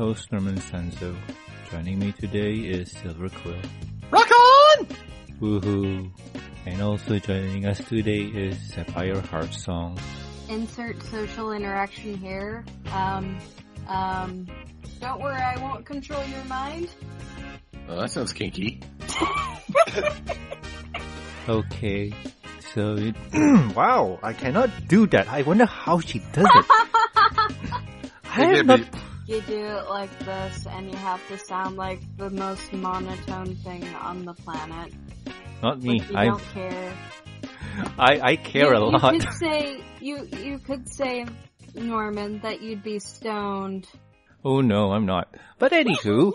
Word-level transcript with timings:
host, 0.00 0.32
Norman 0.32 0.56
Sanzo. 0.56 1.14
Joining 1.70 1.98
me 1.98 2.10
today 2.12 2.54
is 2.54 2.90
Silver 2.90 3.28
Quill. 3.28 3.54
Rock 4.10 4.30
on! 4.30 4.86
Woohoo! 5.42 6.10
And 6.64 6.80
also 6.80 7.18
joining 7.18 7.66
us 7.66 7.78
today 7.84 8.22
is 8.22 8.58
Sapphire 8.72 9.20
Heart 9.20 9.52
Song. 9.52 9.98
Insert 10.48 11.02
social 11.02 11.52
interaction 11.52 12.16
here. 12.16 12.64
Um, 12.92 13.38
um, 13.88 14.46
don't 15.02 15.20
worry, 15.20 15.36
I 15.38 15.58
won't 15.60 15.84
control 15.84 16.24
your 16.24 16.44
mind. 16.44 16.88
Oh, 17.86 18.00
that 18.00 18.10
sounds 18.10 18.32
kinky. 18.32 18.80
Okay, 21.48 22.12
so 22.74 22.94
it, 22.96 23.14
wow, 23.74 24.20
I 24.22 24.32
cannot 24.34 24.70
do 24.86 25.06
that. 25.08 25.26
I 25.28 25.42
wonder 25.42 25.64
how 25.64 25.98
she 25.98 26.20
does 26.32 26.44
it. 26.46 26.64
I 28.24 28.36
Yeah, 28.38 28.58
am 28.60 28.66
not. 28.66 28.80
but- 28.90 29.00
You 29.30 29.40
do 29.42 29.64
it 29.64 29.88
like 29.88 30.10
this, 30.24 30.66
and 30.66 30.90
you 30.90 30.96
have 30.96 31.20
to 31.28 31.38
sound 31.38 31.76
like 31.76 32.00
the 32.16 32.30
most 32.30 32.72
monotone 32.72 33.54
thing 33.54 33.84
on 33.94 34.24
the 34.24 34.34
planet. 34.34 34.92
Not 35.62 35.80
me. 35.80 36.02
I 36.12 36.24
don't 36.24 36.42
care. 36.52 36.92
I 37.96 38.20
I 38.20 38.34
care 38.34 38.74
you, 38.74 38.76
a 38.76 38.90
lot. 38.90 39.14
You 39.14 39.20
could 39.20 39.32
say 39.38 39.84
you 40.00 40.26
you 40.36 40.58
could 40.58 40.92
say 40.92 41.26
Norman 41.76 42.40
that 42.40 42.60
you'd 42.60 42.82
be 42.82 42.98
stoned. 42.98 43.86
Oh 44.44 44.62
no, 44.62 44.90
I'm 44.90 45.06
not. 45.06 45.32
But 45.60 45.70
anywho, 45.70 46.32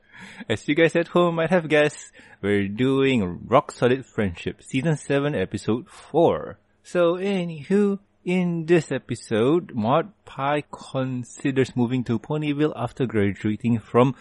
as 0.48 0.68
you 0.68 0.76
guys 0.76 0.94
at 0.94 1.08
home 1.08 1.34
might 1.34 1.50
have 1.50 1.68
guessed, 1.68 2.12
we're 2.42 2.68
doing 2.68 3.40
Rock 3.48 3.72
Solid 3.72 4.06
Friendship, 4.06 4.62
Season 4.62 4.96
7, 4.96 5.34
Episode 5.34 5.90
4. 5.90 6.60
So 6.84 7.14
anywho, 7.14 7.98
in 8.26 8.66
this 8.66 8.90
episode, 8.90 9.72
Maud 9.72 10.12
Pie 10.24 10.64
considers 10.72 11.76
moving 11.76 12.02
to 12.04 12.18
Ponyville 12.18 12.72
after 12.74 13.06
graduating 13.06 13.78
from 13.78 14.16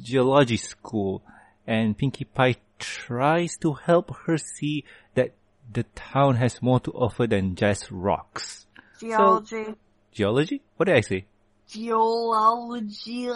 geology 0.00 0.56
school, 0.56 1.20
and 1.66 1.98
Pinkie 1.98 2.26
Pie 2.26 2.54
tries 2.78 3.56
to 3.58 3.72
help 3.72 4.14
her 4.24 4.38
see 4.38 4.84
that 5.14 5.32
the 5.72 5.82
town 5.96 6.36
has 6.36 6.62
more 6.62 6.78
to 6.78 6.92
offer 6.92 7.26
than 7.26 7.56
just 7.56 7.90
rocks. 7.90 8.66
Geology. 9.00 9.74
Geology? 10.12 10.62
What 10.76 10.86
did 10.86 10.94
I 10.96 11.00
say? 11.00 11.24
Geology. 11.66 13.28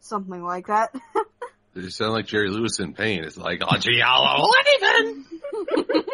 Something 0.00 0.44
like 0.44 0.68
that. 0.68 0.94
You 1.74 1.90
sound 1.90 2.12
like 2.12 2.26
Jerry 2.26 2.48
Lewis 2.50 2.80
in 2.80 2.92
pain. 2.92 3.22
It's 3.22 3.36
like, 3.36 3.62
oh, 3.62 3.76
Giallo, 3.78 4.48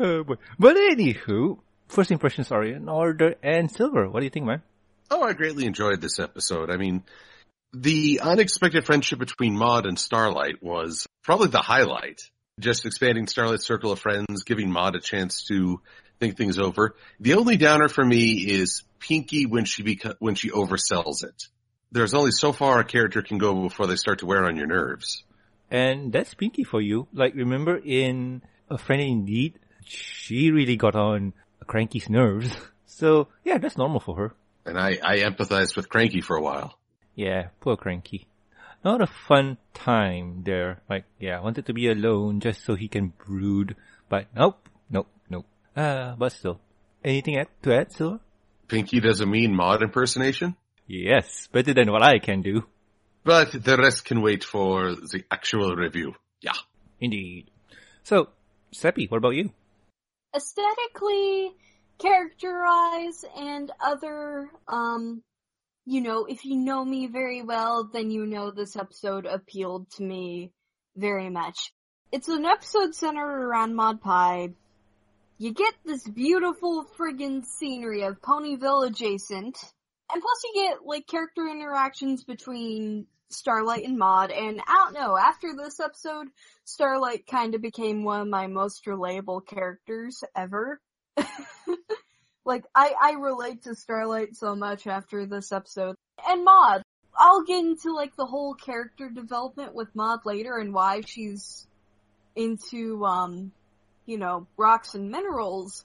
Uh, 0.00 0.22
but, 0.22 0.38
but 0.58 0.76
anywho, 0.76 1.58
first 1.88 2.10
impressions 2.10 2.50
are 2.50 2.64
in 2.64 2.88
order. 2.88 3.34
And 3.42 3.70
Silver, 3.70 4.08
what 4.08 4.20
do 4.20 4.24
you 4.24 4.30
think, 4.30 4.46
man? 4.46 4.62
Oh, 5.10 5.22
I 5.22 5.34
greatly 5.34 5.66
enjoyed 5.66 6.00
this 6.00 6.18
episode. 6.18 6.70
I 6.70 6.76
mean, 6.76 7.04
the 7.72 8.20
unexpected 8.22 8.84
friendship 8.84 9.18
between 9.18 9.56
Maud 9.56 9.86
and 9.86 9.98
Starlight 9.98 10.62
was 10.62 11.06
probably 11.22 11.48
the 11.48 11.60
highlight. 11.60 12.22
Just 12.58 12.86
expanding 12.86 13.26
Starlight's 13.26 13.66
circle 13.66 13.92
of 13.92 13.98
friends, 13.98 14.42
giving 14.44 14.70
Maud 14.70 14.96
a 14.96 15.00
chance 15.00 15.44
to 15.44 15.80
think 16.20 16.36
things 16.36 16.58
over. 16.58 16.96
The 17.20 17.34
only 17.34 17.56
downer 17.56 17.88
for 17.88 18.04
me 18.04 18.32
is 18.32 18.82
Pinkie 18.98 19.46
when 19.46 19.64
she 19.64 19.82
beca- 19.82 20.16
when 20.18 20.34
she 20.34 20.50
oversells 20.50 21.24
it. 21.24 21.44
There's 21.90 22.14
only 22.14 22.30
so 22.30 22.52
far 22.52 22.78
a 22.78 22.84
character 22.84 23.22
can 23.22 23.38
go 23.38 23.54
before 23.62 23.86
they 23.86 23.96
start 23.96 24.20
to 24.20 24.26
wear 24.26 24.44
on 24.44 24.56
your 24.56 24.66
nerves. 24.66 25.24
And 25.70 26.12
that's 26.12 26.34
Pinkie 26.34 26.64
for 26.64 26.80
you. 26.80 27.08
Like, 27.12 27.34
remember 27.34 27.76
in 27.76 28.42
A 28.72 28.78
Friend 28.78 29.02
Indeed, 29.02 29.58
she 29.84 30.50
really 30.50 30.76
got 30.76 30.94
on 30.96 31.32
Cranky's 31.66 32.08
nerves. 32.08 32.54
So, 32.84 33.28
yeah, 33.42 33.56
that's 33.56 33.78
normal 33.78 34.00
for 34.00 34.16
her. 34.16 34.34
And 34.66 34.78
I, 34.78 34.98
I 35.02 35.16
empathized 35.20 35.76
with 35.76 35.88
Cranky 35.88 36.20
for 36.20 36.36
a 36.36 36.42
while. 36.42 36.78
Yeah, 37.16 37.48
poor 37.58 37.74
Cranky. 37.76 38.26
Not 38.84 39.00
a 39.00 39.06
fun 39.06 39.56
time 39.72 40.42
there. 40.44 40.82
Like, 40.90 41.04
yeah, 41.18 41.40
wanted 41.40 41.64
to 41.66 41.72
be 41.72 41.88
alone 41.88 42.40
just 42.40 42.64
so 42.64 42.74
he 42.74 42.88
can 42.88 43.14
brood. 43.24 43.76
But 44.10 44.26
nope, 44.36 44.68
nope, 44.90 45.08
nope. 45.30 45.46
Uh, 45.74 46.14
but 46.16 46.32
still. 46.32 46.60
Anything 47.02 47.44
to 47.62 47.74
add, 47.74 47.92
Silver? 47.92 48.20
Pinkie 48.68 49.00
does 49.00 49.20
a 49.22 49.26
mean 49.26 49.56
Maud 49.56 49.82
impersonation, 49.82 50.54
Yes, 50.86 51.48
better 51.50 51.72
than 51.72 51.90
what 51.90 52.02
I 52.02 52.18
can 52.18 52.42
do. 52.42 52.66
but 53.24 53.52
the 53.52 53.76
rest 53.78 54.04
can 54.04 54.20
wait 54.20 54.44
for 54.44 54.94
the 54.94 55.24
actual 55.30 55.74
review. 55.74 56.14
Yeah. 56.42 56.52
Indeed. 57.00 57.50
So, 58.04 58.28
Seppi, 58.72 59.06
what 59.06 59.18
about 59.18 59.34
you? 59.34 59.50
Aesthetically, 60.34 61.52
characterize, 61.98 63.24
and 63.36 63.70
other, 63.84 64.50
um, 64.66 65.22
you 65.84 66.00
know, 66.00 66.24
if 66.24 66.44
you 66.44 66.56
know 66.56 66.84
me 66.84 67.06
very 67.06 67.42
well, 67.42 67.90
then 67.92 68.10
you 68.10 68.26
know 68.26 68.50
this 68.50 68.76
episode 68.76 69.26
appealed 69.26 69.90
to 69.92 70.02
me 70.02 70.52
very 70.96 71.28
much. 71.28 71.72
It's 72.10 72.28
an 72.28 72.44
episode 72.44 72.94
centered 72.94 73.44
around 73.44 73.74
Maud 73.74 74.00
Pie. 74.00 74.50
You 75.38 75.52
get 75.52 75.74
this 75.84 76.06
beautiful 76.08 76.84
friggin' 76.96 77.44
scenery 77.44 78.02
of 78.02 78.20
Ponyville 78.20 78.86
adjacent, 78.86 79.58
and 80.12 80.22
plus 80.22 80.42
you 80.44 80.52
get, 80.54 80.84
like, 80.84 81.06
character 81.06 81.46
interactions 81.48 82.24
between 82.24 83.06
Starlight 83.30 83.84
and 83.84 83.98
Maud, 83.98 84.30
and 84.30 84.60
I 84.66 84.74
don't 84.74 84.94
know, 84.94 85.16
after 85.16 85.54
this 85.56 85.80
episode, 85.80 86.28
Starlight 86.64 87.26
kind 87.26 87.54
of 87.54 87.62
became 87.62 88.04
one 88.04 88.20
of 88.20 88.28
my 88.28 88.46
most 88.46 88.84
relatable 88.86 89.46
characters 89.46 90.22
ever. 90.36 90.80
like, 92.44 92.64
I, 92.74 92.94
I 93.00 93.12
relate 93.12 93.62
to 93.64 93.74
Starlight 93.74 94.36
so 94.36 94.54
much 94.54 94.86
after 94.86 95.26
this 95.26 95.52
episode. 95.52 95.96
And 96.26 96.44
Maud. 96.44 96.82
I'll 97.14 97.44
get 97.44 97.64
into 97.64 97.94
like 97.94 98.16
the 98.16 98.24
whole 98.24 98.54
character 98.54 99.10
development 99.10 99.74
with 99.74 99.94
Maud 99.94 100.20
later 100.24 100.56
and 100.56 100.72
why 100.72 101.02
she's 101.06 101.66
into, 102.34 103.04
um, 103.04 103.52
you 104.06 104.16
know, 104.16 104.46
rocks 104.56 104.94
and 104.94 105.10
minerals 105.10 105.84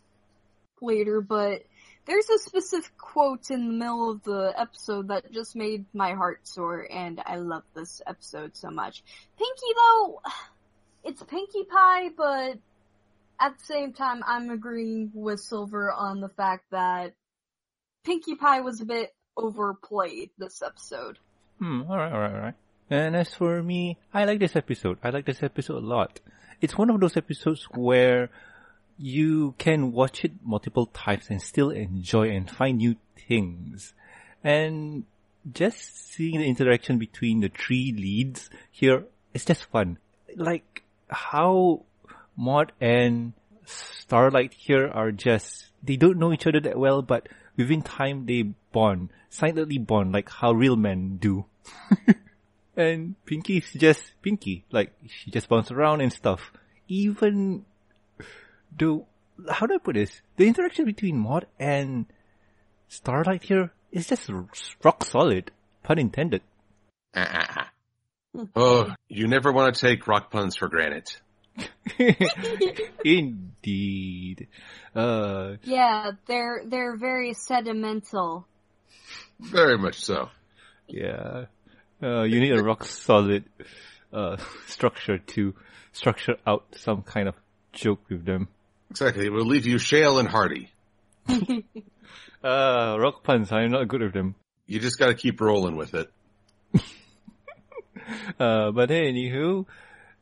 later, 0.82 1.22
but 1.22 1.64
there's 2.08 2.30
a 2.30 2.40
specific 2.40 2.98
quote 2.98 3.52
in 3.52 3.68
the 3.68 3.74
middle 3.74 4.10
of 4.10 4.24
the 4.24 4.54
episode 4.58 5.10
that 5.10 5.32
just 5.32 5.56
made 5.56 5.86
my 5.94 6.14
heart 6.14 6.40
soar, 6.48 6.88
and 6.90 7.22
I 7.26 7.36
love 7.36 7.64
this 7.76 8.02
episode 8.08 8.56
so 8.56 8.72
much. 8.72 9.04
Pinkie 9.38 9.76
though, 9.76 10.22
it's 11.04 11.22
Pinkie 11.24 11.66
Pie, 11.66 12.10
but 12.16 12.58
at 13.40 13.58
the 13.58 13.64
same 13.64 13.94
time, 13.94 14.24
I'm 14.26 14.50
agreeing 14.50 15.12
with 15.14 15.42
Silver 15.42 15.92
on 15.92 16.22
the 16.22 16.30
fact 16.30 16.66
that 16.72 17.14
Pinkie 18.04 18.36
Pie 18.36 18.62
was 18.62 18.82
a 18.82 18.86
bit 18.86 19.14
overplayed 19.36 20.32
this 20.38 20.62
episode. 20.62 21.20
Hmm, 21.60 21.82
alright, 21.90 22.12
alright, 22.12 22.34
alright. 22.34 22.56
And 22.90 23.16
as 23.16 23.34
for 23.34 23.62
me, 23.62 23.98
I 24.14 24.24
like 24.24 24.40
this 24.40 24.56
episode. 24.56 24.98
I 25.04 25.10
like 25.10 25.26
this 25.26 25.44
episode 25.44 25.84
a 25.84 25.86
lot. 25.86 26.22
It's 26.62 26.78
one 26.78 26.90
of 26.90 27.00
those 27.00 27.18
episodes 27.18 27.68
where 27.76 28.30
you 28.98 29.54
can 29.58 29.92
watch 29.92 30.26
it 30.26 30.34
multiple 30.44 30.88
times 30.88 31.28
and 31.30 31.42
still 31.42 31.70
enjoy 31.70 32.30
and 32.30 32.50
find 32.50 32.78
new 32.78 32.96
things. 33.28 33.94
And 34.44 35.06
just 35.52 36.12
seeing 36.12 36.40
the 36.40 36.48
interaction 36.48 36.98
between 36.98 37.42
the 37.42 37.50
three 37.50 37.92
leads 37.92 38.50
here, 38.72 39.06
it's 39.34 39.46
just 39.46 39.66
fun. 39.66 39.98
Like 40.36 40.84
how 41.10 41.84
Maud 42.36 42.72
and 42.82 43.34
Starlight 43.66 44.54
here 44.54 44.88
are 44.88 45.12
just, 45.12 45.68
they 45.84 45.96
don't 45.98 46.18
know 46.18 46.34
each 46.34 46.48
other 46.48 46.60
that 46.62 46.78
well, 46.78 47.02
but 47.02 47.28
within 47.56 47.82
time 47.82 48.26
they 48.26 48.54
bond, 48.72 49.10
silently 49.30 49.78
bond, 49.78 50.14
like 50.14 50.30
how 50.30 50.52
real 50.54 50.76
men 50.76 51.18
do. 51.18 51.46
and 52.78 53.16
Pinkie's 53.26 53.74
just 53.74 54.14
Pinkie, 54.22 54.64
like 54.72 54.94
she 55.08 55.32
just 55.32 55.50
bounces 55.50 55.72
around 55.72 56.02
and 56.02 56.14
stuff. 56.14 56.54
Even 56.88 57.66
the, 58.76 59.04
how 59.50 59.66
do 59.68 59.76
I 59.76 59.78
put 59.78 59.96
this? 59.96 60.22
The 60.38 60.48
interaction 60.48 60.86
between 60.86 61.18
Maud 61.18 61.46
and 61.60 62.06
Starlight 62.88 63.44
here 63.44 63.72
is 63.92 64.08
just 64.08 64.30
rock 64.84 65.04
solid, 65.04 65.52
pun 65.84 66.00
intended. 66.00 66.42
Ah, 67.16 67.30
ah, 67.34 67.70
ah. 68.36 68.46
oh, 68.56 68.94
you 69.10 69.28
never 69.28 69.52
want 69.52 69.76
to 69.76 69.80
take 69.82 70.08
rock 70.08 70.32
puns 70.32 70.56
for 70.56 70.68
granted. 70.68 71.10
Indeed. 73.04 74.48
Uh, 74.96 75.56
Yeah, 75.64 76.12
they're 76.28 76.62
they're 76.66 76.96
very 76.98 77.34
sedimental. 77.34 78.46
Very 79.40 79.78
much 79.78 80.04
so. 80.04 80.30
yeah. 80.88 81.46
Uh, 82.02 82.24
you 82.24 82.40
need 82.40 82.52
a 82.52 82.62
rock 82.64 82.86
solid, 82.86 83.46
uh, 84.14 84.38
structure 84.68 85.18
to 85.18 85.56
structure 85.94 86.36
out 86.46 86.66
some 86.76 87.02
kind 87.02 87.28
of 87.28 87.36
joke 87.74 88.02
with 88.10 88.24
them. 88.26 88.50
Exactly. 88.90 89.26
It 89.26 89.32
will 89.32 89.46
leave 89.46 89.66
you 89.66 89.78
shale 89.78 90.20
and 90.20 90.28
hardy. 90.28 90.72
Uh, 92.44 92.96
rock 93.00 93.24
puns, 93.24 93.52
I'm 93.52 93.72
not 93.72 93.88
good 93.88 94.02
with 94.02 94.14
them. 94.14 94.36
You 94.68 94.80
just 94.80 95.00
gotta 95.00 95.16
keep 95.16 95.42
rolling 95.42 95.76
with 95.76 95.94
it. 95.94 96.12
Uh, 98.40 98.72
but 98.72 98.90
anywho, 98.90 99.66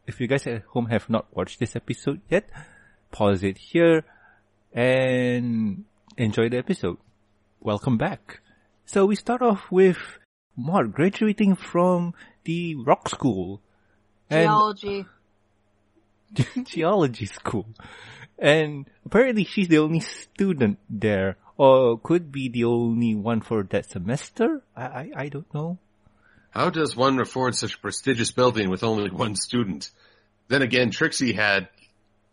if 0.08 0.20
you 0.20 0.26
guys 0.26 0.48
at 0.48 0.64
home 0.64 0.88
have 0.88 1.08
not 1.08 1.28
watched 1.36 1.60
this 1.60 1.76
episode 1.76 2.20
yet, 2.30 2.50
pause 3.12 3.44
it 3.44 3.58
here 3.60 4.04
and 4.74 5.84
enjoy 6.18 6.50
the 6.50 6.58
episode. 6.58 6.98
Welcome 7.60 7.98
back. 8.00 8.40
So 8.86 9.06
we 9.06 9.16
start 9.16 9.44
off 9.44 9.70
with 9.70 9.98
Mark 10.56 10.94
graduating 10.94 11.56
from 11.58 12.16
the 12.44 12.76
rock 12.76 13.08
school. 13.10 13.62
And 14.32 14.48
Geology. 14.48 15.06
geology 16.64 17.26
school. 17.28 17.68
And 18.38 18.90
apparently 19.06 19.46
she's 19.46 19.68
the 19.68 19.80
only 19.80 20.02
student 20.02 20.80
there. 20.90 21.38
Or 21.58 21.98
could 21.98 22.32
be 22.32 22.50
the 22.50 22.66
only 22.66 23.16
one 23.16 23.42
for 23.42 23.64
that 23.64 23.90
semester? 23.90 24.62
I, 24.76 24.84
I, 24.84 25.12
I 25.16 25.30
don't 25.30 25.54
know. 25.54 25.78
How 26.50 26.70
does 26.70 26.96
one 26.96 27.20
afford 27.20 27.56
such 27.56 27.76
a 27.76 27.80
prestigious 27.80 28.32
building 28.32 28.70
with 28.70 28.84
only 28.84 29.10
one 29.10 29.36
student? 29.36 29.90
Then 30.48 30.62
again, 30.62 30.92
Trixie 30.92 31.34
had 31.34 31.70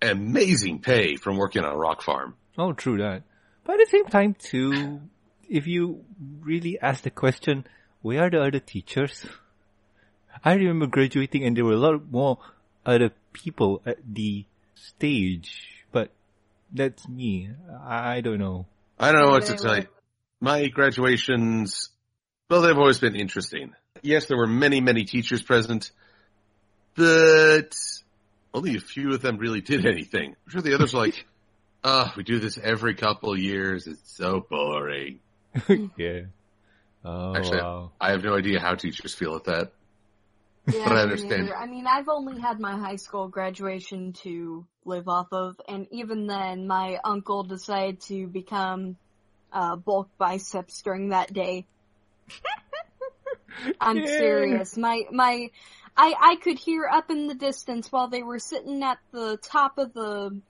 amazing 0.00 0.81
pay 0.81 1.16
from 1.16 1.37
working 1.37 1.64
on 1.64 1.72
a 1.72 1.76
rock 1.76 2.02
farm. 2.02 2.34
Oh, 2.58 2.72
true 2.72 2.99
that. 2.99 3.22
But 3.64 3.75
at 3.75 3.87
the 3.87 3.90
same 3.90 4.06
time 4.06 4.34
too, 4.34 5.00
if 5.49 5.66
you 5.66 6.04
really 6.40 6.78
ask 6.81 7.02
the 7.02 7.10
question, 7.10 7.66
where 8.02 8.25
are 8.25 8.31
the 8.31 8.43
other 8.43 8.58
teachers? 8.58 9.25
I 10.44 10.54
remember 10.54 10.87
graduating 10.87 11.44
and 11.44 11.56
there 11.56 11.64
were 11.64 11.72
a 11.72 11.76
lot 11.76 12.10
more 12.10 12.38
other 12.84 13.10
people 13.32 13.82
at 13.87 13.99
the 14.04 14.44
stage, 14.75 15.81
that's 16.72 17.08
me. 17.08 17.50
I 17.84 18.20
don't 18.20 18.38
know. 18.38 18.66
I 18.98 19.12
don't 19.12 19.22
know 19.22 19.30
what 19.30 19.46
to 19.46 19.52
They 19.52 19.58
tell 19.58 19.76
you. 19.78 19.86
My 20.40 20.66
graduations, 20.69 21.90
well, 22.50 22.62
they've 22.62 22.76
always 22.76 22.98
been 22.98 23.14
interesting. 23.14 23.72
Yes, 24.02 24.26
there 24.26 24.36
were 24.36 24.46
many, 24.46 24.80
many 24.80 25.04
teachers 25.04 25.42
present, 25.42 25.92
but 26.96 27.76
only 28.52 28.76
a 28.76 28.80
few 28.80 29.12
of 29.14 29.22
them 29.22 29.38
really 29.38 29.60
did 29.60 29.86
anything. 29.86 30.30
I'm 30.30 30.50
sure 30.50 30.62
the 30.62 30.74
others 30.74 30.94
were 30.94 31.00
like, 31.00 31.26
ah, 31.84 32.12
we 32.16 32.22
do 32.22 32.38
this 32.38 32.58
every 32.62 32.94
couple 32.94 33.32
of 33.32 33.38
years. 33.38 33.86
It's 33.86 34.16
so 34.16 34.44
boring. 34.48 35.20
yeah. 35.96 36.22
Oh, 37.04 37.34
Actually, 37.36 37.60
wow. 37.60 37.92
I 38.00 38.12
have 38.12 38.22
no 38.22 38.36
idea 38.36 38.60
how 38.60 38.75
teachers 38.75 39.14
feel 39.14 39.34
at 39.36 39.44
that. 39.44 39.72
Yeah, 40.67 40.88
But 40.88 40.99
I 40.99 41.00
understand. 41.00 41.43
neither. 41.43 41.56
I 41.56 41.67
mean, 41.67 41.87
I've 41.87 42.09
only 42.09 42.41
had 42.41 42.61
my 42.61 42.76
high 42.79 42.97
school 42.97 43.29
graduation 43.29 44.12
to 44.23 44.67
live 44.85 45.09
off 45.09 45.26
of, 45.32 45.56
and 45.69 45.87
even 45.91 46.26
then, 46.26 46.67
my 46.67 46.99
uncle 47.05 47.43
decided 47.43 48.00
to 48.03 48.26
become 48.26 48.97
uh, 49.53 49.76
bulk 49.76 50.09
biceps 50.19 50.82
during 50.82 51.11
that 51.11 51.32
day. 51.32 51.67
I'm 53.81 53.99
Yeah. 53.99 54.17
serious. 54.17 54.76
My 54.76 55.03
my, 55.11 55.49
I 55.97 56.14
I 56.19 56.37
could 56.37 56.59
hear 56.59 56.87
up 56.91 57.11
in 57.11 57.26
the 57.26 57.35
distance 57.35 57.91
while 57.91 58.09
they 58.09 58.23
were 58.23 58.38
sitting 58.38 58.82
at 58.82 58.99
the 59.12 59.38
top 59.43 59.79
of 59.79 59.93
the 59.93 60.41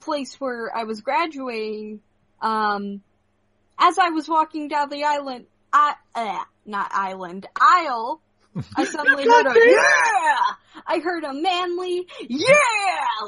place 0.00 0.36
where 0.40 0.70
I 0.74 0.84
was 0.84 1.00
graduating. 1.00 2.00
Um, 2.40 3.02
as 3.80 3.98
I 3.98 4.10
was 4.10 4.28
walking 4.28 4.68
down 4.68 4.88
the 4.90 5.04
island, 5.04 5.46
I 5.72 5.94
uh, 6.14 6.44
not 6.64 6.90
island 6.92 7.46
aisle. 7.60 8.22
I 8.76 8.84
suddenly 8.84 9.24
heard 9.28 9.46
a 9.46 9.54
yeah. 9.54 10.36
I 10.86 10.98
heard 11.00 11.24
a 11.24 11.32
manly 11.34 12.06
yeah. 12.28 12.54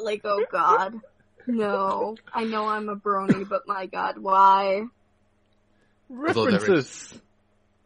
Like 0.02 0.22
oh 0.24 0.44
god, 0.50 1.00
no. 1.46 2.16
I 2.32 2.44
know 2.44 2.66
I'm 2.66 2.88
a 2.88 2.96
brony, 2.96 3.48
but 3.48 3.66
my 3.66 3.86
god, 3.86 4.18
why? 4.18 4.84
Although 6.10 6.46
there 6.46 6.54
is- 6.56 6.62
References. 6.62 7.20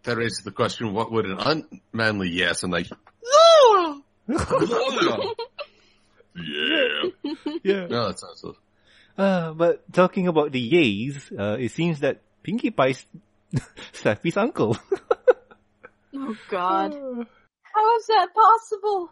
That 0.04 0.18
raises 0.18 0.42
the 0.44 0.50
question, 0.52 0.92
what 0.92 1.10
would 1.12 1.24
an 1.24 1.38
unmanly 1.94 2.28
yes? 2.28 2.62
And 2.62 2.70
like, 2.70 2.88
no? 3.24 4.02
yeah. 6.36 7.10
yeah. 7.62 7.86
No, 7.86 8.08
that 8.08 8.18
sounds 8.20 8.40
so. 8.40 8.56
Uh, 9.16 9.52
but 9.52 9.90
talking 9.94 10.28
about 10.28 10.52
the 10.52 10.60
yays, 10.70 11.32
uh, 11.38 11.56
it 11.58 11.70
seems 11.70 12.00
that 12.00 12.20
Pinkie 12.42 12.70
Pie's 12.70 13.06
Sappy's 13.92 14.36
uncle. 14.36 14.76
Oh 16.26 16.36
god, 16.48 16.92
how 17.62 17.96
is 17.98 18.06
that 18.06 18.28
possible? 18.34 19.10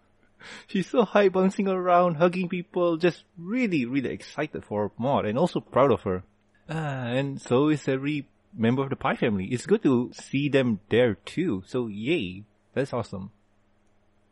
She's 0.67 0.88
so 0.88 1.05
high 1.05 1.29
bouncing 1.29 1.69
around, 1.69 2.17
hugging 2.17 2.49
people, 2.49 2.97
just 2.97 3.23
really, 3.38 3.85
really 3.87 4.11
excited 4.11 4.64
for 4.64 4.91
Maud 4.99 5.25
and 5.26 5.38
also 5.38 5.61
proud 5.61 5.93
of 5.93 6.03
her. 6.03 6.25
Uh, 6.69 6.73
and 6.73 7.41
so 7.41 7.69
is 7.69 7.87
every 7.87 8.26
member 8.56 8.82
of 8.82 8.91
the 8.91 8.97
Pie 8.97 9.17
family. 9.17 9.47
It's 9.47 9.67
good 9.67 9.82
to 9.85 10.11
see 10.14 10.49
them 10.49 10.81
there 10.91 11.14
too. 11.14 11.62
So 11.67 11.87
yay. 11.87 12.44
That's 12.75 12.93
awesome. 12.93 13.31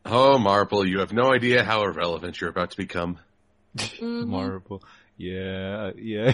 Oh, 0.05 0.37
Marple, 0.39 0.85
you 0.85 0.99
have 0.99 1.13
no 1.13 1.31
idea 1.31 1.63
how 1.63 1.83
irrelevant 1.83 2.41
you're 2.41 2.49
about 2.49 2.71
to 2.71 2.77
become. 2.77 3.19
Mhm. 3.77 4.27
Marble. 4.27 4.83
Yeah, 5.17 5.91
yeah. 5.95 6.33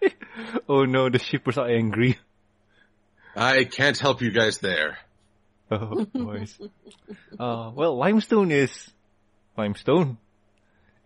oh 0.68 0.84
no, 0.84 1.08
the 1.08 1.18
shippers 1.18 1.56
are 1.56 1.68
angry. 1.68 2.18
I 3.36 3.64
can't 3.64 3.96
help 3.98 4.20
you 4.20 4.30
guys 4.30 4.58
there. 4.58 4.98
Oh, 5.72 6.04
boys. 6.12 6.58
uh, 7.38 7.70
well, 7.74 7.96
Limestone 7.96 8.50
is 8.50 8.90
Limestone. 9.56 10.18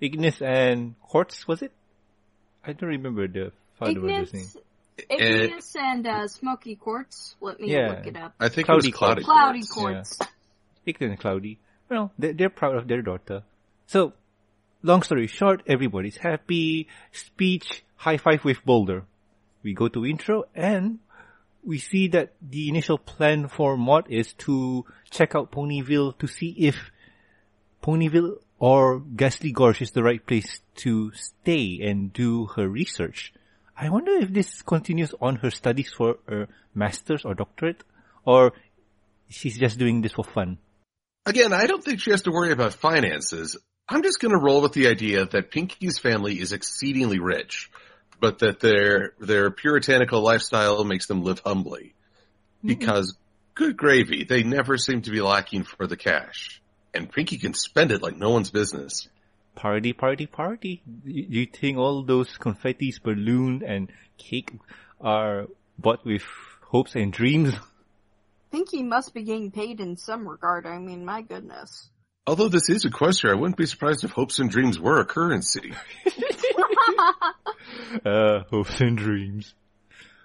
Igneous 0.00 0.40
and 0.40 0.94
Quartz, 1.02 1.46
was 1.46 1.60
it? 1.62 1.72
I 2.64 2.72
don't 2.72 2.88
remember 2.88 3.28
the 3.28 3.52
father 3.78 4.00
brother's 4.00 4.32
name. 4.32 4.46
Igneous, 5.10 5.42
Igneous 5.44 5.76
and 5.76 6.06
uh, 6.06 6.28
Smoky 6.28 6.76
Quartz. 6.76 7.36
Let 7.40 7.60
me 7.60 7.72
Yeah. 7.72 7.90
look 7.90 8.06
it 8.06 8.16
up. 8.16 8.34
I 8.40 8.48
think 8.48 8.66
Cloudy 8.66 8.88
it 8.88 8.92
was 8.92 8.98
cloudy. 8.98 9.22
Quartz. 9.24 9.26
Cloudy 9.26 9.62
Quartz. 9.70 10.16
Quartz. 10.16 10.32
Igneous 10.86 11.10
and 11.10 11.20
Cloudy. 11.20 11.58
Well, 11.90 12.12
they're, 12.18 12.32
they're 12.32 12.48
proud 12.50 12.76
of 12.76 12.88
their 12.88 13.02
daughter. 13.02 13.42
So, 13.86 14.14
long 14.82 15.02
story 15.02 15.26
short, 15.26 15.62
everybody's 15.66 16.16
happy. 16.16 16.88
Speech, 17.12 17.84
high 17.96 18.16
five 18.16 18.44
with 18.44 18.64
Boulder. 18.64 19.04
We 19.62 19.74
go 19.74 19.88
to 19.88 20.06
intro 20.06 20.44
and 20.54 21.00
we 21.66 21.78
see 21.78 22.08
that 22.08 22.34
the 22.42 22.68
initial 22.68 22.98
plan 22.98 23.48
for 23.48 23.76
Maud 23.76 24.06
is 24.10 24.32
to 24.34 24.84
check 25.10 25.34
out 25.34 25.52
Ponyville 25.52 26.18
to 26.18 26.26
see 26.26 26.50
if 26.58 26.76
Ponyville 27.82 28.38
or 28.58 29.00
Ghastly 29.00 29.52
Gorge 29.52 29.82
is 29.82 29.90
the 29.90 30.02
right 30.02 30.24
place 30.24 30.60
to 30.76 31.12
stay 31.12 31.80
and 31.82 32.12
do 32.12 32.46
her 32.46 32.68
research. 32.68 33.32
I 33.76 33.90
wonder 33.90 34.12
if 34.12 34.32
this 34.32 34.62
continues 34.62 35.14
on 35.20 35.36
her 35.36 35.50
studies 35.50 35.92
for 35.92 36.18
her 36.28 36.48
master's 36.74 37.24
or 37.24 37.34
doctorate, 37.34 37.82
or 38.24 38.52
she's 39.28 39.58
just 39.58 39.78
doing 39.78 40.00
this 40.00 40.12
for 40.12 40.24
fun. 40.24 40.58
Again, 41.26 41.52
I 41.52 41.66
don't 41.66 41.82
think 41.82 42.00
she 42.00 42.10
has 42.10 42.22
to 42.22 42.30
worry 42.30 42.52
about 42.52 42.74
finances. 42.74 43.56
I'm 43.88 44.02
just 44.02 44.20
gonna 44.20 44.40
roll 44.40 44.62
with 44.62 44.72
the 44.72 44.88
idea 44.88 45.26
that 45.26 45.50
Pinkie's 45.50 45.98
family 45.98 46.40
is 46.40 46.52
exceedingly 46.52 47.18
rich, 47.18 47.70
but 48.20 48.38
that 48.40 48.60
their, 48.60 49.14
their 49.18 49.50
puritanical 49.50 50.20
lifestyle 50.22 50.84
makes 50.84 51.06
them 51.06 51.22
live 51.22 51.40
humbly. 51.44 51.94
Mm-hmm. 52.58 52.68
Because, 52.68 53.16
good 53.54 53.76
gravy, 53.76 54.24
they 54.24 54.42
never 54.42 54.78
seem 54.78 55.02
to 55.02 55.10
be 55.10 55.20
lacking 55.20 55.64
for 55.64 55.86
the 55.86 55.96
cash. 55.96 56.60
And 56.92 57.10
Pinkie 57.10 57.38
can 57.38 57.54
spend 57.54 57.90
it 57.90 58.02
like 58.02 58.16
no 58.16 58.30
one's 58.30 58.50
business. 58.50 59.08
Party, 59.54 59.92
party, 59.92 60.26
party. 60.26 60.82
You, 61.04 61.26
you 61.28 61.46
think 61.46 61.78
all 61.78 62.02
those 62.02 62.36
confettis, 62.38 63.02
balloon, 63.02 63.62
and 63.64 63.90
cake 64.16 64.52
are 65.00 65.46
bought 65.78 66.04
with 66.04 66.24
hopes 66.62 66.94
and 66.94 67.12
dreams? 67.12 67.54
Pinkie 68.50 68.82
must 68.82 69.12
be 69.14 69.22
getting 69.22 69.50
paid 69.50 69.80
in 69.80 69.96
some 69.96 70.28
regard. 70.28 70.66
I 70.66 70.78
mean, 70.78 71.04
my 71.04 71.22
goodness. 71.22 71.88
Although 72.26 72.48
this 72.48 72.70
is 72.70 72.86
Equestria, 72.86 73.32
I 73.32 73.34
wouldn't 73.34 73.58
be 73.58 73.66
surprised 73.66 74.02
if 74.04 74.10
hopes 74.10 74.38
and 74.38 74.50
dreams 74.50 74.78
were 74.78 75.00
a 75.00 75.04
currency. 75.04 75.72
Uh, 78.04 78.40
hopes 78.50 78.80
and 78.80 78.96
dreams. 78.96 79.54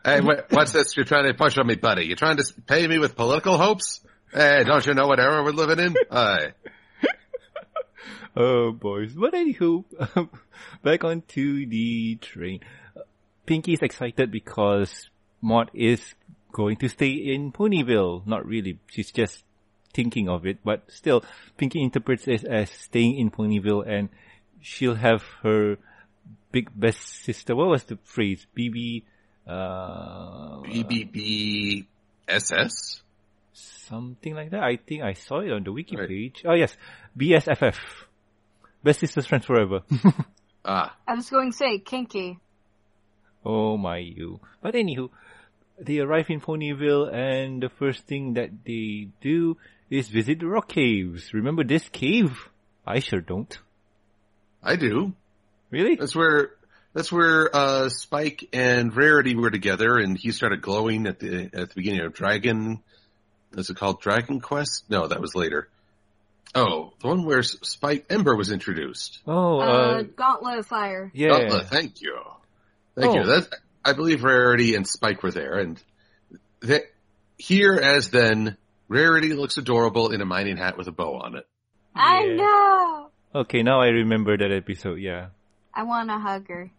Hey, 0.04 0.22
what, 0.22 0.52
what's 0.52 0.72
this 0.72 0.96
you're 0.96 1.06
trying 1.06 1.28
to 1.28 1.34
push 1.34 1.58
on 1.58 1.68
me, 1.68 1.76
buddy? 1.76 2.06
You're 2.06 2.16
trying 2.16 2.38
to 2.38 2.44
pay 2.66 2.88
me 2.88 2.98
with 2.98 3.16
political 3.16 3.58
hopes? 3.58 4.02
Hey, 4.34 4.64
don't 4.64 4.86
you 4.86 4.94
know 4.94 5.08
what 5.08 5.20
era 5.20 5.44
we're 5.44 5.52
living 5.52 5.80
in? 5.80 5.96
Aye. 6.12 6.54
Oh, 8.36 8.72
boys. 8.72 9.14
But 9.14 9.34
anywho, 9.34 9.84
back 10.84 11.04
onto 11.04 11.66
the 11.68 12.16
train. 12.22 12.62
Pinkie's 13.48 13.82
excited 13.82 14.32
because 14.32 15.10
Maud 15.42 15.72
is 15.74 16.00
going 16.52 16.78
to 16.78 16.90
stay 16.90 17.10
in 17.10 17.52
Ponyville. 17.52 18.26
Not 18.28 18.46
really. 18.46 18.80
She's 18.88 19.12
just 19.12 19.44
thinking 19.94 20.30
of 20.30 20.46
it, 20.46 20.58
but 20.64 20.84
still, 20.88 21.24
Pinkie 21.58 21.82
interprets 21.84 22.28
it 22.28 22.44
as 22.46 22.70
staying 22.70 23.18
in 23.18 23.32
Ponyville 23.32 23.88
and 23.88 24.10
she'll 24.62 24.96
have 24.96 25.24
her 25.44 25.78
big 26.52 26.70
best 26.76 27.02
sister. 27.24 27.56
What 27.56 27.68
was 27.70 27.84
the 27.86 27.98
phrase? 28.04 28.46
BB, 28.58 29.04
uh, 29.48 30.62
BBBSS? 32.28 33.02
something 33.54 34.36
like 34.36 34.52
that. 34.52 34.62
I 34.62 34.78
think 34.78 35.02
I 35.04 35.14
saw 35.14 35.40
it 35.40 35.52
on 35.52 35.64
the 35.64 35.72
wiki 35.72 35.98
Right. 35.98 36.08
page. 36.08 36.44
Oh 36.46 36.54
yes, 36.54 36.78
BSFF. 37.18 37.76
Best 38.84 39.00
sisters 39.00 39.26
friends 39.26 39.46
forever. 39.46 39.82
Ah, 40.66 40.94
I 41.08 41.16
was 41.16 41.30
going 41.30 41.52
to 41.52 41.58
say 41.58 41.80
kinky. 41.80 42.38
Oh 43.46 43.78
my 43.78 43.98
you. 43.98 44.42
But 44.62 44.74
anywho, 44.76 45.10
they 45.80 46.00
arrive 46.00 46.30
in 46.30 46.42
Ponyville 46.42 47.12
and 47.12 47.64
the 47.64 47.70
first 47.70 48.06
thing 48.06 48.34
that 48.34 48.50
they 48.66 49.08
do 49.22 49.56
is 49.90 50.08
visit 50.10 50.40
the 50.40 50.48
rock 50.48 50.70
caves. 50.70 51.34
Remember 51.34 51.64
this 51.64 51.88
cave? 51.90 52.50
I 52.86 53.00
sure 53.00 53.22
don't. 53.22 53.58
I 54.64 54.76
do. 54.76 55.14
Really? 55.72 55.96
That's 55.96 56.16
where, 56.16 56.52
that's 56.94 57.12
where, 57.12 57.56
uh, 57.56 57.90
Spike 57.90 58.50
and 58.54 58.96
Rarity 58.96 59.36
were 59.36 59.52
together 59.52 59.98
and 59.98 60.18
he 60.18 60.32
started 60.32 60.62
glowing 60.62 61.08
at 61.08 61.20
the, 61.20 61.46
at 61.54 61.70
the 61.70 61.76
beginning 61.76 62.02
of 62.06 62.14
Dragon. 62.14 62.82
is 63.54 63.70
it 63.70 63.78
called 63.78 64.02
Dragon 64.02 64.40
Quest? 64.42 64.86
No, 64.90 65.08
that 65.08 65.22
was 65.22 65.36
later. 65.36 65.70
Oh, 66.56 66.94
the 67.02 67.08
one 67.08 67.26
where 67.26 67.44
Spike 67.44 68.08
Ember 68.10 68.36
was 68.36 68.52
introduced. 68.52 69.20
Oh, 69.28 69.60
Uh, 69.60 69.64
uh, 69.64 70.02
Gauntlet 70.02 70.60
of 70.60 70.66
Fire. 70.66 71.12
yeah. 71.14 71.28
Gauntlet, 71.30 71.68
thank 71.68 72.02
you. 72.02 72.18
Thank 72.96 73.14
you. 73.14 73.22
Oh. 73.22 73.26
That 73.28 73.50
I 73.86 73.94
believe 73.94 74.24
Rarity 74.24 74.74
and 74.76 74.86
Spike 74.88 75.22
were 75.22 75.32
there, 75.32 75.60
and 75.60 75.82
that 76.62 76.82
here 77.38 77.76
as 77.76 78.10
then, 78.10 78.58
Rarity 78.90 79.34
looks 79.34 79.58
adorable 79.58 80.12
in 80.12 80.20
a 80.22 80.26
mining 80.26 80.58
hat 80.58 80.78
with 80.78 80.88
a 80.88 80.92
bow 80.92 81.20
on 81.20 81.36
it. 81.36 81.48
I 81.96 82.24
Yeah. 82.26 82.36
know. 82.36 83.10
Okay, 83.36 83.62
now 83.64 83.80
I 83.82 83.88
remember 83.90 84.36
that 84.38 84.52
episode, 84.52 84.96
yeah. 85.00 85.28
I 85.74 85.84
want 85.84 86.10
to 86.10 86.18
hug 86.18 86.48
her. 86.50 86.72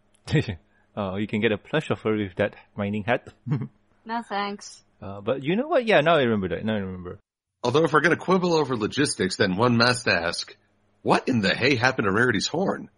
oh, 0.97 1.15
you 1.15 1.25
can 1.27 1.39
get 1.41 1.51
a 1.53 1.57
plush 1.57 1.89
of 1.89 2.01
her 2.01 2.15
with 2.15 2.35
that 2.35 2.55
mining 2.75 3.03
hat. 3.03 3.27
No 4.03 4.23
thanks. 4.23 4.81
uh, 4.99 5.21
but 5.21 5.43
you 5.43 5.55
know 5.55 5.67
what? 5.67 5.85
Yeah, 5.85 6.01
now 6.01 6.15
I 6.15 6.23
remember 6.23 6.47
that. 6.49 6.65
Now 6.65 6.73
I 6.73 6.79
remember. 6.79 7.19
Although 7.63 7.83
if 7.83 7.93
we're 7.93 8.01
going 8.01 8.17
to 8.17 8.21
quibble 8.21 8.53
over 8.55 8.75
logistics, 8.75 9.35
then 9.37 9.57
one 9.57 9.77
must 9.77 10.07
ask, 10.07 10.57
what 11.03 11.27
in 11.29 11.41
the 11.41 11.53
hay 11.55 11.75
happened 11.75 12.05
to 12.07 12.11
Rarity's 12.11 12.47
horn? 12.47 12.89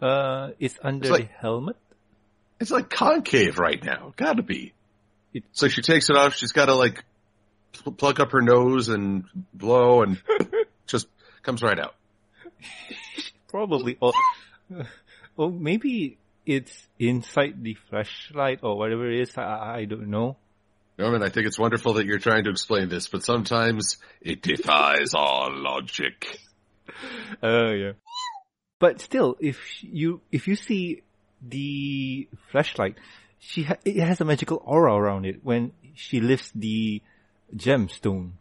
Uh, 0.00 0.52
it's 0.58 0.78
under 0.82 1.02
It's 1.04 1.10
like- 1.10 1.28
the 1.28 1.34
helmet. 1.40 1.76
It's 2.58 2.70
like 2.70 2.88
concave 2.88 3.58
right 3.58 3.84
now. 3.84 4.14
Gotta 4.16 4.42
be. 4.42 4.72
It- 5.34 5.44
So 5.52 5.68
she 5.68 5.82
takes 5.82 6.08
it 6.08 6.16
off. 6.16 6.34
She's 6.36 6.52
got 6.52 6.66
to 6.66 6.74
like 6.74 7.04
pl- 7.72 7.92
plug 7.92 8.20
up 8.20 8.32
her 8.32 8.40
nose 8.42 8.88
and 8.88 9.24
blow, 9.54 10.02
and 10.02 10.20
just 10.86 11.08
comes 11.42 11.62
right 11.62 11.78
out. 11.78 11.94
Probably. 13.48 13.96
or, 14.00 14.12
or 15.36 15.50
maybe 15.50 16.18
it's 16.46 16.88
inside 16.98 17.62
the 17.62 17.76
flashlight 17.88 18.60
or 18.62 18.76
whatever 18.76 19.10
it 19.10 19.20
is. 19.20 19.36
I, 19.36 19.78
I 19.78 19.84
don't 19.84 20.08
know. 20.08 20.36
Norman, 20.98 21.22
I 21.22 21.30
think 21.30 21.46
it's 21.46 21.58
wonderful 21.58 21.94
that 21.94 22.06
you're 22.06 22.18
trying 22.18 22.44
to 22.44 22.50
explain 22.50 22.88
this, 22.90 23.08
but 23.08 23.24
sometimes 23.24 23.96
it 24.20 24.42
defies 24.42 25.14
all 25.14 25.48
logic. 25.50 26.38
Oh 27.42 27.70
yeah. 27.70 27.92
But 28.78 29.00
still, 29.00 29.36
if 29.40 29.58
you 29.82 30.20
if 30.30 30.46
you 30.46 30.56
see 30.56 31.02
the 31.40 32.28
flashlight, 32.50 32.96
she 33.38 33.62
ha- 33.62 33.78
it 33.84 33.96
has 33.96 34.20
a 34.20 34.24
magical 34.24 34.62
aura 34.64 34.94
around 34.94 35.24
it 35.24 35.40
when 35.42 35.72
she 35.94 36.20
lifts 36.20 36.50
the 36.54 37.00
gemstone. 37.56 38.32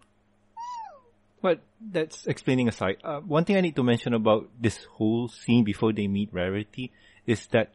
But 1.41 1.61
that's 1.79 2.27
explaining 2.27 2.67
aside. 2.67 2.97
Uh, 3.03 3.19
one 3.19 3.45
thing 3.45 3.55
I 3.55 3.61
need 3.61 3.75
to 3.77 3.83
mention 3.83 4.13
about 4.13 4.49
this 4.59 4.83
whole 4.91 5.29
scene 5.29 5.63
before 5.63 5.93
they 5.93 6.07
meet 6.07 6.33
Rarity 6.33 6.91
is 7.25 7.47
that 7.47 7.71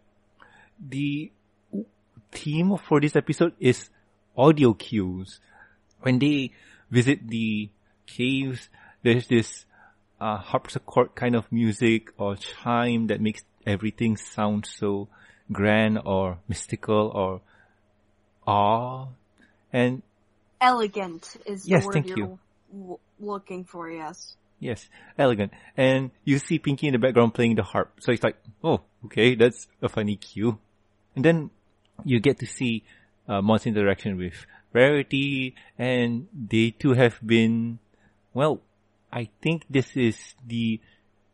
the 0.78 1.30
theme 2.30 2.76
for 2.76 3.00
this 3.00 3.16
episode 3.16 3.54
is 3.58 3.88
audio 4.36 4.74
cues. 4.74 5.40
When 6.02 6.18
they 6.18 6.50
visit 6.90 7.26
the 7.28 7.70
caves, 8.06 8.68
there's 9.02 9.28
this 9.28 9.64
uh, 10.20 10.36
harpsichord 10.36 11.14
kind 11.14 11.34
of 11.34 11.50
music 11.50 12.12
or 12.18 12.36
chime 12.36 13.06
that 13.06 13.20
makes 13.20 13.42
everything 13.66 14.16
sound 14.16 14.66
so 14.66 15.08
grand 15.52 16.00
or 16.04 16.38
mystical 16.48 17.10
or 17.14 17.40
awe. 18.46 19.06
And 19.72 20.02
Elegant 20.64 21.37
is 21.44 21.64
the 21.64 21.71
Yes, 21.71 21.85
word 21.85 21.92
thank 21.92 22.06
you're 22.09 22.18
you. 22.18 22.38
w- 22.73 22.99
looking 23.21 23.64
for, 23.64 23.90
yes. 23.90 24.35
yes, 24.59 24.88
elegant. 25.18 25.52
And 25.76 26.11
you 26.25 26.38
see 26.38 26.59
Pinkie 26.59 26.87
in 26.88 26.94
the 26.94 26.99
background 26.99 27.35
playing 27.35 27.56
the 27.56 27.62
harp. 27.62 28.00
So 28.00 28.12
it's 28.12 28.25
like, 28.25 28.37
oh, 28.62 28.80
okay, 29.04 29.35
that's 29.35 29.68
a 29.83 29.88
funny 29.88 30.16
cue. 30.16 30.59
And 31.14 31.25
then 31.25 31.50
you 32.04 32.18
get 32.18 32.38
to 32.40 32.47
see 32.47 32.83
uh, 33.28 33.42
Maud's 33.42 33.66
interaction 33.66 34.16
with 34.16 34.47
Rarity 34.73 35.54
and 35.78 36.28
they 36.33 36.71
two 36.71 36.94
have 36.94 37.18
been, 37.25 37.78
well, 38.33 38.62
I 39.12 39.28
think 39.42 39.64
this 39.68 39.94
is 39.97 40.16
the 40.47 40.80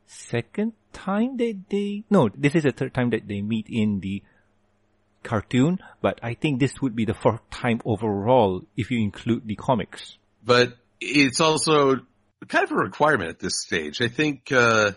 second 0.06 0.72
time 0.92 1.36
that 1.38 1.56
they, 1.70 2.02
no, 2.10 2.28
this 2.34 2.54
is 2.56 2.64
the 2.64 2.72
third 2.72 2.92
time 2.94 3.10
that 3.10 3.28
they 3.28 3.42
meet 3.42 3.66
in 3.70 4.00
the 4.00 4.22
cartoon, 5.22 5.78
but 6.00 6.20
I 6.22 6.34
think 6.34 6.60
this 6.60 6.80
would 6.80 6.96
be 6.96 7.04
the 7.04 7.14
fourth 7.14 7.48
time 7.50 7.80
overall 7.84 8.62
if 8.76 8.90
you 8.90 9.00
include 9.00 9.46
the 9.46 9.56
comics. 9.56 10.16
But 10.44 10.74
it's 11.00 11.40
also 11.40 11.96
kind 12.48 12.64
of 12.64 12.72
a 12.72 12.76
requirement 12.76 13.30
at 13.30 13.38
this 13.38 13.60
stage. 13.60 14.00
I 14.00 14.08
think, 14.08 14.50
uh, 14.52 14.92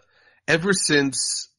ever 0.47 0.73
since 0.73 1.49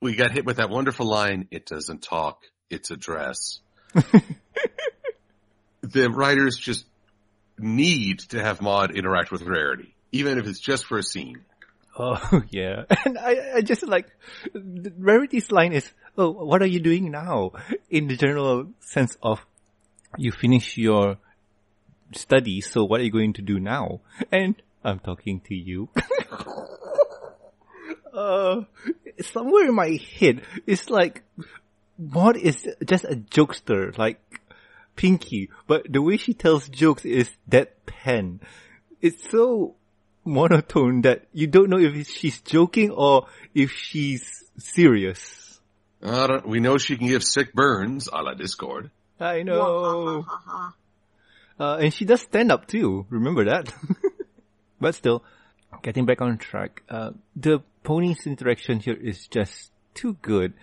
we 0.00 0.14
got 0.14 0.32
hit 0.32 0.44
with 0.44 0.56
that 0.56 0.70
wonderful 0.70 1.06
line, 1.06 1.48
it 1.50 1.66
doesn't 1.66 2.02
talk, 2.02 2.42
it's 2.70 2.90
a 2.90 2.96
dress. 2.96 3.60
the 5.82 6.10
writers 6.10 6.56
just 6.56 6.84
need 7.58 8.20
to 8.30 8.42
have 8.42 8.60
Maud 8.60 8.96
interact 8.96 9.30
with 9.30 9.42
Rarity, 9.42 9.94
even 10.10 10.38
if 10.38 10.46
it's 10.46 10.60
just 10.60 10.86
for 10.86 10.98
a 10.98 11.02
scene. 11.02 11.44
Oh 11.98 12.42
yeah, 12.50 12.84
and 13.04 13.18
I, 13.18 13.56
I 13.56 13.60
just 13.60 13.86
like 13.86 14.08
Rarity's 14.54 15.52
line 15.52 15.72
is, 15.72 15.90
"Oh, 16.16 16.30
what 16.30 16.62
are 16.62 16.66
you 16.66 16.80
doing 16.80 17.10
now?" 17.10 17.52
In 17.90 18.08
the 18.08 18.16
general 18.16 18.68
sense 18.80 19.16
of, 19.22 19.44
you 20.16 20.32
finish 20.32 20.76
your 20.76 21.18
studies, 22.14 22.70
so 22.70 22.84
what 22.84 23.00
are 23.00 23.04
you 23.04 23.10
going 23.10 23.32
to 23.34 23.42
do 23.42 23.58
now? 23.58 24.00
And 24.30 24.54
I'm 24.84 24.98
talking 24.98 25.40
to 25.46 25.54
you. 25.54 25.88
uh, 28.12 28.62
somewhere 29.20 29.68
in 29.68 29.74
my 29.74 29.98
head, 30.18 30.42
it's 30.66 30.90
like, 30.90 31.22
Maud 31.98 32.36
is 32.36 32.68
just 32.84 33.04
a 33.04 33.16
jokester, 33.16 33.96
like 33.96 34.20
Pinkie, 34.96 35.50
but 35.66 35.90
the 35.90 36.02
way 36.02 36.16
she 36.16 36.34
tells 36.34 36.68
jokes 36.68 37.04
is 37.04 37.30
deadpan. 37.48 38.40
It's 39.00 39.30
so 39.30 39.76
monotone 40.24 41.02
that 41.02 41.26
you 41.32 41.46
don't 41.46 41.70
know 41.70 41.78
if 41.78 42.08
she's 42.08 42.40
joking 42.40 42.90
or 42.90 43.26
if 43.54 43.72
she's 43.72 44.44
serious. 44.58 45.41
Don't, 46.02 46.46
we 46.46 46.60
know 46.60 46.78
she 46.78 46.96
can 46.96 47.06
give 47.06 47.22
sick 47.22 47.52
burns 47.52 48.08
a 48.12 48.22
la 48.22 48.34
Discord. 48.34 48.90
I 49.20 49.42
know. 49.42 50.26
Uh, 51.58 51.76
and 51.76 51.94
she 51.94 52.04
does 52.04 52.22
stand 52.22 52.50
up 52.50 52.66
too. 52.66 53.06
Remember 53.08 53.44
that. 53.44 53.72
but 54.80 54.94
still, 54.94 55.22
getting 55.82 56.06
back 56.06 56.20
on 56.20 56.38
track, 56.38 56.82
uh, 56.88 57.10
the 57.36 57.62
pony's 57.84 58.26
interaction 58.26 58.80
here 58.80 58.98
is 59.00 59.28
just 59.28 59.70
too 59.94 60.16
good. 60.22 60.54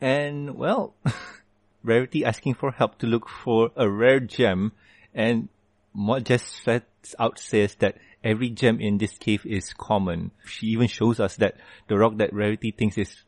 And 0.00 0.54
well, 0.56 0.94
Rarity 1.82 2.24
asking 2.24 2.54
for 2.54 2.70
help 2.70 2.98
to 2.98 3.06
look 3.06 3.28
for 3.28 3.70
a 3.76 3.88
rare 3.88 4.20
gem 4.20 4.72
and 5.14 5.48
Maud 5.94 6.26
just 6.26 6.62
sets 6.62 7.14
out 7.18 7.38
says 7.38 7.74
that 7.76 7.96
every 8.22 8.50
gem 8.50 8.80
in 8.80 8.98
this 8.98 9.16
cave 9.16 9.46
is 9.46 9.72
common. 9.72 10.30
She 10.44 10.66
even 10.66 10.88
shows 10.88 11.18
us 11.18 11.36
that 11.36 11.56
the 11.88 11.96
rock 11.96 12.18
that 12.18 12.34
Rarity 12.34 12.70
thinks 12.70 12.98
is 12.98 13.24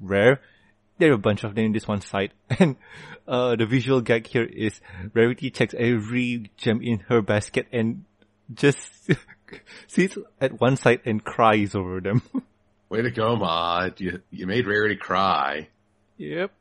rare, 0.00 0.40
there 0.98 1.10
are 1.10 1.14
a 1.14 1.18
bunch 1.18 1.44
of 1.44 1.54
them 1.54 1.66
in 1.66 1.72
this 1.72 1.88
one 1.88 2.00
site. 2.00 2.32
And 2.58 2.76
uh, 3.26 3.56
the 3.56 3.66
visual 3.66 4.00
gag 4.00 4.26
here 4.26 4.44
is 4.44 4.80
Rarity 5.12 5.50
checks 5.50 5.74
every 5.76 6.50
gem 6.56 6.80
in 6.82 7.00
her 7.08 7.22
basket 7.22 7.66
and 7.72 8.04
just 8.52 8.78
sits 9.86 10.16
at 10.40 10.60
one 10.60 10.76
side 10.76 11.00
and 11.04 11.22
cries 11.22 11.74
over 11.74 12.00
them. 12.00 12.22
Way 12.88 13.02
to 13.02 13.10
go, 13.10 13.34
Maud. 13.36 14.00
You, 14.00 14.22
you 14.30 14.46
made 14.46 14.66
Rarity 14.66 14.96
cry. 14.96 15.68
yep. 16.16 16.52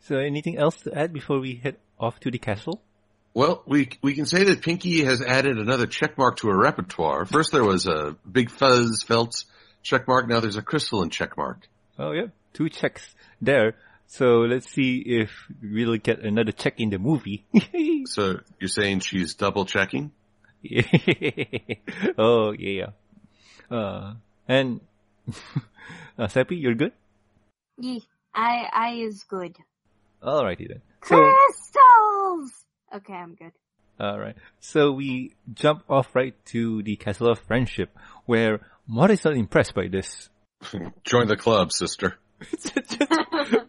so 0.00 0.18
anything 0.18 0.58
else 0.58 0.76
to 0.82 0.94
add 0.94 1.12
before 1.12 1.40
we 1.40 1.54
head 1.56 1.76
off 1.98 2.20
to 2.20 2.30
the 2.30 2.38
castle? 2.38 2.82
Well, 3.32 3.62
we 3.66 3.90
we 4.02 4.14
can 4.14 4.24
say 4.24 4.44
that 4.44 4.62
Pinkie 4.62 5.04
has 5.04 5.20
added 5.20 5.58
another 5.58 5.86
check 5.86 6.16
mark 6.16 6.38
to 6.38 6.48
her 6.48 6.56
repertoire. 6.56 7.26
First 7.26 7.52
there 7.52 7.64
was 7.64 7.86
a 7.86 8.16
big 8.30 8.50
fuzz 8.50 9.02
felt 9.02 9.44
check 9.82 10.08
mark, 10.08 10.26
now 10.26 10.40
there's 10.40 10.56
a 10.56 10.62
crystalline 10.62 11.10
check 11.10 11.36
mark. 11.36 11.68
Oh 11.98 12.12
yeah, 12.12 12.26
two 12.52 12.68
checks 12.68 13.14
there. 13.40 13.76
So 14.06 14.40
let's 14.40 14.70
see 14.70 14.98
if 14.98 15.30
we'll 15.62 15.96
get 15.96 16.20
another 16.20 16.52
check 16.52 16.78
in 16.80 16.90
the 16.90 16.98
movie. 16.98 17.44
So 18.06 18.38
you're 18.60 18.68
saying 18.68 19.00
she's 19.00 19.34
double 19.34 19.64
checking? 19.64 20.12
oh 22.16 22.52
yeah. 22.52 22.90
Uh, 23.68 24.14
and 24.46 24.80
uh, 26.18 26.28
Seppi, 26.28 26.54
you're 26.56 26.74
good. 26.74 26.92
Yee, 27.78 28.04
I, 28.32 28.68
I 28.72 28.90
is 28.94 29.24
good. 29.24 29.56
Alrighty 30.22 30.68
then. 30.68 30.82
So 31.02 31.16
Crystals! 31.16 32.52
Okay, 32.94 33.12
I'm 33.14 33.34
good. 33.34 33.52
alright, 34.00 34.36
so 34.60 34.92
we 34.92 35.34
jump 35.52 35.82
off 35.90 36.14
right 36.14 36.34
to 36.46 36.82
the 36.84 36.94
Castle 36.94 37.28
of 37.28 37.40
Friendship, 37.40 37.90
where 38.24 38.60
Maud 38.86 39.10
is 39.10 39.24
not 39.24 39.36
impressed 39.36 39.74
by 39.74 39.88
this. 39.88 40.28
Join 41.04 41.28
the 41.28 41.36
club, 41.36 41.72
sister. 41.72 42.16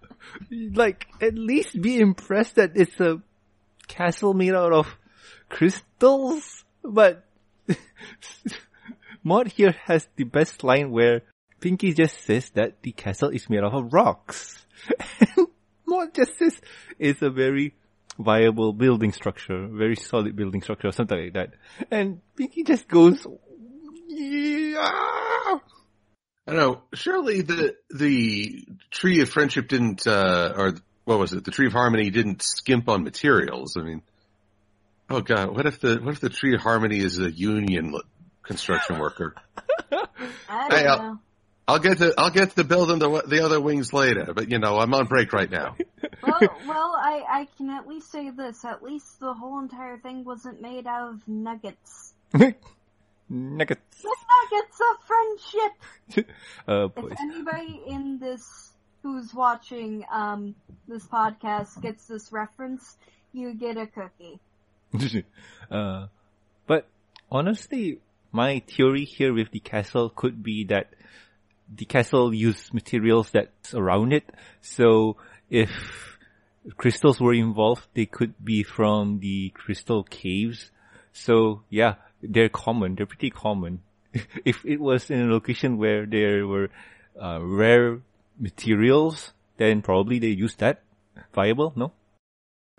like 0.74 1.08
at 1.22 1.36
least 1.36 1.82
be 1.82 2.00
impressed 2.00 2.56
that 2.56 2.72
it's 2.76 3.00
a 3.00 3.22
castle 3.88 4.34
made 4.34 4.54
out 4.54 4.74
of 4.74 4.98
crystals. 5.50 6.64
But 6.84 7.26
Maud 9.24 9.48
here 9.48 9.76
has 9.86 10.08
the 10.16 10.24
best 10.24 10.64
line 10.64 10.92
where 10.92 11.22
Pinkie 11.60 11.94
just 11.94 12.22
says 12.22 12.50
that 12.52 12.82
the 12.82 12.92
castle 12.92 13.30
is 13.30 13.50
made 13.50 13.64
out 13.64 13.74
of 13.74 13.94
rocks. 13.94 14.66
Maud 15.86 16.14
just 16.14 16.38
says 16.38 16.60
it's 17.00 17.22
a 17.22 17.30
very 17.30 17.74
viable 18.20 18.74
building 18.74 19.12
structure, 19.12 19.68
very 19.68 19.96
solid 19.96 20.36
building 20.36 20.62
structure 20.62 20.88
or 20.88 20.92
something 20.92 21.18
like 21.18 21.34
that. 21.34 21.54
And 21.92 22.22
Pinkie 22.36 22.64
just 22.64 22.88
goes, 22.88 23.26
yeah. 24.08 25.60
I 26.48 26.54
don't 26.54 26.60
know. 26.60 26.82
Surely 26.94 27.42
the 27.42 27.76
the 27.90 28.66
tree 28.90 29.22
of 29.22 29.30
friendship 29.30 29.68
didn't, 29.68 30.08
uh, 30.08 30.54
or 30.56 30.74
what 31.06 31.20
was 31.20 31.34
it? 31.34 31.44
The 31.44 31.52
tree 31.52 31.68
of 31.68 31.74
harmony 31.74 32.10
didn't 32.10 32.42
skimp 32.42 32.88
on 32.88 33.04
materials. 33.04 33.76
I 33.78 33.82
mean, 33.82 34.02
oh 35.10 35.22
god, 35.22 35.56
what 35.56 35.66
if 35.66 35.80
the 35.82 35.98
what 35.98 36.14
if 36.14 36.20
the 36.22 36.30
tree 36.30 36.56
of 36.56 36.62
harmony 36.62 37.00
is 37.00 37.20
a 37.20 37.30
union 37.30 37.94
construction 38.44 38.98
worker? 39.00 39.36
I 39.92 40.08
Hey, 40.70 40.84
don't 40.84 40.88
I'll- 40.88 40.98
know. 41.04 41.20
I'll 41.70 41.80
get 41.80 41.98
to 41.98 42.14
I'll 42.18 42.30
get 42.30 42.56
to 42.56 42.64
building 42.64 43.00
the 43.00 43.24
the 43.28 43.44
other 43.44 43.60
wings 43.60 43.92
later, 43.92 44.32
but 44.34 44.50
you 44.50 44.58
know 44.58 44.78
I'm 44.80 44.94
on 44.94 45.08
break 45.08 45.34
right 45.34 45.52
now. 45.52 45.76
Well, 46.24 46.40
well, 46.68 46.96
I, 46.98 47.24
I 47.30 47.48
can 47.58 47.70
at 47.70 47.88
least 47.88 48.12
say 48.12 48.32
this. 48.32 48.66
At 48.66 48.82
least 48.84 49.20
the 49.20 49.34
whole 49.34 49.60
entire 49.60 49.98
thing 49.98 50.24
wasn't 50.26 50.62
made 50.62 50.86
out 50.88 51.10
of 51.14 51.28
nuggets. 51.28 52.14
Nuggets. 53.30 54.04
Nuggets 54.04 54.82
of 54.90 55.04
friendship! 55.06 56.28
Uh, 56.68 56.88
If 56.96 57.20
anybody 57.20 57.82
in 57.88 58.20
this 58.20 58.72
who's 59.04 59.34
watching 59.34 60.04
um 60.12 60.56
this 60.88 61.06
podcast 61.08 61.82
gets 61.82 62.08
this 62.08 62.32
reference, 62.32 62.98
you 63.34 63.54
get 63.54 63.78
a 63.78 63.88
cookie. 63.88 64.40
uh, 65.72 66.08
but 66.66 66.88
honestly, 67.32 68.00
my 68.32 68.60
theory 68.68 69.06
here 69.06 69.34
with 69.34 69.52
the 69.52 69.60
castle 69.60 70.10
could 70.10 70.44
be 70.44 70.66
that 70.66 70.94
the 71.74 71.86
castle 71.86 72.34
used 72.34 72.74
materials 72.74 73.32
that's 73.32 73.74
around 73.74 74.14
it. 74.14 74.30
So 74.62 75.18
if 75.50 76.18
crystals 76.78 77.20
were 77.20 77.34
involved, 77.34 77.88
they 77.94 78.06
could 78.06 78.34
be 78.44 78.64
from 78.64 79.20
the 79.20 79.50
crystal 79.50 80.04
caves. 80.04 80.72
So 81.14 81.64
yeah, 81.70 81.96
they're 82.32 82.50
common. 82.50 82.96
They're 82.96 83.06
pretty 83.06 83.30
common. 83.30 83.82
if 84.46 84.66
it 84.66 84.80
was 84.80 85.10
in 85.10 85.22
a 85.22 85.32
location 85.32 85.78
where 85.78 86.06
there 86.06 86.46
were 86.46 86.70
uh, 87.22 87.40
rare 87.42 88.00
materials, 88.40 89.34
then 89.58 89.82
probably 89.82 90.20
they 90.20 90.28
used 90.28 90.60
that. 90.60 90.82
Viable? 91.34 91.74
No? 91.76 91.94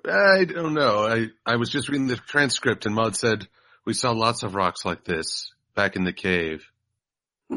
I 0.04 0.44
don't 0.44 0.74
know. 0.74 1.04
I 1.06 1.26
I 1.44 1.56
was 1.56 1.70
just 1.70 1.88
reading 1.88 2.06
the 2.06 2.16
transcript 2.16 2.86
and 2.86 2.94
Maud 2.94 3.16
said 3.16 3.48
we 3.84 3.94
saw 3.94 4.12
lots 4.12 4.42
of 4.42 4.54
rocks 4.54 4.84
like 4.84 5.04
this 5.04 5.52
back 5.74 5.96
in 5.96 6.04
the 6.04 6.12
cave. 6.12 6.64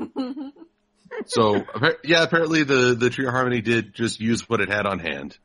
So 1.25 1.65
yeah, 2.03 2.23
apparently 2.23 2.63
the 2.63 2.95
the 2.97 3.09
tree 3.09 3.25
of 3.25 3.33
harmony 3.33 3.61
did 3.61 3.93
just 3.93 4.19
use 4.19 4.47
what 4.47 4.61
it 4.61 4.69
had 4.69 4.85
on 4.85 4.99
hand. 4.99 5.37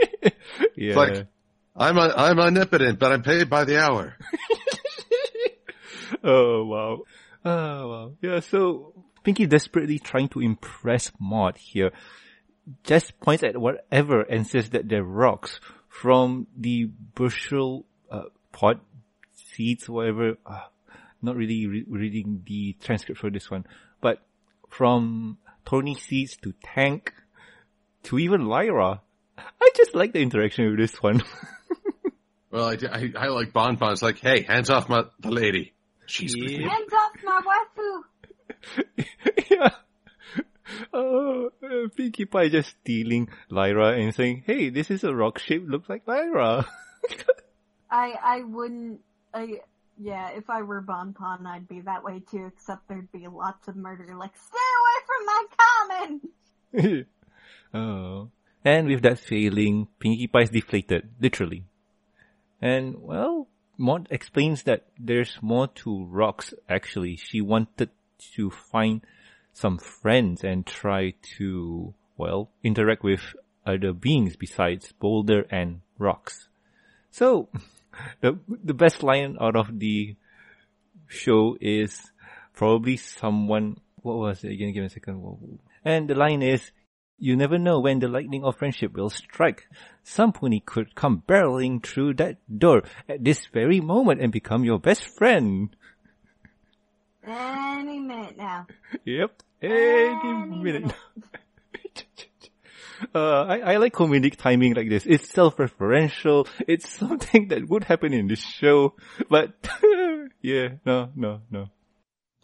yeah. 0.76 0.94
like- 0.94 1.26
I'm 1.74 1.96
a, 1.96 2.12
I'm 2.14 2.38
omnipotent, 2.38 2.98
but 2.98 3.12
I'm 3.12 3.22
paid 3.22 3.48
by 3.48 3.64
the 3.64 3.82
hour. 3.82 4.14
Oh 6.22 6.64
wow. 6.64 7.02
Oh 7.44 7.88
wow. 7.88 8.12
Yeah, 8.20 8.38
so 8.38 8.94
Pinkie 9.24 9.46
desperately 9.46 9.98
trying 9.98 10.28
to 10.28 10.40
impress 10.40 11.10
Maud 11.18 11.56
here. 11.56 11.90
Just 12.84 13.18
points 13.18 13.42
at 13.42 13.56
whatever 13.56 14.22
and 14.22 14.46
says 14.46 14.70
that 14.70 14.88
they're 14.88 15.02
rocks 15.02 15.58
from 15.88 16.46
the 16.56 16.84
bushel 17.16 17.84
uh, 18.12 18.30
pot 18.52 18.80
seeds, 19.32 19.88
whatever. 19.88 20.36
Uh, 20.46 20.60
not 21.20 21.34
really 21.34 21.66
re- 21.66 21.84
reading 21.88 22.44
the 22.46 22.76
transcript 22.80 23.20
for 23.20 23.28
this 23.28 23.50
one, 23.50 23.66
but 24.00 24.22
from 24.68 25.38
Tony 25.66 25.96
seeds 25.96 26.36
to 26.42 26.54
tank 26.62 27.12
to 28.04 28.20
even 28.20 28.46
Lyra. 28.46 29.00
I 29.36 29.70
just 29.76 29.96
like 29.96 30.12
the 30.12 30.20
interaction 30.20 30.70
with 30.70 30.78
this 30.78 31.02
one. 31.02 31.24
Well, 32.52 32.66
I, 32.66 32.76
I, 32.92 33.12
I 33.16 33.26
like 33.28 33.54
Bon 33.54 33.76
Bon's 33.76 34.02
like, 34.02 34.18
hey, 34.18 34.42
hands 34.42 34.68
off 34.68 34.86
my 34.86 35.04
the 35.20 35.30
lady. 35.30 35.72
She's. 36.06 36.36
Yeah. 36.36 36.68
Hands 36.68 36.92
off 36.92 37.12
my 37.24 37.40
waifu! 37.46 38.86
yeah. 39.50 39.70
Oh, 40.92 41.50
uh, 41.62 41.88
Pinkie 41.94 42.24
Pie 42.24 42.48
just 42.48 42.70
stealing 42.80 43.28
Lyra 43.50 43.98
and 43.98 44.14
saying, 44.14 44.44
"Hey, 44.46 44.70
this 44.70 44.90
is 44.90 45.04
a 45.04 45.14
rock 45.14 45.38
shape, 45.38 45.64
looks 45.66 45.88
like 45.88 46.06
Lyra." 46.06 46.66
I 47.90 48.14
I 48.22 48.40
wouldn't. 48.44 49.00
I 49.34 49.60
yeah. 49.98 50.30
If 50.30 50.48
I 50.48 50.62
were 50.62 50.80
Bon 50.80 51.12
Pon, 51.12 51.46
I'd 51.46 51.68
be 51.68 51.80
that 51.82 52.04
way 52.04 52.22
too. 52.30 52.46
Except 52.46 52.88
there'd 52.88 53.12
be 53.12 53.26
lots 53.28 53.68
of 53.68 53.76
murder. 53.76 54.14
Like 54.16 54.32
stay 54.36 54.68
away 54.80 54.98
from 55.08 55.26
my 55.26 55.44
common. 56.72 57.06
oh, 57.74 58.30
and 58.64 58.88
with 58.88 59.02
that 59.02 59.18
failing, 59.18 59.88
Pinkie 59.98 60.28
Pie 60.28 60.42
is 60.42 60.50
deflated, 60.50 61.08
literally. 61.20 61.64
And 62.60 63.02
well, 63.02 63.48
Maud 63.82 64.06
explains 64.10 64.62
that 64.62 64.86
there's 64.96 65.38
more 65.42 65.66
to 65.66 66.04
rocks. 66.04 66.54
Actually, 66.68 67.16
she 67.16 67.40
wanted 67.40 67.90
to 68.36 68.48
find 68.48 69.00
some 69.52 69.76
friends 69.76 70.44
and 70.44 70.64
try 70.64 71.14
to 71.36 71.92
well 72.16 72.48
interact 72.62 73.02
with 73.02 73.34
other 73.66 73.92
beings 73.92 74.36
besides 74.36 74.92
boulder 74.92 75.46
and 75.50 75.80
rocks. 75.98 76.48
So, 77.10 77.48
the 78.20 78.38
the 78.46 78.72
best 78.72 79.02
line 79.02 79.36
out 79.40 79.56
of 79.56 79.76
the 79.76 80.14
show 81.08 81.58
is 81.60 82.12
probably 82.54 82.96
someone. 82.96 83.78
What 83.96 84.16
was 84.16 84.44
it 84.44 84.52
again? 84.52 84.72
Give 84.72 84.82
me 84.82 84.86
a 84.86 84.90
second. 84.90 85.58
And 85.84 86.08
the 86.08 86.14
line 86.14 86.42
is, 86.42 86.70
"You 87.18 87.36
never 87.36 87.58
know 87.58 87.80
when 87.80 87.98
the 88.00 88.08
lightning 88.08 88.44
of 88.44 88.56
friendship 88.56 88.92
will 88.94 89.10
strike. 89.10 89.68
Some 90.02 90.32
pony 90.32 90.60
could 90.60 90.94
come 90.94 91.22
barreling 91.26 91.82
through 91.84 92.14
that 92.14 92.38
door 92.58 92.82
at 93.08 93.24
this 93.24 93.46
very 93.52 93.80
moment 93.80 94.20
and 94.20 94.32
become 94.32 94.64
your 94.64 94.78
best 94.78 95.04
friend." 95.06 95.74
Any 97.24 98.00
minute 98.00 98.36
now. 98.36 98.66
Yep, 99.04 99.42
any 99.62 99.74
Any 99.74 100.32
minute. 100.34 100.64
minute. 100.64 100.94
Uh, 103.14 103.42
I, 103.42 103.58
I 103.58 103.76
like 103.78 103.92
comedic 103.92 104.36
timing 104.36 104.74
like 104.74 104.88
this. 104.88 105.06
It's 105.06 105.28
self-referential. 105.28 106.46
It's 106.68 106.88
something 106.98 107.48
that 107.48 107.68
would 107.68 107.82
happen 107.82 108.12
in 108.12 108.28
this 108.28 108.40
show. 108.40 108.94
But, 109.28 109.54
yeah, 110.40 110.68
no, 110.86 111.10
no, 111.16 111.40
no. 111.50 111.68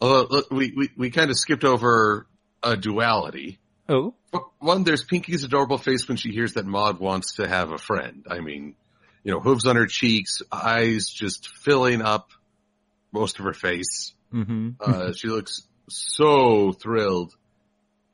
Although 0.01 0.27
look, 0.29 0.51
we 0.51 0.73
we, 0.75 0.89
we 0.97 1.09
kind 1.11 1.29
of 1.29 1.37
skipped 1.37 1.63
over 1.63 2.27
a 2.61 2.75
duality. 2.75 3.59
Oh, 3.89 4.13
One, 4.59 4.83
there's 4.83 5.03
Pinkie's 5.03 5.43
adorable 5.43 5.79
face 5.79 6.07
when 6.07 6.17
she 6.17 6.31
hears 6.31 6.53
that 6.53 6.65
Maud 6.65 6.99
wants 6.99 7.35
to 7.35 7.47
have 7.47 7.71
a 7.71 7.79
friend. 7.79 8.25
I 8.29 8.39
mean, 8.39 8.75
you 9.23 9.31
know, 9.31 9.39
hooves 9.39 9.65
on 9.65 9.75
her 9.75 9.87
cheeks, 9.87 10.41
eyes 10.51 11.09
just 11.09 11.49
filling 11.49 12.01
up 12.01 12.29
most 13.11 13.39
of 13.39 13.45
her 13.45 13.53
face. 13.53 14.13
mm-hmm. 14.31 14.69
Uh, 14.79 15.13
she 15.13 15.27
looks 15.27 15.63
so 15.89 16.71
thrilled. 16.71 17.35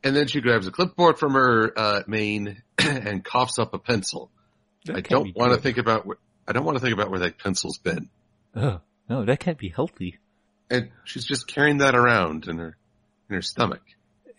And 0.04 0.16
then 0.16 0.28
she 0.28 0.40
grabs 0.40 0.68
a 0.68 0.72
clipboard 0.72 1.20
from 1.20 1.34
her 1.34 1.74
uh, 1.76 2.04
mane 2.08 2.62
and 2.78 3.24
coughs 3.24 3.60
up 3.60 3.74
a 3.74 3.80
pencil. 3.80 4.32
That 4.86 4.98
I 4.98 5.02
don't 5.02 5.36
want 5.36 5.54
to 5.54 5.60
think 5.60 5.78
about. 5.78 6.06
Where, 6.06 6.18
I 6.48 6.54
don't 6.54 6.64
want 6.64 6.78
to 6.78 6.82
think 6.82 6.94
about 6.94 7.10
where 7.10 7.22
that 7.22 7.40
pencil's 7.40 7.80
been. 7.80 8.10
Oh 8.56 8.82
no, 9.10 9.26
that 9.26 9.40
can't 9.40 9.58
be 9.58 9.70
healthy. 9.70 10.20
And 10.70 10.92
she's 11.06 11.26
just 11.26 11.48
carrying 11.48 11.80
that 11.80 11.96
around 11.96 12.48
in 12.48 12.60
her 12.60 12.78
in 13.30 13.36
her 13.36 13.42
stomach. 13.42 13.82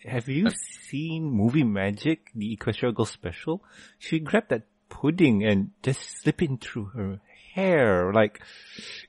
Have 0.05 0.27
you 0.27 0.49
seen 0.89 1.25
Movie 1.25 1.63
Magic, 1.63 2.31
the 2.35 2.55
Equestria 2.55 2.93
Girl 2.93 3.05
special? 3.05 3.63
She 3.97 4.19
grabbed 4.19 4.49
that 4.49 4.63
pudding 4.89 5.43
and 5.43 5.71
just 5.83 6.21
slip 6.21 6.41
it 6.41 6.61
through 6.61 6.85
her 6.95 7.19
hair. 7.53 8.13
Like, 8.13 8.41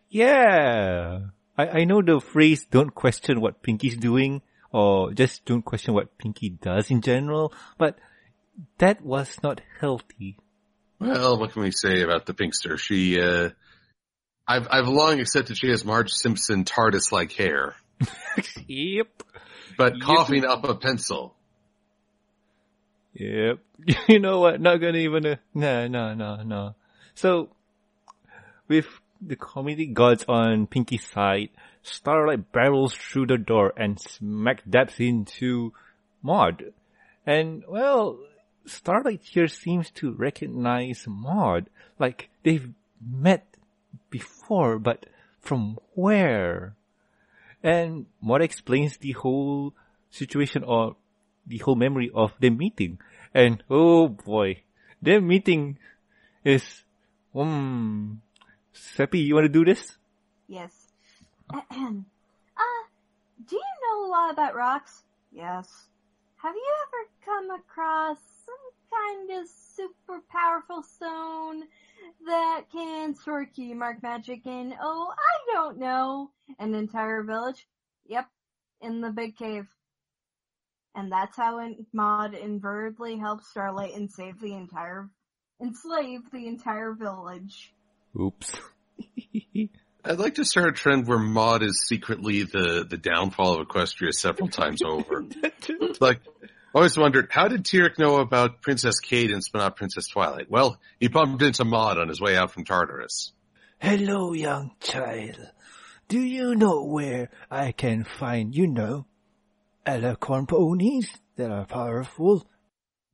yeah. 0.09 1.20
I, 1.57 1.68
I 1.81 1.85
know 1.85 2.03
the 2.03 2.20
phrase 2.20 2.66
don't 2.70 2.94
question 2.94 3.40
what 3.40 3.62
Pinkie's 3.62 3.96
doing 3.96 4.42
or 4.72 5.12
just 5.12 5.44
don't 5.44 5.64
question 5.64 5.94
what 5.94 6.18
Pinkie 6.18 6.51
does 6.51 6.90
in 6.90 7.01
general, 7.01 7.53
but 7.79 7.98
that 8.79 9.03
was 9.03 9.38
not 9.42 9.61
healthy. 9.81 10.37
Well, 10.98 11.38
what 11.38 11.53
can 11.53 11.62
we 11.62 11.70
say 11.70 12.03
about 12.03 12.27
the 12.27 12.35
Pinkster? 12.35 12.79
She, 12.79 13.20
uh, 13.20 13.51
I've 14.46 14.66
I've 14.70 14.88
long 14.88 15.20
accepted 15.20 15.57
she 15.57 15.68
has 15.68 15.85
Marge 15.85 16.11
Simpson 16.11 16.64
TARDIS 16.64 17.12
like 17.12 17.33
hair, 17.33 17.77
yep. 18.66 19.09
But 19.79 20.01
coughing 20.03 20.45
up 20.45 20.64
a 20.64 20.75
pencil. 20.75 21.35
Yep. 23.14 23.61
You 24.09 24.19
know 24.19 24.41
what? 24.41 24.61
Not 24.61 24.79
gonna 24.79 24.99
even, 24.99 25.25
uh, 25.25 25.37
no, 25.55 25.87
no, 25.87 26.14
no, 26.14 26.43
no. 26.43 26.75
So, 27.14 27.51
with 28.67 28.87
the 29.21 29.37
comedy 29.37 29.87
gods 29.87 30.25
on 30.29 30.67
Pinkie's 30.67 31.05
side, 31.07 31.51
Starlight 31.83 32.51
barrels 32.51 32.93
through 32.93 33.27
the 33.27 33.38
door 33.38 33.73
and 33.77 34.01
smack 34.01 34.62
dabs 34.69 34.99
into 34.99 35.73
Maud. 36.23 36.73
And, 37.25 37.62
well, 37.69 38.19
Starlight 38.67 39.23
here 39.23 39.47
seems 39.47 39.91
to 39.93 40.12
recognize 40.12 41.05
Maud. 41.07 41.71
Like, 42.01 42.31
they've 42.43 42.69
met 43.01 43.47
before, 44.11 44.81
but 44.81 45.07
from 45.41 45.79
where? 45.95 46.75
And 47.62 48.07
Maud 48.21 48.42
explains 48.42 48.97
the 48.97 49.12
whole 49.12 49.75
situation 50.11 50.62
or 50.64 50.97
the 51.47 51.59
whole 51.59 51.77
memory 51.77 52.11
of 52.14 52.33
the 52.40 52.51
meeting. 52.51 52.99
And 53.35 53.62
oh 53.68 54.09
boy, 54.09 54.62
their 55.03 55.21
meeting 55.21 55.79
is 56.44 56.85
Um, 57.35 58.23
Seppi, 58.73 59.21
you 59.21 59.35
want 59.35 59.44
to 59.44 59.53
do 59.53 59.64
this? 59.64 59.97
Yes. 60.49 60.73
uh, 61.53 61.62
do 61.71 63.57
you 63.57 63.73
know 63.83 64.07
a 64.07 64.09
lot 64.09 64.33
about 64.33 64.55
rocks? 64.55 65.05
Yes. 65.31 65.68
Have 66.38 66.55
you 66.55 66.75
ever 66.87 67.03
come 67.25 67.51
across 67.51 68.18
kind 68.90 69.31
of 69.40 69.48
super 69.74 70.22
powerful 70.31 70.83
stone 70.83 71.64
that 72.27 72.62
can 72.72 73.14
store 73.14 73.44
cutie 73.46 73.74
mark 73.74 74.03
magic 74.03 74.46
in, 74.46 74.74
oh, 74.81 75.12
I 75.12 75.53
don't 75.55 75.79
know, 75.79 76.31
an 76.59 76.74
entire 76.74 77.22
village? 77.22 77.66
Yep, 78.07 78.27
in 78.81 79.01
the 79.01 79.11
big 79.11 79.37
cave. 79.37 79.66
And 80.94 81.12
that's 81.12 81.37
how 81.37 81.61
Maud 81.92 82.35
invertedly 82.35 83.20
helps 83.20 83.48
Starlight 83.48 83.94
and 83.94 84.11
save 84.11 84.40
the 84.40 84.55
entire, 84.55 85.09
enslave 85.62 86.20
the 86.33 86.46
entire 86.46 86.92
village. 86.92 87.72
Oops. 88.18 88.53
I'd 90.05 90.18
like 90.18 90.37
to 90.37 90.44
start 90.44 90.68
a 90.68 90.72
trend 90.72 91.07
where 91.07 91.18
Maud 91.18 91.62
is 91.62 91.85
secretly 91.87 92.44
the, 92.44 92.87
the 92.88 92.96
downfall 92.96 93.61
of 93.61 93.68
Equestria 93.68 94.12
several 94.12 94.48
times 94.48 94.81
over. 94.83 95.24
like, 96.01 96.20
always 96.75 96.97
wondered, 96.97 97.29
how 97.31 97.49
did 97.49 97.65
Tirek 97.65 97.99
know 97.99 98.17
about 98.17 98.63
Princess 98.63 99.01
Cadance 99.01 99.51
but 99.53 99.59
not 99.59 99.77
Princess 99.77 100.09
Twilight? 100.09 100.51
Well, 100.51 100.81
he 101.01 101.09
bumped 101.09 101.43
into 101.43 101.65
Maud 101.65 101.99
on 101.99 102.09
his 102.09 102.21
way 102.21 102.37
out 102.37 102.51
from 102.53 102.65
Tartarus. 102.65 103.33
Hello, 103.79 104.33
young 104.33 104.73
child. 104.81 105.39
Do 106.09 106.21
you 106.21 106.55
know 106.55 106.85
where 106.85 107.31
I 107.51 107.73
can 107.73 108.05
find, 108.05 108.55
you 108.55 108.67
know, 108.67 109.07
alicorn 109.87 110.49
ponies 110.49 111.11
that 111.37 111.51
are 111.51 111.67
powerful? 111.67 112.47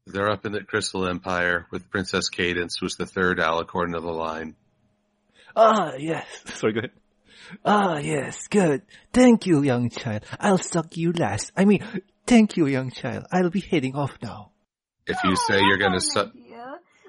They're 0.06 0.30
up 0.30 0.46
in 0.46 0.52
the 0.52 0.62
Crystal 0.62 1.06
Empire 1.08 1.66
with 1.70 1.90
Princess 1.90 2.30
Cadance, 2.30 2.74
who's 2.80 2.96
the 2.96 3.06
third 3.06 3.38
alicorn 3.38 3.96
of 3.96 4.02
the 4.02 4.12
line. 4.12 4.54
Ah, 5.56 5.94
yes. 5.98 6.26
Sorry, 6.46 6.72
go 6.72 6.78
ahead. 6.80 6.90
Ah, 7.64 7.98
yes, 7.98 8.46
good. 8.48 8.82
Thank 9.12 9.46
you, 9.46 9.62
young 9.62 9.90
child. 9.90 10.24
I'll 10.40 10.58
suck 10.58 10.96
you 10.96 11.12
last. 11.12 11.52
I 11.56 11.64
mean, 11.64 11.84
thank 12.26 12.56
you, 12.56 12.66
young 12.66 12.90
child. 12.90 13.26
I'll 13.32 13.50
be 13.50 13.60
heading 13.60 13.94
off 13.94 14.18
now. 14.22 14.50
If 15.06 15.18
you 15.24 15.36
say 15.36 15.60
you're 15.60 15.78
gonna 15.78 16.00
suck, 16.00 16.32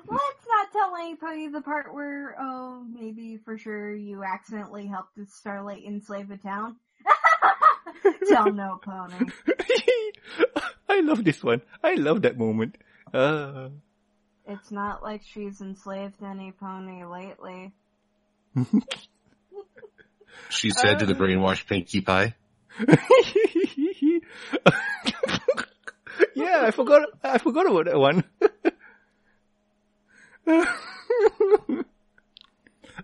Let's 0.08 0.48
not 0.48 0.72
tell 0.72 0.96
anybody 0.96 1.48
the 1.48 1.62
part 1.62 1.94
where, 1.94 2.36
oh, 2.40 2.86
maybe 2.88 3.38
for 3.44 3.58
sure 3.58 3.94
you 3.94 4.24
accidentally 4.24 4.86
helped 4.86 5.16
the 5.16 5.26
Starlight 5.26 5.84
enslave 5.84 6.30
a 6.30 6.38
town. 6.38 6.76
tell 8.30 8.52
no 8.52 8.80
pony. 8.84 9.32
I 10.90 11.00
love 11.02 11.24
this 11.24 11.44
one. 11.44 11.62
I 11.84 11.96
love 11.96 12.22
that 12.22 12.38
moment. 12.38 12.78
Uh... 13.14 13.70
It's 14.48 14.70
not 14.70 15.02
like 15.02 15.24
she's 15.26 15.60
enslaved 15.60 16.22
any 16.24 16.52
pony 16.52 17.04
lately. 17.04 17.74
she 20.50 20.70
said 20.70 21.00
to 21.00 21.08
the 21.08 21.16
brainwashed 21.16 21.66
Pinkie 21.68 22.02
Pie. 22.02 22.36
yeah, 26.36 26.64
I 26.64 26.72
forgot. 26.72 27.08
I 27.24 27.38
forgot 27.38 27.70
about 27.70 27.86
that 27.86 27.98
one. 28.00 28.24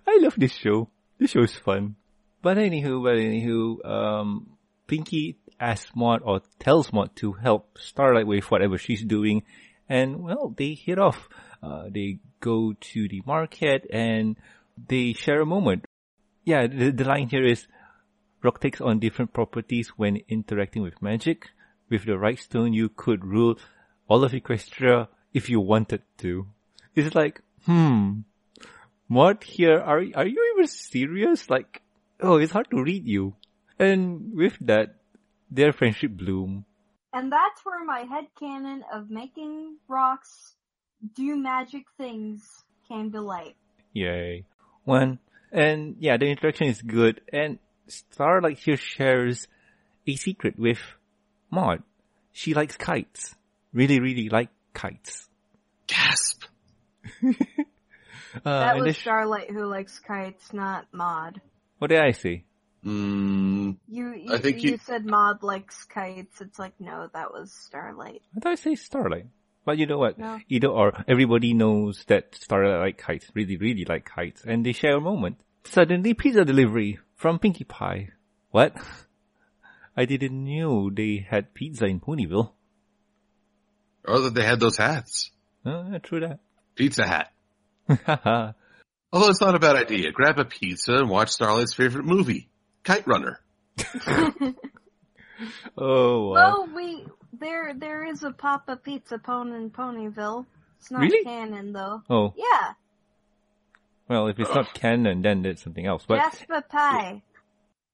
I 0.07 0.19
love 0.19 0.35
this 0.37 0.53
show. 0.53 0.89
This 1.17 1.31
show 1.31 1.41
is 1.43 1.55
fun. 1.55 1.95
But 2.41 2.57
anywho, 2.57 3.03
but 3.03 3.15
anywho, 3.15 3.85
um, 3.85 4.57
Pinkie 4.87 5.37
asks 5.59 5.91
Maud 5.95 6.21
or 6.23 6.41
tells 6.59 6.91
Maud 6.91 7.15
to 7.17 7.33
help 7.33 7.77
Starlight 7.79 8.27
with 8.27 8.49
whatever 8.51 8.77
she's 8.77 9.03
doing, 9.03 9.43
and 9.87 10.23
well, 10.23 10.53
they 10.55 10.73
hit 10.73 10.99
off. 10.99 11.29
Uh, 11.63 11.85
they 11.89 12.19
go 12.39 12.73
to 12.73 13.07
the 13.07 13.21
market 13.25 13.85
and 13.91 14.35
they 14.87 15.13
share 15.13 15.41
a 15.41 15.45
moment. 15.45 15.85
Yeah, 16.43 16.65
the, 16.67 16.91
the 16.91 17.03
line 17.03 17.29
here 17.29 17.45
is, 17.45 17.67
Rock 18.43 18.59
takes 18.59 18.81
on 18.81 18.99
different 18.99 19.33
properties 19.33 19.89
when 19.89 20.21
interacting 20.27 20.81
with 20.81 21.01
magic. 21.01 21.49
With 21.89 22.05
the 22.05 22.17
right 22.17 22.39
stone, 22.39 22.73
you 22.73 22.89
could 22.89 23.25
rule 23.25 23.57
all 24.07 24.23
of 24.23 24.31
Equestria 24.31 25.07
if 25.33 25.49
you 25.49 25.59
wanted 25.59 26.01
to. 26.19 26.47
It's 26.95 27.13
like, 27.15 27.41
hmm, 27.65 28.21
what 29.07 29.43
here? 29.43 29.79
Are, 29.79 30.03
are 30.15 30.25
you 30.25 30.53
even 30.55 30.67
serious? 30.67 31.49
Like, 31.49 31.81
oh, 32.19 32.37
it's 32.37 32.53
hard 32.53 32.69
to 32.71 32.81
read 32.81 33.05
you. 33.05 33.35
And 33.77 34.33
with 34.33 34.57
that, 34.61 34.95
their 35.49 35.73
friendship 35.73 36.11
bloom. 36.11 36.65
And 37.13 37.31
that's 37.31 37.65
where 37.65 37.83
my 37.83 38.01
head 38.01 38.25
canon 38.39 38.83
of 38.93 39.09
making 39.09 39.77
rocks 39.87 40.55
do 41.15 41.35
magic 41.35 41.83
things 41.97 42.63
came 42.87 43.11
to 43.11 43.21
light. 43.21 43.55
Yay. 43.93 44.45
One, 44.85 45.19
and 45.51 45.95
yeah, 45.99 46.17
the 46.17 46.27
interaction 46.27 46.67
is 46.67 46.81
good. 46.81 47.21
And 47.31 47.59
Starlight 47.93 48.59
here 48.59 48.77
shares 48.77 49.47
a 50.07 50.15
secret 50.15 50.57
with 50.57 50.79
Maud. 51.49 51.83
She 52.31 52.53
likes 52.53 52.77
kites. 52.77 53.35
Really, 53.73 53.99
really 53.99 54.29
like 54.29 54.49
kites. 54.73 55.29
Gasp! 55.87 56.43
uh, 57.23 57.31
that 58.43 58.77
was 58.77 58.97
Starlight 58.97 59.51
who 59.51 59.65
likes 59.65 59.99
kites, 59.99 60.53
not 60.53 60.87
Maud. 60.91 61.41
What 61.79 61.89
did 61.89 61.99
I 61.99 62.11
say? 62.11 62.43
Mm, 62.85 63.77
you, 63.87 64.13
you, 64.13 64.33
I 64.33 64.39
think 64.39 64.63
you, 64.63 64.71
you 64.71 64.77
said 64.77 65.05
Maud 65.05 65.43
likes 65.43 65.83
kites. 65.85 66.41
It's 66.41 66.57
like, 66.57 66.73
no, 66.79 67.09
that 67.13 67.31
was 67.31 67.51
Starlight. 67.51 68.21
I 68.35 68.39
thought 68.39 68.51
I 68.53 68.55
say 68.55 68.75
Starlight. 68.75 69.27
But 69.63 69.77
you 69.77 69.85
know 69.85 69.99
what? 69.99 70.17
No. 70.17 70.39
Either 70.49 70.67
or, 70.67 71.03
everybody 71.07 71.53
knows 71.53 72.03
that 72.07 72.35
Starlight 72.35 72.79
like 72.79 72.97
kites, 72.97 73.27
really, 73.35 73.57
really 73.57 73.85
like 73.85 74.09
kites, 74.09 74.43
and 74.45 74.65
they 74.65 74.71
share 74.71 74.97
a 74.97 75.01
moment. 75.01 75.37
Suddenly, 75.65 76.15
pizza 76.15 76.43
delivery 76.43 76.99
from 77.21 77.37
Pinkie 77.37 77.63
Pie. 77.65 78.09
What? 78.49 78.75
I 79.95 80.05
didn't 80.05 80.43
know 80.43 80.89
they 80.89 81.25
had 81.29 81.53
pizza 81.53 81.85
in 81.85 81.99
Ponyville. 81.99 82.51
Or 84.03 84.21
that 84.21 84.33
they 84.33 84.43
had 84.43 84.59
those 84.59 84.77
hats. 84.77 85.29
Oh, 85.63 85.99
true 85.99 86.21
that. 86.21 86.39
Pizza 86.73 87.05
hat. 87.05 87.31
Although 89.13 89.29
it's 89.29 89.41
not 89.41 89.53
a 89.53 89.59
bad 89.59 89.75
idea. 89.75 90.11
Grab 90.11 90.39
a 90.39 90.45
pizza 90.45 90.95
and 90.95 91.09
watch 91.09 91.29
Starlight's 91.29 91.75
favorite 91.75 92.05
movie, 92.05 92.49
Kite 92.83 93.05
Runner. 93.05 93.39
oh, 95.77 96.29
wow. 96.29 96.31
Well, 96.31 96.69
we, 96.75 97.05
there, 97.39 97.75
there 97.77 98.03
is 98.09 98.23
a 98.23 98.31
Papa 98.31 98.77
Pizza 98.77 99.19
Pone 99.19 99.53
in 99.53 99.69
Ponyville. 99.69 100.47
It's 100.79 100.89
not 100.89 101.01
really? 101.01 101.23
canon 101.23 101.73
though. 101.73 102.01
Oh. 102.09 102.33
Yeah. 102.35 102.73
Well, 104.11 104.27
if 104.27 104.37
it's 104.41 104.53
not 104.53 104.73
canon, 104.73 105.21
then 105.21 105.45
it's 105.45 105.63
something 105.63 105.85
else. 105.85 106.03
But 106.05 106.17
Jasper 106.17 106.61
Pie. 106.67 107.21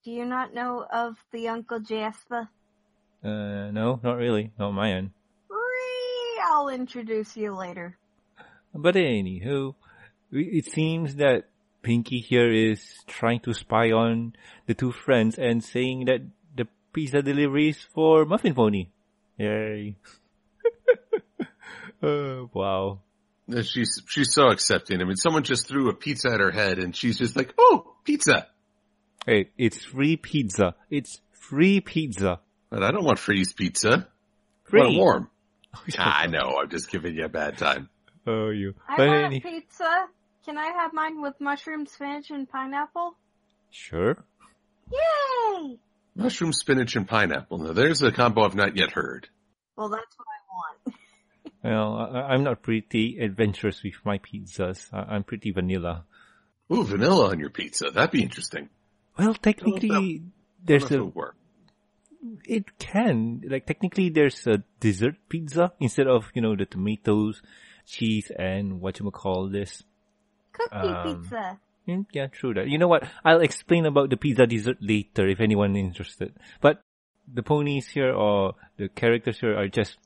Do 0.03 0.09
you 0.09 0.25
not 0.25 0.51
know 0.51 0.83
of 0.91 1.15
the 1.31 1.47
Uncle 1.49 1.79
Jasper? 1.79 2.49
Uh, 3.23 3.69
no, 3.69 3.99
not 4.01 4.17
really. 4.17 4.51
Not 4.57 4.71
my 4.71 4.93
end. 4.93 5.11
I'll 6.43 6.69
introduce 6.69 7.37
you 7.37 7.53
later. 7.53 7.99
But 8.73 8.95
anywho, 8.95 9.75
it 10.31 10.65
seems 10.65 11.17
that 11.17 11.49
Pinkie 11.83 12.21
here 12.21 12.51
is 12.51 12.81
trying 13.05 13.41
to 13.41 13.53
spy 13.53 13.91
on 13.91 14.33
the 14.65 14.73
two 14.73 14.91
friends 14.91 15.37
and 15.37 15.63
saying 15.63 16.05
that 16.05 16.21
the 16.55 16.67
pizza 16.93 17.21
delivery 17.21 17.69
is 17.69 17.77
for 17.93 18.25
Muffin 18.25 18.55
Pony. 18.55 18.87
Yay. 19.37 19.97
oh, 22.01 22.49
wow. 22.53 23.01
She's, 23.63 24.01
she's 24.07 24.33
so 24.33 24.47
accepting. 24.47 25.01
I 25.01 25.05
mean, 25.05 25.15
someone 25.15 25.43
just 25.43 25.67
threw 25.67 25.89
a 25.89 25.93
pizza 25.93 26.29
at 26.29 26.39
her 26.39 26.51
head 26.51 26.79
and 26.79 26.95
she's 26.95 27.17
just 27.17 27.35
like, 27.35 27.53
oh, 27.57 27.95
pizza. 28.03 28.47
Hey, 29.25 29.49
it's 29.57 29.83
free 29.83 30.17
pizza. 30.17 30.75
It's 30.89 31.21
free 31.31 31.79
pizza. 31.79 32.39
But 32.69 32.83
I 32.83 32.91
don't 32.91 33.05
want 33.05 33.19
freeze 33.19 33.53
pizza. 33.53 34.07
Free. 34.65 34.81
I 34.81 34.85
want 34.85 34.97
warm. 34.97 35.29
Ah, 35.99 36.21
I 36.21 36.27
know. 36.27 36.57
I'm 36.59 36.69
just 36.69 36.89
giving 36.91 37.15
you 37.15 37.25
a 37.25 37.29
bad 37.29 37.57
time. 37.57 37.89
Oh, 38.25 38.49
you. 38.49 38.73
I 38.87 38.97
but 38.97 39.07
want 39.07 39.25
any... 39.25 39.39
pizza. 39.39 40.07
Can 40.43 40.57
I 40.57 40.65
have 40.65 40.91
mine 40.91 41.21
with 41.21 41.39
mushroom, 41.39 41.85
spinach, 41.85 42.31
and 42.31 42.49
pineapple? 42.49 43.15
Sure. 43.69 44.17
Yay! 44.91 45.77
Mushroom, 46.15 46.51
spinach, 46.53 46.95
and 46.95 47.07
pineapple. 47.07 47.59
Now, 47.59 47.73
there's 47.73 48.01
a 48.01 48.11
combo 48.11 48.43
I've 48.43 48.55
not 48.55 48.75
yet 48.75 48.91
heard. 48.91 49.27
Well, 49.75 49.89
that's 49.89 50.15
what 50.17 50.25
I 50.25 50.39
want. 50.87 50.97
well, 51.63 51.97
I, 52.13 52.33
am 52.33 52.43
not 52.43 52.61
pretty 52.61 53.19
adventurous 53.19 53.83
with 53.83 53.95
my 54.05 54.19
pizzas. 54.19 54.87
I, 54.93 55.15
am 55.15 55.23
pretty 55.23 55.51
vanilla. 55.51 56.05
Ooh, 56.71 56.83
vanilla 56.83 57.29
on 57.29 57.39
your 57.39 57.49
pizza. 57.49 57.89
That'd 57.89 58.11
be 58.11 58.23
interesting. 58.23 58.69
Well, 59.17 59.33
technically, 59.33 60.21
there's 60.63 60.91
a. 60.91 61.03
Work. 61.03 61.35
It 62.45 62.77
can. 62.77 63.41
Like, 63.47 63.65
technically, 63.65 64.09
there's 64.09 64.45
a 64.47 64.63
dessert 64.79 65.15
pizza 65.29 65.73
instead 65.79 66.07
of, 66.07 66.25
you 66.33 66.41
know, 66.41 66.55
the 66.55 66.65
tomatoes, 66.65 67.41
cheese, 67.85 68.31
and 68.37 68.81
what 68.81 68.99
you 68.99 69.09
call 69.11 69.49
this. 69.49 69.83
Cookie 70.51 70.75
um, 70.75 71.21
pizza. 71.21 71.59
Mm, 71.87 72.05
yeah, 72.11 72.27
true 72.27 72.53
that. 72.53 72.67
You 72.67 72.77
know 72.77 72.87
what? 72.87 73.03
I'll 73.23 73.41
explain 73.41 73.85
about 73.85 74.09
the 74.09 74.17
pizza 74.17 74.45
dessert 74.45 74.77
later 74.81 75.27
if 75.27 75.39
anyone 75.39 75.75
is 75.75 75.85
interested. 75.85 76.33
But 76.59 76.81
the 77.31 77.43
ponies 77.43 77.87
here 77.87 78.13
or 78.13 78.55
the 78.77 78.89
characters 78.89 79.39
here 79.39 79.57
are 79.57 79.67
just 79.67 79.97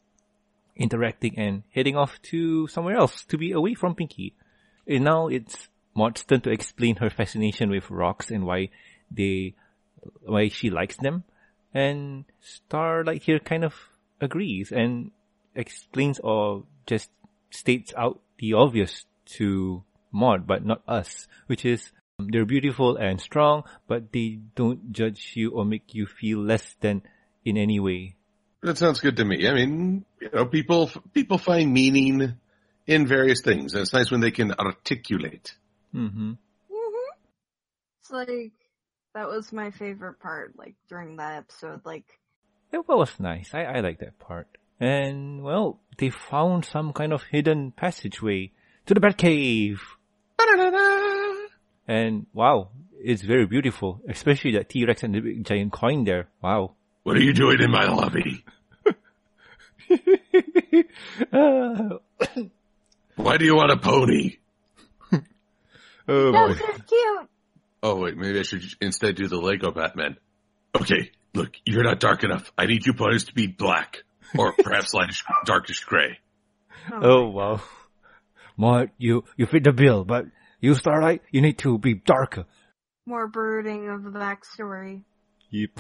interacting 0.82 1.38
and 1.38 1.64
heading 1.74 1.96
off 1.96 2.22
to 2.24 2.68
somewhere 2.68 2.98
else 2.98 3.24
to 3.26 3.38
be 3.38 3.52
away 3.52 3.74
from 3.74 3.96
Pinkie. 3.96 4.34
And 4.88 5.04
now 5.04 5.28
it's 5.28 5.70
Maud's 5.94 6.24
turn 6.24 6.42
to 6.42 6.52
explain 6.52 6.98
her 6.98 7.10
fascination 7.10 7.70
with 7.70 7.90
rocks 7.90 8.32
and 8.32 8.46
why 8.46 8.70
they, 9.10 9.56
why 10.26 10.48
she 10.48 10.70
likes 10.70 10.98
them. 10.98 11.24
And 11.74 12.26
Starlight 12.42 13.24
here 13.24 13.40
kind 13.40 13.64
of 13.64 13.76
agrees 14.20 14.72
and 14.72 15.12
explains 15.56 16.20
or 16.20 16.64
just 16.86 17.10
states 17.50 17.94
out 17.98 18.20
the 18.40 18.54
obvious 18.54 19.06
to 19.38 19.84
Maud, 20.12 20.48
but 20.48 20.66
not 20.66 20.82
us, 20.88 21.28
which 21.48 21.66
is 21.66 21.92
um, 22.20 22.28
they're 22.32 22.46
beautiful 22.46 22.98
and 22.98 23.20
strong, 23.20 23.64
but 23.88 24.12
they 24.12 24.40
don't 24.56 24.92
judge 24.92 25.34
you 25.36 25.52
or 25.52 25.66
make 25.66 25.94
you 25.94 26.06
feel 26.06 26.40
less 26.40 26.76
than 26.82 27.02
in 27.46 27.58
any 27.58 27.80
way. 27.80 28.16
That 28.64 28.78
sounds 28.78 29.00
good 29.00 29.18
to 29.18 29.26
me. 29.26 29.48
I 29.48 29.54
mean, 29.54 30.06
you 30.20 30.30
know, 30.34 30.46
people 30.46 30.92
people 31.14 31.38
find 31.38 31.74
meaning 31.74 32.36
in 32.86 33.08
various 33.08 33.42
things, 33.42 33.74
and 33.74 33.82
it's 33.82 33.94
nice 33.94 34.12
when 34.12 34.22
they 34.22 34.32
can 34.32 34.52
articulate. 34.54 35.56
Mm-hmm. 35.96 36.32
Mm-hmm. 36.32 37.12
It's 38.02 38.12
like 38.12 38.52
that 39.14 39.28
was 39.28 39.52
my 39.52 39.72
favorite 39.72 40.20
part. 40.20 40.58
Like 40.58 40.76
during 40.90 41.18
that 41.18 41.38
episode, 41.38 41.82
like 41.86 42.06
It 42.72 42.88
was 42.88 43.20
nice. 43.20 43.50
I, 43.54 43.64
I 43.64 43.80
like 43.82 44.00
that 44.00 44.20
part. 44.20 44.48
And 44.80 45.44
well, 45.44 45.80
they 45.98 46.10
found 46.10 46.66
some 46.66 46.94
kind 46.94 47.14
of 47.14 47.24
hidden 47.24 47.72
passageway 47.72 48.52
to 48.86 48.94
the 48.94 49.00
Batcave. 49.00 49.80
And 51.88 52.26
wow, 52.34 52.70
it's 53.00 53.22
very 53.22 53.46
beautiful, 53.46 54.02
especially 54.08 54.52
that 54.54 54.70
T-Rex 54.70 55.04
and 55.04 55.14
the 55.14 55.20
big 55.20 55.46
giant 55.46 55.74
coin 55.74 56.04
there. 56.06 56.30
Wow. 56.42 56.76
What 57.04 57.18
are 57.18 57.22
you 57.22 57.34
doing 57.34 57.60
in 57.62 57.72
my 57.72 57.86
lobby? 57.86 58.44
Why 63.16 63.38
do 63.38 63.46
you 63.46 63.56
want 63.56 63.72
a 63.72 63.78
pony? 63.78 64.38
oh 65.12 65.20
no, 66.08 66.32
boy. 66.32 66.56
cute. 66.88 67.30
Oh 67.84 67.96
wait, 67.96 68.18
maybe 68.18 68.40
I 68.40 68.44
should 68.44 68.64
instead 68.80 69.16
do 69.16 69.28
the 69.28 69.38
Lego 69.38 69.72
Batman. 69.72 70.18
Okay, 70.76 71.12
look, 71.34 71.54
you're 71.66 71.84
not 71.84 72.00
dark 72.00 72.24
enough. 72.24 72.52
I 72.58 72.68
need 72.68 72.86
you 72.86 72.94
ponies 72.94 73.26
to 73.26 73.34
be 73.34 73.48
black, 73.48 74.04
or 74.38 74.54
perhaps 74.60 74.94
lightish, 74.94 75.24
darkish 75.46 75.84
gray. 75.84 76.20
Oh, 76.92 77.00
oh 77.02 77.30
wow. 77.30 77.62
Maud, 78.58 78.92
you, 78.98 79.24
you 79.38 79.46
fit 79.48 79.64
the 79.64 79.72
bill, 79.72 80.04
but 80.04 80.26
you 80.60 80.76
Starlight, 80.76 81.24
you 81.32 81.42
need 81.42 81.58
to 81.60 81.80
be 81.80 81.96
darker. 81.96 82.46
More 83.08 83.28
brooding 83.28 83.90
of 83.90 84.04
the 84.04 84.12
backstory. 84.12 85.02
Yep. 85.50 85.80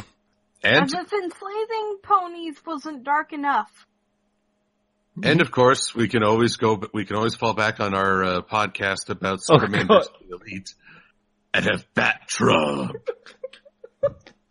And 0.63 0.83
As 0.85 0.93
if 0.93 1.11
enslaving 1.11 1.97
ponies 2.03 2.55
wasn't 2.65 3.03
dark 3.03 3.33
enough. 3.33 3.87
and 5.23 5.41
of 5.41 5.51
course, 5.51 5.93
we 5.95 6.07
can 6.07 6.23
always 6.23 6.55
go, 6.57 6.75
but 6.75 6.93
we 6.93 7.03
can 7.05 7.15
always 7.15 7.35
fall 7.35 7.53
back 7.53 7.79
on 7.79 7.93
our 7.95 8.23
uh, 8.23 8.41
podcast 8.41 9.09
about 9.09 9.39
Oh, 9.49 9.57
Superman 9.57 9.87
God. 9.87 9.97
versus 9.99 10.11
the 10.29 10.35
Elite 10.35 10.73
and 11.53 11.65
have 11.65 11.85
Bat 11.95 12.21
Trump. 12.27 12.95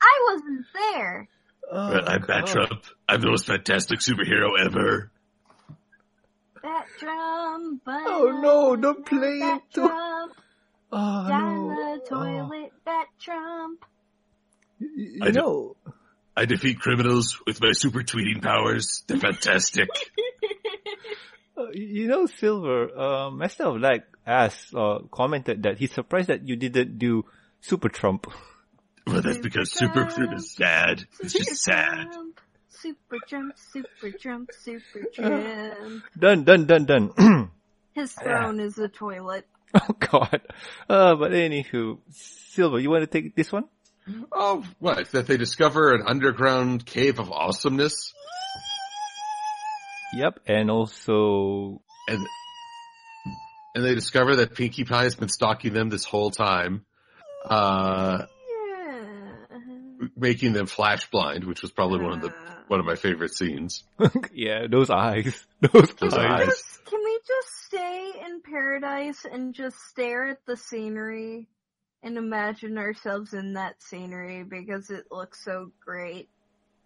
I 0.02 0.32
wasn't 0.32 0.66
there. 0.74 1.28
Well, 1.72 2.08
I'm 2.08 2.22
Bat 2.22 2.46
Trump. 2.46 2.84
I'm 3.08 3.20
the 3.20 3.28
most 3.28 3.46
fantastic 3.46 4.00
superhero 4.00 4.58
ever. 4.60 5.10
That 6.62 6.86
drum, 6.98 7.80
Oh, 7.86 8.38
no, 8.42 8.76
don't 8.76 9.06
play 9.06 9.38
that 9.38 9.62
it. 9.68 9.74
Trump, 9.74 10.32
Oh 10.92 11.28
down 11.28 11.68
no. 11.68 11.74
the 11.98 12.06
toilet, 12.06 12.72
Bat 12.84 13.06
Trump. 13.20 13.84
Oh. 13.84 13.86
You, 14.96 15.18
I 15.22 15.26
you 15.26 15.32
do- 15.32 15.38
know, 15.38 15.76
I 16.40 16.46
defeat 16.46 16.80
criminals 16.80 17.38
with 17.46 17.60
my 17.60 17.72
super 17.72 18.00
tweeting 18.00 18.40
powers. 18.40 19.04
They're 19.06 19.18
fantastic. 19.18 19.90
uh, 21.58 21.66
you 21.74 22.08
know, 22.08 22.24
Silver, 22.24 22.98
uh, 22.98 23.30
Master 23.30 23.64
of 23.64 23.78
Lag 23.78 24.04
asked, 24.26 24.74
uh, 24.74 25.00
commented 25.10 25.64
that 25.64 25.76
he's 25.76 25.92
surprised 25.92 26.28
that 26.28 26.48
you 26.48 26.56
didn't 26.56 26.98
do 26.98 27.26
Super 27.60 27.90
Trump. 27.90 28.26
well, 29.06 29.20
that's 29.20 29.36
because 29.36 29.70
super 29.70 30.06
Trump 30.06 30.32
is 30.34 30.52
sad. 30.52 31.04
It's 31.20 31.34
just 31.34 31.62
sad. 31.62 32.10
Trump, 32.10 32.40
Super 32.70 33.18
Trump, 33.28 33.52
Super 33.58 34.16
Trump, 34.18 34.50
Super 34.58 35.08
Trump. 35.12 36.04
done, 36.18 36.44
done, 36.44 36.64
done, 36.64 36.84
done. 36.86 37.50
His 37.92 38.12
throne 38.12 38.60
is 38.60 38.78
a 38.78 38.88
toilet. 38.88 39.46
oh 39.74 39.94
god. 39.98 40.40
Uh, 40.88 41.16
but 41.16 41.32
anywho, 41.32 41.98
Silver, 42.08 42.80
you 42.80 42.88
want 42.88 43.02
to 43.02 43.06
take 43.06 43.36
this 43.36 43.52
one? 43.52 43.64
Oh, 44.32 44.64
what? 44.78 45.10
That 45.12 45.26
they 45.26 45.36
discover 45.36 45.94
an 45.94 46.02
underground 46.06 46.84
cave 46.86 47.18
of 47.18 47.30
awesomeness? 47.30 48.12
Yep, 50.14 50.40
and 50.46 50.70
also, 50.70 51.82
And, 52.08 52.26
and 53.76 53.84
they 53.84 53.94
discover 53.94 54.36
that 54.36 54.54
Pinkie 54.56 54.84
Pie 54.84 55.04
has 55.04 55.14
been 55.14 55.28
stalking 55.28 55.72
them 55.72 55.88
this 55.88 56.04
whole 56.04 56.30
time, 56.32 56.84
uh, 57.44 58.24
making 60.16 60.52
them 60.52 60.66
flash 60.66 61.08
blind, 61.10 61.44
which 61.44 61.62
was 61.62 61.70
probably 61.70 62.00
one 62.00 62.14
of 62.14 62.20
the, 62.22 62.32
one 62.66 62.80
of 62.80 62.86
my 62.86 62.96
favorite 62.96 63.32
scenes. 63.34 63.84
yeah, 64.32 64.66
those 64.68 64.90
eyes. 64.90 65.46
Those, 65.60 65.92
Those 65.94 66.14
Can 66.14 66.20
we 66.22 66.26
eyes. 66.26 66.46
just- 66.46 66.84
Can 66.86 67.00
we 67.04 67.18
just 67.26 67.48
stay 67.66 68.12
in 68.26 68.40
paradise 68.42 69.24
and 69.30 69.54
just 69.54 69.76
stare 69.90 70.28
at 70.30 70.38
the 70.46 70.56
scenery 70.56 71.46
and 72.02 72.16
imagine 72.16 72.78
ourselves 72.78 73.34
in 73.34 73.54
that 73.54 73.82
scenery 73.82 74.42
because 74.42 74.90
it 74.90 75.06
looks 75.10 75.44
so 75.44 75.72
great? 75.84 76.28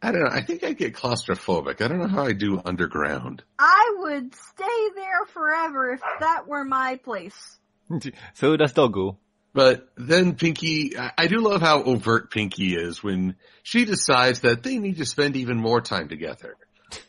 I 0.03 0.13
don't 0.13 0.25
know. 0.25 0.31
I 0.31 0.43
think 0.43 0.63
I'd 0.63 0.77
get 0.77 0.95
claustrophobic. 0.95 1.81
I 1.81 1.89
don't 1.89 1.99
know 1.99 2.09
how 2.09 2.27
I 2.27 2.33
do 2.33 2.61
underground. 2.63 3.43
I 3.59 3.97
would 3.99 4.35
stay 4.35 4.89
there 4.95 5.25
forever 5.33 5.93
if 5.93 6.01
that 6.21 6.47
were 6.47 6.65
my 6.65 6.97
place. 7.03 7.59
so 8.35 8.57
does 8.57 8.73
Doggo. 8.73 9.19
But 9.55 9.89
then 9.97 10.35
Pinkie, 10.35 10.99
I 10.99 11.13
I 11.17 11.27
do 11.29 11.39
love 11.39 11.63
how 11.63 11.83
overt 11.85 12.31
Pinkie 12.31 12.75
is 12.75 13.03
when 13.03 13.37
she 13.63 13.85
decides 13.85 14.41
that 14.41 14.63
they 14.63 14.79
need 14.79 14.99
to 14.99 15.07
spend 15.07 15.37
even 15.37 15.57
more 15.59 15.81
time 15.81 16.09
together. 16.09 16.57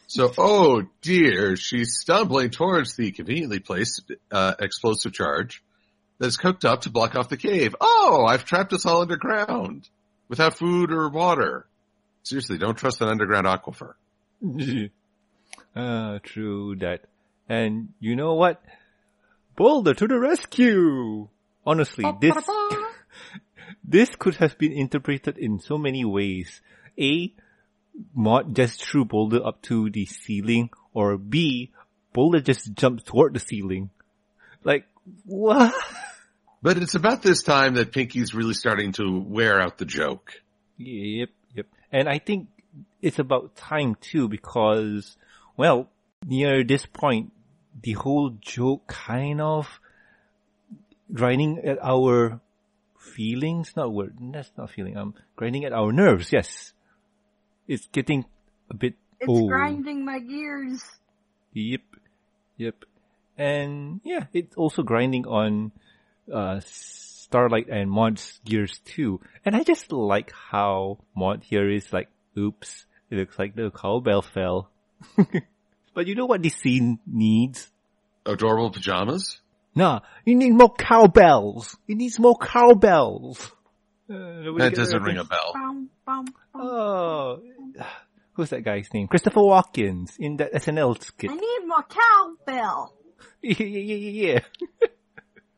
So, 0.08 0.32
oh 0.38 0.84
dear, 1.02 1.56
she's 1.56 1.98
stumbling 2.00 2.52
towards 2.52 2.96
the 2.96 3.12
conveniently 3.12 3.60
placed 3.60 4.12
uh, 4.32 4.54
explosive 4.60 5.12
charge 5.12 5.64
that's 6.20 6.38
cooked 6.38 6.66
up 6.66 6.82
to 6.82 6.90
block 6.90 7.16
off 7.16 7.30
the 7.30 7.38
cave. 7.38 7.76
Oh, 7.80 8.26
I've 8.28 8.46
trapped 8.46 8.74
us 8.74 8.86
all 8.86 9.02
underground 9.02 9.90
without 10.28 10.58
food 10.58 10.92
or 10.92 11.10
water. 11.10 11.66
Seriously, 12.24 12.58
don't 12.58 12.78
trust 12.78 13.02
an 13.02 13.10
underground 13.10 13.48
aquifer. 13.48 13.94
Ah, 15.78 16.20
true 16.24 16.76
that. 16.78 17.02
And 17.50 17.90
you 18.00 18.16
know 18.16 18.36
what? 18.36 18.64
Boulder 19.58 19.94
to 19.94 20.08
the 20.08 20.18
rescue! 20.18 21.28
Honestly, 21.66 22.06
this, 22.22 22.36
this 23.84 24.16
could 24.16 24.36
have 24.36 24.58
been 24.58 24.72
interpreted 24.72 25.38
in 25.38 25.60
so 25.60 25.78
many 25.78 26.06
ways. 26.06 26.62
A, 26.98 27.34
Maud 28.14 28.56
just 28.56 28.84
threw 28.84 29.04
Boulder 29.04 29.46
up 29.46 29.62
to 29.64 29.90
the 29.90 30.06
ceiling, 30.06 30.70
or 30.94 31.18
B, 31.18 31.72
Boulder 32.14 32.40
just 32.40 32.74
jumped 32.74 33.06
toward 33.06 33.34
the 33.34 33.40
ceiling. 33.40 33.90
Like, 34.64 34.86
what? 35.26 35.74
But 36.62 36.78
it's 36.78 36.96
about 36.96 37.22
this 37.22 37.44
time 37.44 37.76
that 37.76 37.92
Pinkie's 37.92 38.34
really 38.34 38.54
starting 38.56 38.92
to 38.94 39.20
wear 39.20 39.62
out 39.62 39.78
the 39.78 39.86
joke. 39.86 40.32
Yep, 40.78 41.30
yep. 41.54 41.68
And 41.92 42.10
I 42.10 42.18
think 42.20 42.48
it's 43.02 43.20
about 43.20 43.56
time 43.56 43.96
too 44.02 44.28
because, 44.28 45.16
well, 45.56 45.90
near 46.26 46.64
this 46.64 46.86
point, 46.86 47.32
the 47.84 47.94
whole 47.94 48.32
joke 48.42 48.88
kind 48.88 49.42
of 49.42 49.80
grinding 51.14 51.60
at 51.66 51.78
our 51.84 52.40
feelings, 53.00 53.74
not 53.76 53.94
word, 53.94 54.16
that's 54.20 54.52
not 54.58 54.72
feeling, 54.72 54.98
um, 54.98 55.14
grinding 55.36 55.66
at 55.66 55.74
our 55.74 55.92
nerves, 55.92 56.32
yes. 56.34 56.74
It's 57.68 57.88
getting 57.92 58.26
a 58.72 58.74
bit 58.74 58.96
It's 59.20 59.30
old. 59.30 59.50
grinding 59.50 60.04
my 60.04 60.20
gears. 60.20 60.84
Yep, 61.54 61.82
yep. 62.58 62.76
And 63.38 64.02
yeah, 64.04 64.26
it's 64.34 64.56
also 64.56 64.84
grinding 64.84 65.26
on 65.28 65.72
uh 66.32 66.62
Starlight 66.66 67.68
and 67.70 67.90
Maud's 67.90 68.40
gears 68.46 68.80
too. 68.86 69.20
And 69.46 69.56
I 69.56 69.64
just 69.64 69.92
like 69.92 70.32
how 70.32 71.00
Maud 71.16 71.44
here 71.44 71.70
is 71.70 71.92
like, 71.92 72.10
oops, 72.38 72.86
it 73.10 73.16
looks 73.16 73.38
like 73.38 73.56
the 73.56 73.72
cowbell 73.72 74.22
fell. 74.22 74.70
but 75.94 76.08
you 76.08 76.16
know 76.16 76.26
what 76.26 76.42
this 76.44 76.56
scene 76.56 77.00
needs? 77.06 77.70
Adorable 78.26 78.72
pajamas? 78.72 79.42
Nah, 79.76 80.00
you 80.26 80.36
need 80.36 80.52
more 80.54 80.74
cowbells. 80.74 81.76
It 81.88 81.96
needs 81.98 82.18
more 82.20 82.38
cowbells. 82.38 83.52
Uh, 84.10 84.54
That 84.58 84.74
doesn't 84.76 85.04
ring 85.04 85.18
a 85.18 85.26
bell. 85.26 85.52
Bum, 85.54 85.90
bum, 86.06 86.26
bum. 86.54 86.62
Oh, 86.62 87.40
who's 88.34 88.52
that 88.52 88.64
guy's 88.64 88.88
name? 88.94 89.08
Christopher 89.08 89.42
Walkens 89.42 90.16
in 90.20 90.38
that 90.38 90.54
SNL 90.54 91.02
skit. 91.04 91.32
I 91.32 91.36
need 91.36 91.60
more 91.68 91.84
cowbell. 91.84 92.94
Yeah, 93.50 93.66
yeah, 93.66 93.96
yeah, 93.96 94.40
yeah. 94.82 94.88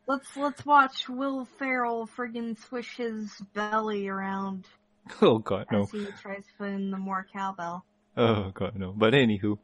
Let's 0.08 0.38
let's 0.38 0.66
watch 0.66 1.10
Will 1.10 1.46
Ferrell 1.60 2.08
friggin' 2.18 2.58
swish 2.68 2.96
his 2.98 3.30
belly 3.54 4.08
around 4.08 4.66
Oh 5.22 5.38
god, 5.40 5.68
no. 5.72 5.84
as 5.84 5.92
he 5.92 6.06
tries 6.22 6.44
to 6.46 6.52
put 6.58 6.70
in 6.70 6.92
the 6.92 6.98
more 6.98 7.26
cowbell. 7.34 7.86
Oh 8.16 8.52
god, 8.54 8.76
no. 8.76 8.94
But 8.96 9.14
anywho, 9.14 9.58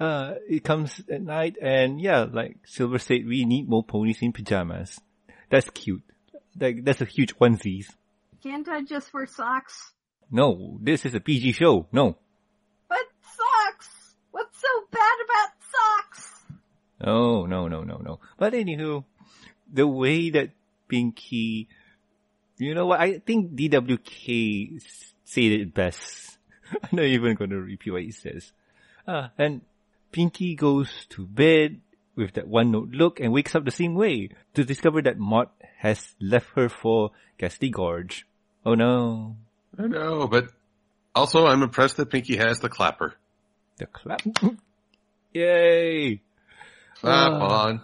uh, 0.00 0.34
it 0.48 0.64
comes 0.64 1.00
at 1.10 1.22
night 1.22 1.56
and 1.60 2.00
yeah, 2.00 2.26
like 2.30 2.56
Silver 2.64 2.98
said, 2.98 3.26
we 3.26 3.44
need 3.44 3.68
more 3.68 3.84
ponies 3.84 4.18
in 4.22 4.32
pajamas. 4.32 5.00
That's 5.50 5.68
cute. 5.70 6.02
Like, 6.58 6.84
that's 6.84 7.00
a 7.00 7.04
huge 7.04 7.36
onesies. 7.36 7.86
Can't 8.42 8.68
I 8.68 8.82
just 8.82 9.12
wear 9.12 9.26
socks? 9.26 9.92
No, 10.30 10.78
this 10.80 11.04
is 11.04 11.14
a 11.14 11.20
PG 11.20 11.52
show. 11.52 11.86
No. 11.92 12.16
But 12.88 12.98
socks! 13.22 14.14
What's 14.30 14.60
so 14.60 14.68
bad? 14.90 15.00
Oh, 17.04 17.46
no, 17.46 17.68
no, 17.68 17.82
no, 17.82 17.96
no. 17.96 18.02
No 18.02 18.20
but 18.38 18.52
anywho, 18.54 19.04
the 19.72 19.86
way 19.86 20.30
that 20.30 20.50
Pinkie, 20.88 21.68
you 22.58 22.74
know 22.74 22.86
what, 22.86 23.00
I 23.00 23.18
think 23.18 23.52
DWK 23.52 24.82
said 25.24 25.44
it 25.44 25.74
best. 25.74 26.38
I'm 26.72 26.90
not 26.92 27.04
even 27.04 27.34
gonna 27.34 27.58
repeat 27.58 27.90
what 27.90 28.02
he 28.02 28.10
says. 28.10 28.52
Uh, 29.06 29.28
and 29.38 29.60
Pinkie 30.12 30.54
goes 30.54 31.06
to 31.10 31.26
bed 31.26 31.80
with 32.16 32.34
that 32.34 32.46
one 32.46 32.70
note 32.70 32.90
look 32.90 33.20
and 33.20 33.32
wakes 33.32 33.54
up 33.54 33.64
the 33.64 33.70
same 33.70 33.94
way 33.94 34.30
to 34.54 34.64
discover 34.64 35.02
that 35.02 35.18
Maud 35.18 35.48
has 35.78 36.14
left 36.20 36.50
her 36.54 36.68
for 36.68 37.10
Ghastly 37.38 37.70
Gorge. 37.70 38.26
Oh 38.64 38.74
no. 38.74 39.36
I 39.78 39.86
know, 39.88 40.28
but 40.28 40.48
also 41.14 41.46
I'm 41.46 41.62
impressed 41.62 41.96
that 41.96 42.10
Pinkie 42.10 42.36
has 42.36 42.60
the 42.60 42.68
clapper. 42.68 43.14
The 43.78 43.86
clap. 43.86 44.22
Yay! 45.34 46.20
Clap 47.04 47.32
on, 47.42 47.82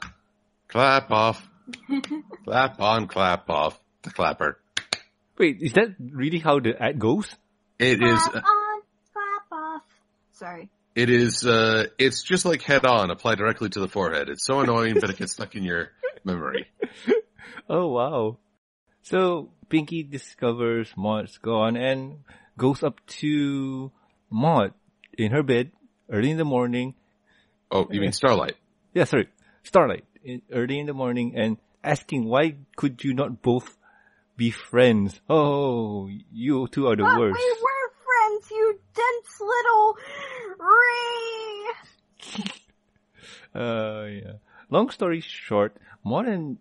clap 0.68 1.10
off, 1.10 1.48
clap 2.44 2.80
on, 2.80 3.06
clap 3.06 3.50
off, 3.50 3.78
the 4.02 4.10
clapper. 4.10 4.58
Wait, 5.38 5.58
is 5.60 5.72
that 5.74 5.94
really 6.00 6.38
how 6.38 6.58
the 6.60 6.80
ad 6.80 6.98
goes? 6.98 7.34
It 7.78 8.02
is, 8.02 8.18
Clap 8.22 8.44
on, 8.44 8.80
clap 9.12 9.52
off. 9.52 9.82
Sorry. 10.32 10.68
it 10.94 11.10
is, 11.10 11.44
uh, 11.46 11.86
it's 11.98 12.22
just 12.22 12.44
like 12.44 12.62
head 12.62 12.84
on, 12.86 13.10
apply 13.10 13.34
directly 13.34 13.68
to 13.70 13.80
the 13.80 13.88
forehead. 13.88 14.28
It's 14.30 14.44
so 14.46 14.60
annoying, 14.60 14.96
but 15.00 15.10
it 15.10 15.16
gets 15.18 15.32
stuck 15.32 15.54
in 15.54 15.64
your 15.64 15.90
memory. 16.24 16.66
Oh 17.72 17.86
wow. 17.86 18.38
So 19.02 19.50
Pinkie 19.68 20.02
discovers 20.02 20.92
Maud's 20.96 21.38
gone 21.38 21.76
and 21.76 22.24
goes 22.58 22.82
up 22.82 23.00
to 23.20 23.92
Maud 24.28 24.74
in 25.16 25.30
her 25.30 25.44
bed 25.44 25.70
early 26.10 26.32
in 26.32 26.36
the 26.36 26.44
morning. 26.44 26.94
Oh, 27.70 27.86
you 27.88 28.00
mean 28.00 28.10
Starlight? 28.10 28.56
Yeah, 28.94 29.04
sorry, 29.04 29.28
Starlight 29.62 30.04
in, 30.24 30.42
early 30.52 30.78
in 30.78 30.86
the 30.86 30.94
morning 30.94 31.34
and 31.36 31.58
asking 31.84 32.24
why 32.26 32.56
could 32.76 33.02
you 33.04 33.14
not 33.14 33.42
both 33.42 33.76
be 34.36 34.50
friends? 34.50 35.20
Oh, 35.28 36.08
you 36.32 36.66
two 36.68 36.86
are 36.88 36.96
the 36.96 37.04
but 37.04 37.18
worst. 37.18 37.38
we 37.38 37.56
were 37.62 37.92
friends, 38.04 38.50
you 38.50 38.78
dense 38.94 39.40
little 39.40 39.96
ree! 40.58 42.50
Uh, 43.52 44.04
yeah. 44.06 44.32
Long 44.70 44.90
story 44.90 45.20
short, 45.20 45.76
and 46.04 46.58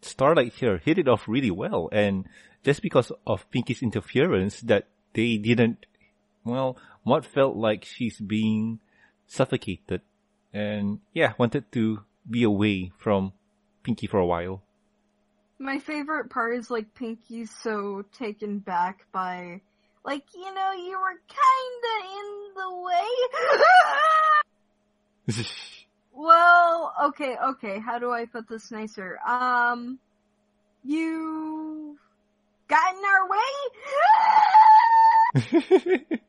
Starlight 0.00 0.54
here 0.54 0.78
hit 0.78 0.96
it 0.96 1.06
off 1.06 1.28
really 1.28 1.50
well, 1.50 1.90
and 1.92 2.26
just 2.64 2.80
because 2.80 3.12
of 3.26 3.44
Pinkie's 3.50 3.82
interference, 3.82 4.62
that 4.62 4.86
they 5.12 5.36
didn't. 5.36 5.84
Well, 6.44 6.78
Maud 7.04 7.26
felt 7.26 7.56
like 7.56 7.84
she's 7.84 8.18
being 8.18 8.80
suffocated, 9.26 10.00
and 10.52 11.00
yeah, 11.12 11.32
wanted 11.38 11.70
to 11.72 12.04
be 12.28 12.42
away 12.42 12.92
from 12.98 13.32
Pinkie 13.82 14.06
for 14.06 14.18
a 14.18 14.26
while. 14.26 14.62
My 15.58 15.78
favorite 15.78 16.30
part 16.30 16.54
is 16.56 16.70
like 16.70 16.94
Pinkie's 16.94 17.50
so 17.50 18.04
taken 18.12 18.60
back 18.60 19.06
by, 19.12 19.60
like, 20.04 20.24
you 20.34 20.54
know, 20.54 20.72
you 20.72 20.98
were 20.98 21.20
kinda 21.28 21.94
in 22.16 22.54
the 22.54 22.70
way. 25.26 25.44
well, 26.12 26.94
okay, 27.06 27.36
okay, 27.36 27.78
how 27.80 27.98
do 27.98 28.12
I 28.12 28.26
put 28.26 28.48
this 28.48 28.70
nicer? 28.70 29.18
Um, 29.26 29.98
you 30.84 31.98
got 32.68 32.94
in 32.94 33.02
our 33.04 33.28
way? 33.28 33.40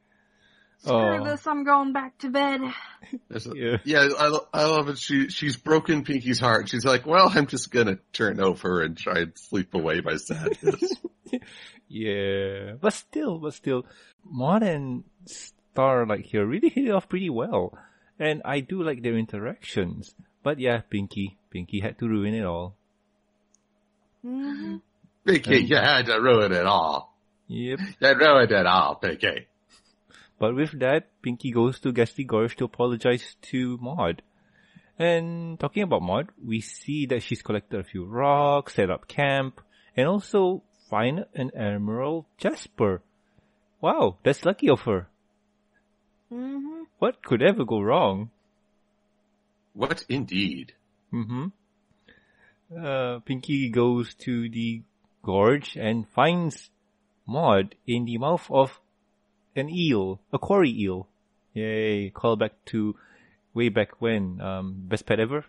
Screw 0.81 0.93
Oh. 0.93 1.23
this, 1.25 1.45
I'm 1.45 1.63
going 1.65 1.91
back 1.93 2.17
to 2.19 2.29
bed. 2.29 2.61
A- 2.61 3.39
Yeah. 3.55 3.77
yeah, 3.83 4.07
I, 4.17 4.37
I 4.53 4.65
love 4.65 4.87
it. 4.89 4.97
She, 4.97 5.27
she's 5.29 5.57
broken 5.57 6.03
Pinkie's 6.05 6.39
heart. 6.39 6.69
She's 6.69 6.85
like, 6.85 7.05
well, 7.05 7.29
I'm 7.33 7.47
just 7.47 7.69
gonna 7.71 7.97
turn 8.13 8.39
over 8.39 8.81
and 8.81 8.97
try 8.97 9.19
and 9.19 9.33
sleep 9.35 9.73
away 9.73 10.01
my 10.01 10.15
sadness. 10.17 10.81
Yeah, 11.91 12.73
but 12.79 12.93
still, 12.93 13.39
but 13.39 13.53
still, 13.55 13.83
Maud 14.23 14.61
and 14.63 15.03
like 15.75 16.25
here 16.25 16.45
really 16.45 16.69
hit 16.69 16.85
it 16.85 16.91
off 16.91 17.09
pretty 17.09 17.29
well, 17.31 17.75
and 18.19 18.41
I 18.45 18.59
do 18.59 18.83
like 18.83 19.01
their 19.01 19.17
interactions. 19.17 20.13
But 20.43 20.59
yeah, 20.59 20.81
Pinkie, 20.87 21.37
Pinkie 21.49 21.79
had 21.79 21.97
to 21.99 22.07
ruin 22.07 22.33
it 22.35 22.45
all. 22.45 22.75
hmm 24.21 24.77
Pinkie, 25.25 25.63
you 25.65 25.75
had 25.77 26.05
to 26.07 26.19
ruin 26.21 26.51
it 26.51 26.65
all. 26.65 27.15
Yep. 27.47 27.79
You 27.99 28.13
ruined 28.15 28.51
it 28.51 28.65
all, 28.67 28.95
Pinkie. 28.95 29.47
But 30.39 30.55
with 30.55 30.79
that, 30.79 31.21
Pinkie 31.21 31.51
goes 31.51 31.79
to 31.81 31.91
Ghastly 31.91 32.23
Gorge 32.23 32.55
to 32.55 32.65
apologize 32.65 33.35
to 33.43 33.77
Maud. 33.81 34.21
And 34.97 35.59
talking 35.59 35.83
about 35.83 36.01
Maud, 36.01 36.29
we 36.43 36.61
see 36.61 37.05
that 37.07 37.23
she's 37.23 37.41
collected 37.41 37.79
a 37.79 37.83
few 37.83 38.05
rocks, 38.05 38.75
set 38.75 38.89
up 38.89 39.07
camp, 39.07 39.61
and 39.95 40.07
also 40.07 40.63
find 40.89 41.25
an 41.35 41.51
Emerald 41.55 42.25
Jasper. 42.37 43.01
Wow, 43.81 44.17
that's 44.23 44.45
lucky 44.45 44.69
of 44.69 44.81
her. 44.81 45.07
hmm 46.29 46.83
What 46.99 47.21
could 47.23 47.41
ever 47.41 47.65
go 47.65 47.81
wrong? 47.81 48.31
What 49.73 50.05
indeed? 50.09 50.73
Mm-hmm. 51.13 51.47
Uh, 52.77 53.19
Pinkie 53.19 53.69
goes 53.69 54.13
to 54.15 54.49
the 54.49 54.83
gorge 55.23 55.75
and 55.75 56.07
finds 56.09 56.69
Maud 57.25 57.75
in 57.87 58.05
the 58.05 58.17
mouth 58.17 58.47
of 58.49 58.79
an 59.59 59.69
eel, 59.69 60.19
a 60.33 60.39
quarry 60.39 60.71
eel. 60.71 61.07
Yay, 61.53 62.09
call 62.11 62.35
back 62.35 62.53
to 62.65 62.95
way 63.53 63.69
back 63.69 63.99
when, 64.01 64.39
um, 64.41 64.75
best 64.87 65.05
pet 65.05 65.19
ever? 65.19 65.45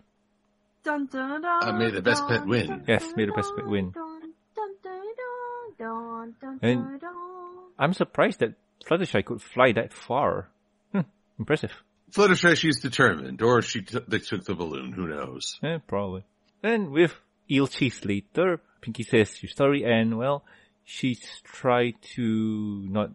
Dun, 0.82 1.06
dun, 1.06 1.42
dun, 1.42 1.68
Uh, 1.68 1.72
may 1.78 1.90
the 1.90 2.02
best 2.02 2.26
pet 2.26 2.46
win. 2.46 2.66
dun, 2.66 2.84
Yes, 2.88 3.04
dun, 3.06 3.14
may 3.16 3.24
the 3.26 3.32
best 3.32 3.52
pet 3.56 3.66
win. 3.66 3.90
dun, 3.90 4.20
dun, 4.56 4.74
dun, 4.82 5.04
dun, 5.16 5.74
dun, 5.78 6.34
dun, 6.40 6.58
And- 6.62 6.82
dun, 6.84 6.98
dun. 6.98 7.58
I'm 7.78 7.92
surprised 7.92 8.40
that 8.40 8.54
Fluttershy 8.84 9.24
could 9.24 9.42
fly 9.42 9.72
that 9.72 9.92
far. 9.92 10.48
Hmm, 10.92 11.00
impressive. 11.38 11.82
Fluttershy, 12.10 12.56
she's 12.56 12.80
determined, 12.80 13.40
or 13.42 13.62
she 13.62 13.82
t- 13.82 14.00
they 14.08 14.18
took 14.18 14.44
the 14.44 14.54
balloon. 14.54 14.92
Who 14.92 15.06
knows? 15.06 15.60
Eh, 15.62 15.78
probably. 15.86 16.24
And 16.62 16.90
with 16.90 17.14
eel 17.50 17.66
chase 17.66 18.04
later, 18.04 18.60
Pinkie 18.80 19.02
says 19.04 19.36
she's 19.36 19.54
sorry 19.54 19.84
and 19.84 20.16
well, 20.18 20.44
she's 20.84 21.40
tried 21.44 21.94
to 22.16 22.86
not 22.88 23.10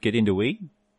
get 0.00 0.14
into 0.14 0.30
the 0.30 0.34
way. 0.34 0.58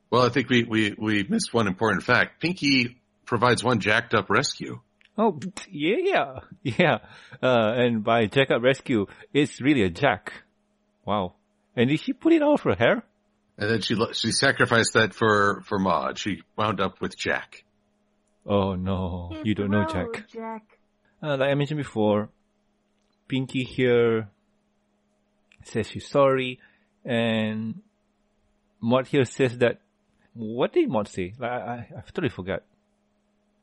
Well, 0.09 0.23
I 0.23 0.29
think 0.29 0.49
we 0.49 0.63
we 0.63 0.95
we 0.97 1.23
missed 1.23 1.53
one 1.53 1.67
important 1.67 2.03
fact. 2.03 2.41
Pinkie 2.41 2.97
provides 3.25 3.63
one 3.63 3.79
jacked 3.79 4.13
up 4.13 4.29
rescue. 4.29 4.79
Oh, 5.17 5.39
yeah, 5.69 5.95
yeah. 6.01 6.39
Yeah 6.77 6.97
uh, 7.41 7.73
and 7.75 8.03
by 8.03 8.25
Jack 8.25 8.51
Up 8.51 8.61
Rescue, 8.61 9.05
it's 9.33 9.61
really 9.61 9.83
a 9.83 9.89
Jack. 9.89 10.33
Wow. 11.05 11.35
And 11.75 11.89
did 11.89 11.99
she 11.99 12.13
put 12.13 12.33
it 12.33 12.41
out 12.41 12.59
for 12.59 12.71
her 12.71 12.75
hair? 12.77 13.03
And 13.57 13.69
then 13.69 13.81
she 13.81 13.95
lo- 13.95 14.11
she 14.11 14.31
sacrificed 14.31 14.93
that 14.93 15.13
for 15.13 15.61
for 15.65 15.79
Maud. 15.79 16.17
She 16.17 16.41
wound 16.57 16.81
up 16.81 16.99
with 16.99 17.17
Jack. 17.17 17.63
Oh 18.45 18.75
no, 18.75 19.29
Hit 19.31 19.45
you 19.45 19.55
don't 19.55 19.71
know 19.71 19.85
Jack. 19.85 20.27
Jack. 20.27 20.63
Uh, 21.23 21.37
like 21.37 21.51
I 21.51 21.55
mentioned 21.55 21.77
before, 21.77 22.29
Pinkie 23.27 23.63
here 23.63 24.29
says 25.63 25.87
she's 25.87 26.07
sorry, 26.07 26.59
and 27.05 27.81
Maud 28.85 29.07
here 29.07 29.25
says 29.25 29.57
that, 29.57 29.79
what 30.35 30.73
did 30.73 30.89
Maud 30.89 31.07
say? 31.07 31.33
Like, 31.39 31.51
I, 31.51 31.55
I, 31.55 31.87
I 31.97 32.01
totally 32.01 32.29
forgot. 32.29 32.61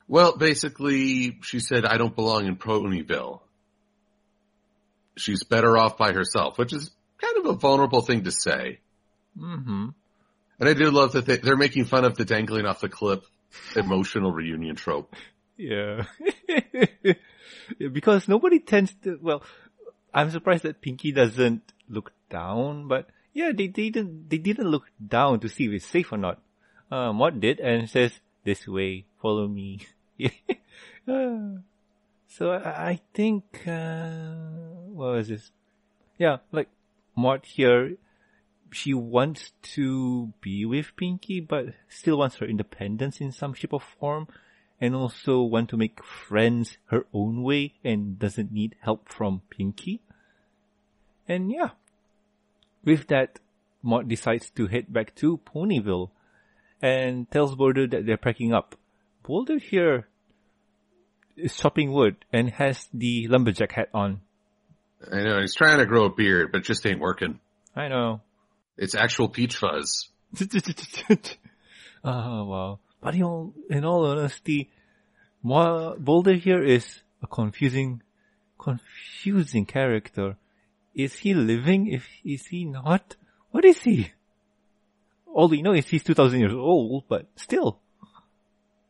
Well, 0.08 0.36
basically, 0.36 1.38
she 1.42 1.60
said, 1.60 1.84
"I 1.86 1.96
don't 1.96 2.14
belong 2.14 2.46
in 2.46 2.56
Ponyville." 2.56 3.40
She's 5.16 5.44
better 5.44 5.78
off 5.78 5.96
by 5.96 6.12
herself, 6.12 6.58
which 6.58 6.72
is 6.72 6.90
kind 7.18 7.36
of 7.38 7.46
a 7.46 7.58
vulnerable 7.58 8.02
thing 8.02 8.24
to 8.24 8.32
say. 8.32 8.80
hmm 9.38 9.88
And 10.58 10.68
I 10.68 10.74
do 10.74 10.90
love 10.90 11.12
that 11.12 11.26
they, 11.26 11.36
they're 11.36 11.56
making 11.56 11.84
fun 11.84 12.04
of 12.04 12.16
the 12.16 12.24
dangling 12.24 12.66
off 12.66 12.80
the 12.80 12.88
cliff 12.88 13.20
emotional 13.76 14.32
reunion 14.32 14.74
trope. 14.74 15.14
Yeah, 15.56 16.04
because 17.92 18.26
nobody 18.26 18.58
tends 18.58 18.92
to, 19.04 19.18
well, 19.22 19.42
I'm 20.12 20.30
surprised 20.30 20.64
that 20.64 20.80
Pinkie 20.80 21.12
doesn't 21.12 21.62
look 21.88 22.12
down, 22.28 22.88
but 22.88 23.06
yeah, 23.32 23.52
they 23.52 23.66
didn't, 23.66 24.28
they 24.28 24.38
didn't 24.38 24.68
look 24.68 24.84
down 25.04 25.40
to 25.40 25.48
see 25.48 25.66
if 25.66 25.72
it's 25.72 25.86
safe 25.86 26.12
or 26.12 26.18
not. 26.18 26.40
Uh, 26.90 27.12
Maud 27.12 27.40
did 27.40 27.60
and 27.60 27.88
says, 27.88 28.20
this 28.44 28.66
way, 28.66 29.06
follow 29.20 29.48
me. 29.48 29.86
Uh, 31.08 31.58
so 32.28 32.52
I, 32.52 32.90
I 32.90 33.00
think, 33.14 33.66
uh, 33.66 34.10
what 34.92 35.14
was 35.14 35.28
this? 35.28 35.50
Yeah, 36.18 36.38
like, 36.52 36.68
Maud 37.16 37.44
here, 37.44 37.96
she 38.70 38.94
wants 38.94 39.52
to 39.74 40.32
be 40.40 40.64
with 40.64 40.96
Pinkie, 40.96 41.40
but 41.40 41.74
still 41.88 42.18
wants 42.18 42.36
her 42.36 42.46
independence 42.46 43.20
in 43.20 43.32
some 43.32 43.54
shape 43.54 43.72
or 43.72 43.80
form. 43.80 44.28
and 44.82 44.96
also 44.96 45.42
want 45.42 45.70
to 45.70 45.76
make 45.76 46.02
friends 46.02 46.76
her 46.86 47.06
own 47.14 47.44
way 47.44 47.72
and 47.84 48.18
doesn't 48.18 48.50
need 48.50 48.74
help 48.80 49.08
from 49.08 49.40
Pinkie. 49.48 50.02
And 51.28 51.52
yeah, 51.52 51.70
with 52.84 53.08
that, 53.08 53.38
Maud 53.82 54.08
decides 54.08 54.50
to 54.50 54.66
head 54.66 54.92
back 54.92 55.14
to 55.16 55.38
Ponyville 55.38 56.10
and 56.80 57.30
tells 57.30 57.54
Boulder 57.54 57.86
that 57.86 58.06
they're 58.06 58.16
packing 58.16 58.52
up. 58.52 58.76
Boulder 59.22 59.58
here 59.58 60.08
is 61.36 61.56
chopping 61.56 61.92
wood 61.92 62.24
and 62.32 62.50
has 62.50 62.88
the 62.92 63.28
lumberjack 63.28 63.72
hat 63.72 63.88
on. 63.94 64.20
I 65.10 65.22
know 65.22 65.40
he's 65.40 65.54
trying 65.54 65.78
to 65.78 65.86
grow 65.86 66.06
a 66.06 66.14
beard, 66.14 66.52
but 66.52 66.58
it 66.58 66.64
just 66.64 66.86
ain't 66.86 67.00
working. 67.00 67.40
I 67.74 67.88
know. 67.88 68.20
It's 68.76 68.94
actual 68.94 69.28
peach 69.28 69.56
fuzz. 69.56 70.08
oh 72.04 72.44
wow. 72.44 72.78
But 73.00 73.14
in 73.14 73.22
all, 73.22 73.54
in 73.68 73.84
all 73.84 74.06
honesty, 74.06 74.70
Boulder 75.42 76.34
here 76.34 76.62
is 76.62 77.02
a 77.22 77.26
confusing, 77.26 78.02
confusing 78.58 79.66
character. 79.66 80.36
Is 80.94 81.16
he 81.16 81.34
living? 81.34 81.86
If 81.86 82.06
is 82.24 82.46
he 82.46 82.64
not? 82.64 83.16
What 83.50 83.64
is 83.64 83.82
he? 83.82 84.12
All 85.26 85.48
we 85.48 85.62
know 85.62 85.72
is 85.72 85.86
he's 85.86 86.04
2000 86.04 86.40
years 86.40 86.52
old, 86.52 87.04
but 87.08 87.26
still. 87.36 87.80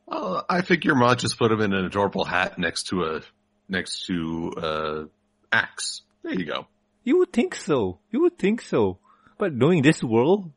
Oh, 0.08 0.42
I 0.48 0.60
think 0.62 0.84
your 0.84 0.96
mom 0.96 1.16
just 1.16 1.38
put 1.38 1.52
him 1.52 1.60
in 1.60 1.72
an 1.72 1.84
adorable 1.84 2.24
hat 2.24 2.58
next 2.58 2.88
to 2.88 3.04
a, 3.04 3.20
next 3.68 4.06
to, 4.06 4.52
uh, 4.56 5.04
axe. 5.52 6.02
There 6.22 6.34
you 6.34 6.44
go. 6.44 6.66
You 7.04 7.18
would 7.18 7.32
think 7.32 7.54
so. 7.54 7.98
You 8.10 8.20
would 8.22 8.38
think 8.38 8.60
so. 8.60 8.98
But 9.38 9.54
knowing 9.54 9.82
this 9.82 10.02
world, 10.02 10.50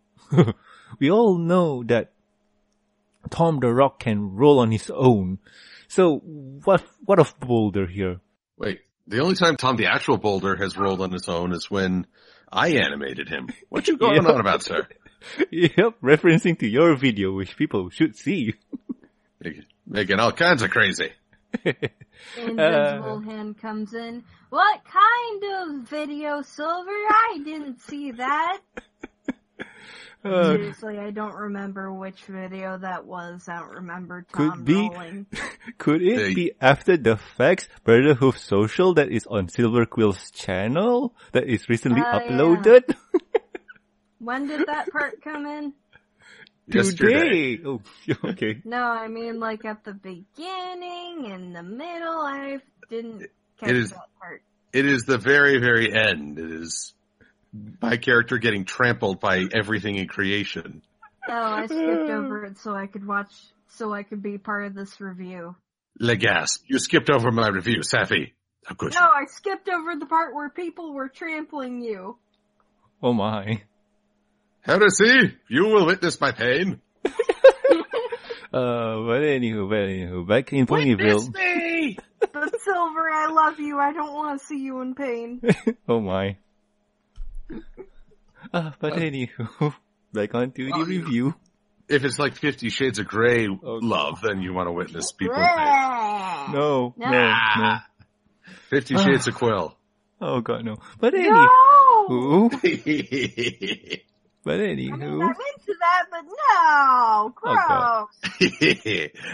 we 0.99 1.11
all 1.11 1.37
know 1.37 1.83
that 1.83 2.11
Tom 3.29 3.59
the 3.59 3.73
Rock 3.73 3.99
can 3.99 4.35
roll 4.35 4.59
on 4.59 4.71
his 4.71 4.89
own. 4.89 5.39
So 5.87 6.17
what, 6.63 6.83
what 7.05 7.19
of 7.19 7.39
Boulder 7.39 7.87
here? 7.87 8.19
Wait, 8.57 8.81
the 9.07 9.19
only 9.19 9.35
time 9.35 9.57
Tom 9.57 9.75
the 9.75 9.87
actual 9.87 10.17
Boulder 10.17 10.55
has 10.55 10.77
rolled 10.77 11.01
on 11.01 11.11
his 11.11 11.27
own 11.29 11.53
is 11.53 11.69
when 11.69 12.07
I 12.51 12.69
animated 12.69 13.29
him. 13.29 13.49
What 13.69 13.87
you 13.87 13.97
going 13.97 14.23
yep. 14.23 14.33
on 14.33 14.39
about, 14.39 14.63
sir? 14.63 14.87
Yep, 15.49 16.01
referencing 16.03 16.59
to 16.59 16.67
your 16.67 16.95
video, 16.95 17.31
which 17.31 17.57
people 17.57 17.89
should 17.89 18.15
see. 18.15 18.53
Making 19.87 20.19
all 20.19 20.31
kinds 20.31 20.61
of 20.61 20.69
crazy. 20.69 21.13
Invisible 21.65 22.59
uh, 22.59 23.19
hand 23.21 23.57
comes 23.57 23.95
in. 23.95 24.23
What 24.51 24.81
kind 24.85 25.43
of 25.43 25.89
video, 25.89 26.43
Silver? 26.43 26.91
I 26.91 27.39
didn't 27.43 27.81
see 27.81 28.11
that. 28.11 28.59
Seriously, 30.26 30.97
I 30.97 31.11
don't 31.11 31.36
remember 31.36 31.93
which 31.93 32.23
video 32.26 32.80
that 32.80 33.05
was. 33.05 33.47
I 33.47 33.59
don't 33.59 33.76
remember 33.76 34.26
Tom 34.34 34.51
could 34.51 34.65
be, 34.65 34.73
rolling. 34.73 35.28
Could 35.78 36.01
it 36.01 36.17
hey. 36.17 36.34
be 36.34 36.51
after 36.59 36.97
the 36.97 37.17
facts 37.17 37.67
Brotherhood 37.84 38.36
Social 38.36 38.95
that 38.95 39.11
is 39.11 39.28
on 39.28 39.49
Silver 39.49 39.86
Quill's 39.86 40.32
channel 40.32 41.13
that 41.34 41.47
is 41.47 41.69
recently 41.69 42.01
uh, 42.01 42.19
uploaded? 42.19 42.84
Yeah. 42.88 43.19
when 44.19 44.47
did 44.47 44.65
that 44.65 44.91
part 44.91 45.21
come 45.21 45.45
in? 45.45 45.73
Today. 46.71 47.59
Oh, 47.63 47.82
okay. 48.26 48.61
No, 48.65 48.82
I 48.82 49.07
mean 49.07 49.39
like 49.39 49.63
at 49.63 49.84
the 49.84 49.93
beginning, 49.93 51.30
in 51.30 51.53
the 51.53 51.61
middle. 51.61 52.17
I 52.17 52.57
didn't 52.89 53.28
catch 53.59 53.69
it 53.69 53.76
is, 53.76 53.91
that 53.91 54.09
part. 54.19 54.41
It 54.73 54.88
is 54.88 55.03
the 55.03 55.19
very, 55.19 55.59
very 55.59 55.93
end. 55.93 56.39
It 56.39 56.51
is 56.51 56.94
my 57.81 57.97
character 57.97 58.37
getting 58.37 58.65
trampled 58.65 59.19
by 59.19 59.45
everything 59.53 59.95
in 59.95 60.07
creation. 60.07 60.81
Oh, 61.27 61.33
I 61.33 61.65
skipped 61.65 62.09
over 62.09 62.45
it 62.45 62.57
so 62.57 62.75
I 62.75 62.87
could 62.87 63.05
watch, 63.05 63.33
so 63.69 63.93
I 63.93 64.03
could 64.03 64.21
be 64.21 64.37
part 64.37 64.65
of 64.65 64.75
this 64.75 64.99
review. 65.01 65.55
Legas, 65.99 66.59
you 66.67 66.79
skipped 66.79 67.09
over 67.09 67.31
my 67.31 67.47
review, 67.47 67.79
Safi. 67.79 68.33
How 68.65 68.75
could 68.75 68.93
no. 68.93 68.99
I 68.99 69.25
skipped 69.27 69.69
over 69.69 69.95
the 69.95 70.05
part 70.05 70.33
where 70.33 70.49
people 70.49 70.93
were 70.93 71.07
trampling 71.07 71.81
you. 71.81 72.17
Oh 73.01 73.13
my. 73.13 73.61
Heresy, 74.61 75.37
you 75.47 75.65
will 75.65 75.85
witness 75.85 76.19
my 76.19 76.31
pain. 76.31 76.81
uh, 77.05 77.11
but 78.51 79.21
anywho, 79.21 79.69
but 79.69 79.77
anywho, 79.77 80.27
back 80.27 80.51
in 80.51 80.65
Ponyville. 80.65 81.33
me! 81.33 81.97
But 82.33 82.59
Silver, 82.61 83.09
I 83.09 83.27
love 83.31 83.59
you. 83.59 83.77
I 83.77 83.93
don't 83.93 84.13
want 84.13 84.41
to 84.41 84.45
see 84.45 84.57
you 84.57 84.81
in 84.81 84.95
pain. 84.95 85.41
oh 85.87 86.01
my. 86.01 86.37
Uh, 88.53 88.71
but 88.79 88.93
uh, 88.93 88.97
anywho, 88.97 89.73
back 90.13 90.35
on 90.35 90.51
to 90.51 90.65
the 90.65 90.85
review. 90.85 91.33
If 91.87 92.03
it's 92.03 92.17
like 92.17 92.35
Fifty 92.35 92.69
Shades 92.69 92.97
of 92.97 93.07
Grey 93.07 93.47
okay. 93.47 93.59
love, 93.63 94.19
then 94.21 94.41
you 94.41 94.53
want 94.53 94.67
to 94.67 94.71
witness 94.71 95.11
people. 95.11 95.37
no, 95.37 96.95
no, 96.97 96.99
no, 97.09 97.35
no. 97.57 97.77
Fifty 98.69 98.97
Shades 98.97 99.27
of 99.27 99.35
Quill. 99.35 99.77
Oh 100.19 100.41
god, 100.41 100.65
no. 100.65 100.77
But 100.99 101.13
anywho. 101.13 101.47
No! 102.09 102.49
but 102.49 102.63
anywho. 104.59 104.93
I 104.93 104.97
mean, 104.97 105.21
I'm 105.21 105.29
into 105.29 105.75
that, 105.79 106.05
but 106.09 106.25
no! 106.25 107.33
Gross! 107.35 107.59
Oh, 107.69 108.07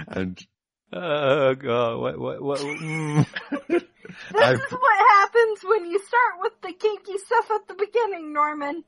and 0.07 0.45
Oh 0.93 1.55
god, 1.55 1.99
what, 1.99 2.19
what, 2.19 2.41
what? 2.41 2.59
Mm. 2.59 3.25
this 4.31 4.41
I've... 4.41 4.55
is 4.55 4.71
what 4.71 5.07
happens 5.09 5.59
when 5.63 5.85
you 5.85 5.99
start 5.99 6.33
with 6.41 6.53
the 6.61 6.73
kinky 6.73 7.17
stuff 7.17 7.51
at 7.51 7.67
the 7.67 7.73
beginning, 7.73 8.33
Norman. 8.33 8.83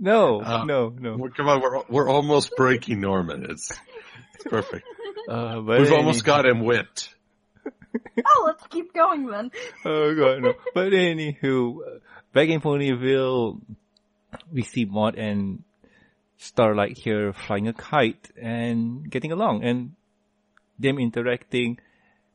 No, 0.00 0.40
uh, 0.40 0.64
no, 0.64 0.88
no. 0.88 1.28
come 1.36 1.48
on, 1.48 1.60
we're 1.60 1.82
we're 1.88 2.08
almost 2.08 2.52
breaking 2.56 3.00
Norman. 3.00 3.46
It's 3.50 3.72
it's 4.34 4.44
perfect. 4.44 4.86
Uh, 5.28 5.62
We've 5.64 5.86
any... 5.86 5.96
almost 5.96 6.24
got 6.24 6.44
him 6.44 6.64
whipped. 6.64 7.14
oh, 8.26 8.44
let's 8.44 8.66
keep 8.66 8.92
going 8.92 9.28
then. 9.28 9.52
oh 9.84 10.14
god, 10.16 10.42
no. 10.42 10.54
But 10.74 10.92
anywho, 10.92 12.00
back 12.32 12.48
in 12.48 12.60
Ponyville, 12.60 13.60
we 14.52 14.62
see 14.62 14.84
Maud 14.84 15.14
and 15.14 15.62
Starlight 16.38 16.98
here 16.98 17.32
flying 17.32 17.68
a 17.68 17.72
kite 17.72 18.32
and 18.36 19.08
getting 19.08 19.30
along, 19.30 19.62
and 19.62 19.92
them 20.76 20.98
interacting 20.98 21.78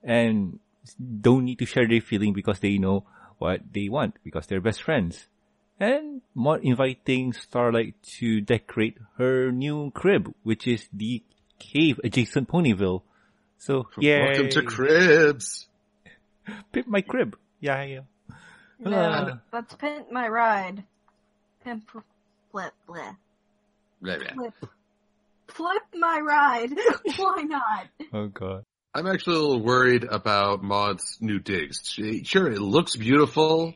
and 0.01 0.59
don't 0.95 1.45
need 1.45 1.59
to 1.59 1.65
share 1.65 1.87
their 1.87 2.01
feeling 2.01 2.33
because 2.33 2.59
they 2.59 2.77
know 2.77 3.05
what 3.37 3.61
they 3.71 3.89
want 3.89 4.15
because 4.23 4.47
they're 4.47 4.61
best 4.61 4.83
friends. 4.83 5.27
And 5.79 6.21
Maud 6.33 6.63
inviting 6.63 7.33
Starlight 7.33 7.95
to 8.19 8.41
decorate 8.41 8.97
her 9.17 9.51
new 9.51 9.91
crib, 9.91 10.33
which 10.43 10.67
is 10.67 10.87
the 10.91 11.23
cave 11.59 11.99
adjacent 12.03 12.47
Ponyville. 12.47 13.03
So, 13.59 13.87
yeah. 13.99 14.25
Welcome 14.25 14.49
to 14.49 14.61
cribs. 14.63 15.67
Pimp 16.71 16.87
my 16.87 17.01
crib. 17.01 17.37
Yeah, 17.59 17.83
yeah. 17.83 17.99
No, 18.79 18.91
uh, 18.95 19.37
let's 19.51 19.73
pimp 19.73 20.11
my 20.11 20.27
ride. 20.27 20.83
Pimp, 21.63 21.89
flip, 22.51 22.73
bleh. 22.87 23.17
Blah, 24.01 24.17
blah. 24.17 24.33
Flip 24.35 24.53
flip 25.47 25.83
my 25.95 26.19
ride. 26.19 26.71
Why 27.17 27.43
not? 27.43 27.87
Oh 28.13 28.27
god. 28.27 28.63
I'm 28.93 29.07
actually 29.07 29.35
a 29.35 29.39
little 29.39 29.61
worried 29.61 30.03
about 30.03 30.63
Maud's 30.63 31.17
new 31.21 31.39
digs. 31.39 31.81
She, 31.83 32.23
sure, 32.23 32.51
it 32.51 32.59
looks 32.59 32.95
beautiful, 32.95 33.75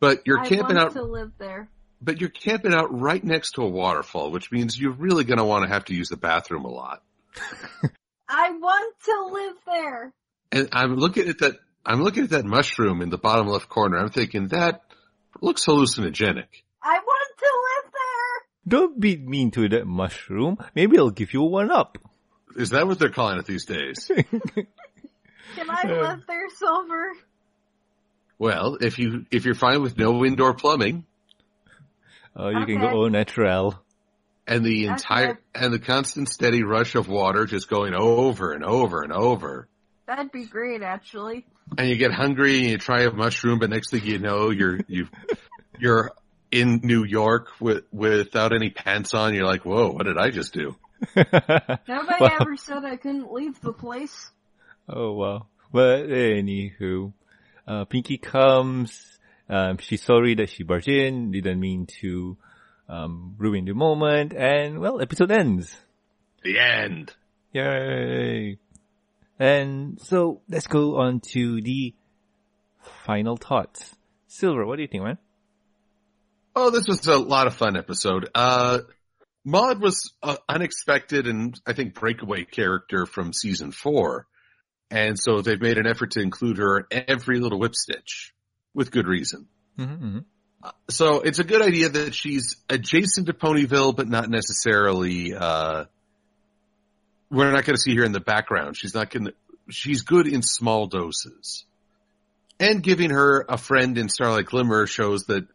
but 0.00 0.22
you're 0.26 0.38
I 0.40 0.48
camping 0.48 0.76
want 0.76 0.88
out. 0.88 0.92
to 0.92 1.02
live 1.02 1.32
there. 1.38 1.68
But 2.00 2.20
you're 2.20 2.30
camping 2.30 2.74
out 2.74 2.98
right 2.98 3.22
next 3.22 3.52
to 3.52 3.62
a 3.62 3.68
waterfall, 3.68 4.30
which 4.30 4.52
means 4.52 4.78
you're 4.78 4.92
really 4.92 5.24
going 5.24 5.38
to 5.38 5.44
want 5.44 5.64
to 5.64 5.68
have 5.72 5.86
to 5.86 5.94
use 5.94 6.08
the 6.08 6.16
bathroom 6.16 6.64
a 6.64 6.70
lot. 6.70 7.02
I 8.28 8.50
want 8.50 8.94
to 9.04 9.28
live 9.32 9.56
there. 9.66 10.12
And 10.52 10.68
I'm 10.72 10.96
looking 10.96 11.28
at 11.28 11.38
that. 11.38 11.56
I'm 11.86 12.02
looking 12.02 12.24
at 12.24 12.30
that 12.30 12.44
mushroom 12.44 13.02
in 13.02 13.10
the 13.10 13.18
bottom 13.18 13.46
left 13.48 13.68
corner. 13.68 13.98
I'm 13.98 14.10
thinking 14.10 14.48
that 14.48 14.82
looks 15.40 15.64
hallucinogenic. 15.66 16.46
I 16.82 16.98
want 16.98 17.38
to 17.38 17.44
live 17.44 17.92
there. 17.92 18.68
don't 18.68 19.00
be 19.00 19.16
mean 19.16 19.50
to 19.52 19.68
that 19.70 19.86
mushroom. 19.86 20.58
Maybe 20.74 20.98
I'll 20.98 21.10
give 21.10 21.32
you 21.34 21.42
one 21.42 21.70
up. 21.70 21.98
Is 22.56 22.70
that 22.70 22.86
what 22.86 22.98
they're 22.98 23.10
calling 23.10 23.38
it 23.38 23.46
these 23.46 23.64
days? 23.64 24.10
Can 25.56 25.70
I 25.70 25.82
uh, 25.84 26.00
live 26.00 26.26
there, 26.26 26.48
Silver? 26.56 27.12
Well, 28.38 28.78
if 28.80 28.98
you 28.98 29.26
if 29.30 29.44
you're 29.44 29.54
fine 29.54 29.82
with 29.82 29.96
no 29.96 30.24
indoor 30.24 30.54
plumbing, 30.54 31.04
oh, 32.36 32.48
you 32.48 32.58
okay. 32.58 32.72
can 32.72 32.80
go 32.80 33.04
au 33.04 33.08
naturel. 33.08 33.80
And 34.46 34.62
the 34.62 34.86
entire 34.86 35.30
okay. 35.30 35.40
and 35.54 35.72
the 35.72 35.78
constant 35.78 36.28
steady 36.28 36.62
rush 36.62 36.96
of 36.96 37.08
water 37.08 37.46
just 37.46 37.70
going 37.70 37.94
over 37.94 38.52
and 38.52 38.62
over 38.62 39.02
and 39.02 39.12
over. 39.12 39.68
That'd 40.06 40.32
be 40.32 40.44
great, 40.44 40.82
actually. 40.82 41.46
And 41.78 41.88
you 41.88 41.96
get 41.96 42.12
hungry 42.12 42.58
and 42.58 42.70
you 42.72 42.78
try 42.78 43.02
a 43.02 43.10
mushroom, 43.10 43.58
but 43.58 43.70
next 43.70 43.90
thing 43.90 44.04
you 44.04 44.18
know, 44.18 44.50
you're 44.50 44.80
you 44.86 45.08
you're 45.78 46.12
in 46.50 46.80
New 46.82 47.04
York 47.04 47.48
with 47.58 47.84
without 47.90 48.54
any 48.54 48.70
pants 48.70 49.14
on, 49.14 49.34
you're 49.34 49.46
like, 49.46 49.64
whoa, 49.64 49.90
what 49.90 50.04
did 50.04 50.18
I 50.18 50.30
just 50.30 50.52
do? 50.52 50.76
Nobody 51.16 52.20
well, 52.20 52.36
ever 52.40 52.56
said 52.56 52.84
I 52.84 52.96
couldn't 52.96 53.32
leave 53.32 53.60
the 53.60 53.72
place. 53.72 54.30
Oh 54.88 55.12
well. 55.12 55.48
But 55.72 56.06
anywho, 56.06 57.12
uh, 57.66 57.84
Pinkie 57.86 58.18
comes. 58.18 59.18
Um, 59.48 59.78
she's 59.78 60.02
sorry 60.02 60.34
that 60.36 60.50
she 60.50 60.62
barged 60.62 60.88
in. 60.88 61.30
Didn't 61.32 61.60
mean 61.60 61.86
to 62.00 62.36
um, 62.88 63.34
ruin 63.38 63.64
the 63.64 63.74
moment. 63.74 64.32
And 64.32 64.78
well, 64.78 65.00
episode 65.00 65.30
ends. 65.30 65.76
The 66.42 66.58
end. 66.58 67.12
Yay! 67.52 68.58
And 69.38 70.00
so 70.00 70.42
let's 70.48 70.66
go 70.66 70.96
on 70.98 71.20
to 71.32 71.60
the 71.60 71.94
final 73.06 73.36
thoughts. 73.36 73.94
Silver, 74.28 74.66
what 74.66 74.76
do 74.76 74.82
you 74.82 74.88
think, 74.88 75.04
man? 75.04 75.18
Oh, 76.56 76.70
this 76.70 76.86
was 76.86 77.06
a 77.06 77.18
lot 77.18 77.46
of 77.46 77.54
fun 77.54 77.76
episode. 77.76 78.28
Uh, 78.34 78.80
Maud 79.44 79.80
was 79.80 80.12
an 80.22 80.36
unexpected 80.48 81.26
and 81.26 81.60
I 81.66 81.74
think 81.74 81.94
breakaway 81.94 82.44
character 82.44 83.06
from 83.06 83.32
season 83.32 83.72
four. 83.72 84.26
And 84.90 85.18
so 85.18 85.40
they've 85.40 85.60
made 85.60 85.78
an 85.78 85.86
effort 85.86 86.12
to 86.12 86.20
include 86.20 86.58
her 86.58 86.86
in 86.90 87.04
every 87.08 87.40
little 87.40 87.58
whip 87.58 87.74
stitch 87.74 88.32
with 88.74 88.90
good 88.90 89.06
reason. 89.06 89.46
Mm-hmm, 89.78 89.92
mm-hmm. 89.92 90.18
Uh, 90.62 90.70
so 90.88 91.20
it's 91.20 91.38
a 91.38 91.44
good 91.44 91.62
idea 91.62 91.88
that 91.90 92.14
she's 92.14 92.56
adjacent 92.70 93.26
to 93.26 93.32
Ponyville, 93.32 93.94
but 93.94 94.08
not 94.08 94.30
necessarily, 94.30 95.34
uh, 95.34 95.84
we're 97.30 97.50
not 97.50 97.64
going 97.64 97.76
to 97.76 97.80
see 97.80 97.96
her 97.96 98.04
in 98.04 98.12
the 98.12 98.20
background. 98.20 98.76
She's 98.76 98.94
not 98.94 99.10
going 99.10 99.26
to, 99.26 99.34
she's 99.68 100.02
good 100.02 100.26
in 100.26 100.42
small 100.42 100.86
doses. 100.86 101.64
And 102.60 102.82
giving 102.82 103.10
her 103.10 103.44
a 103.48 103.58
friend 103.58 103.98
in 103.98 104.08
Starlight 104.08 104.46
Glimmer 104.46 104.86
shows 104.86 105.24
that, 105.24 105.46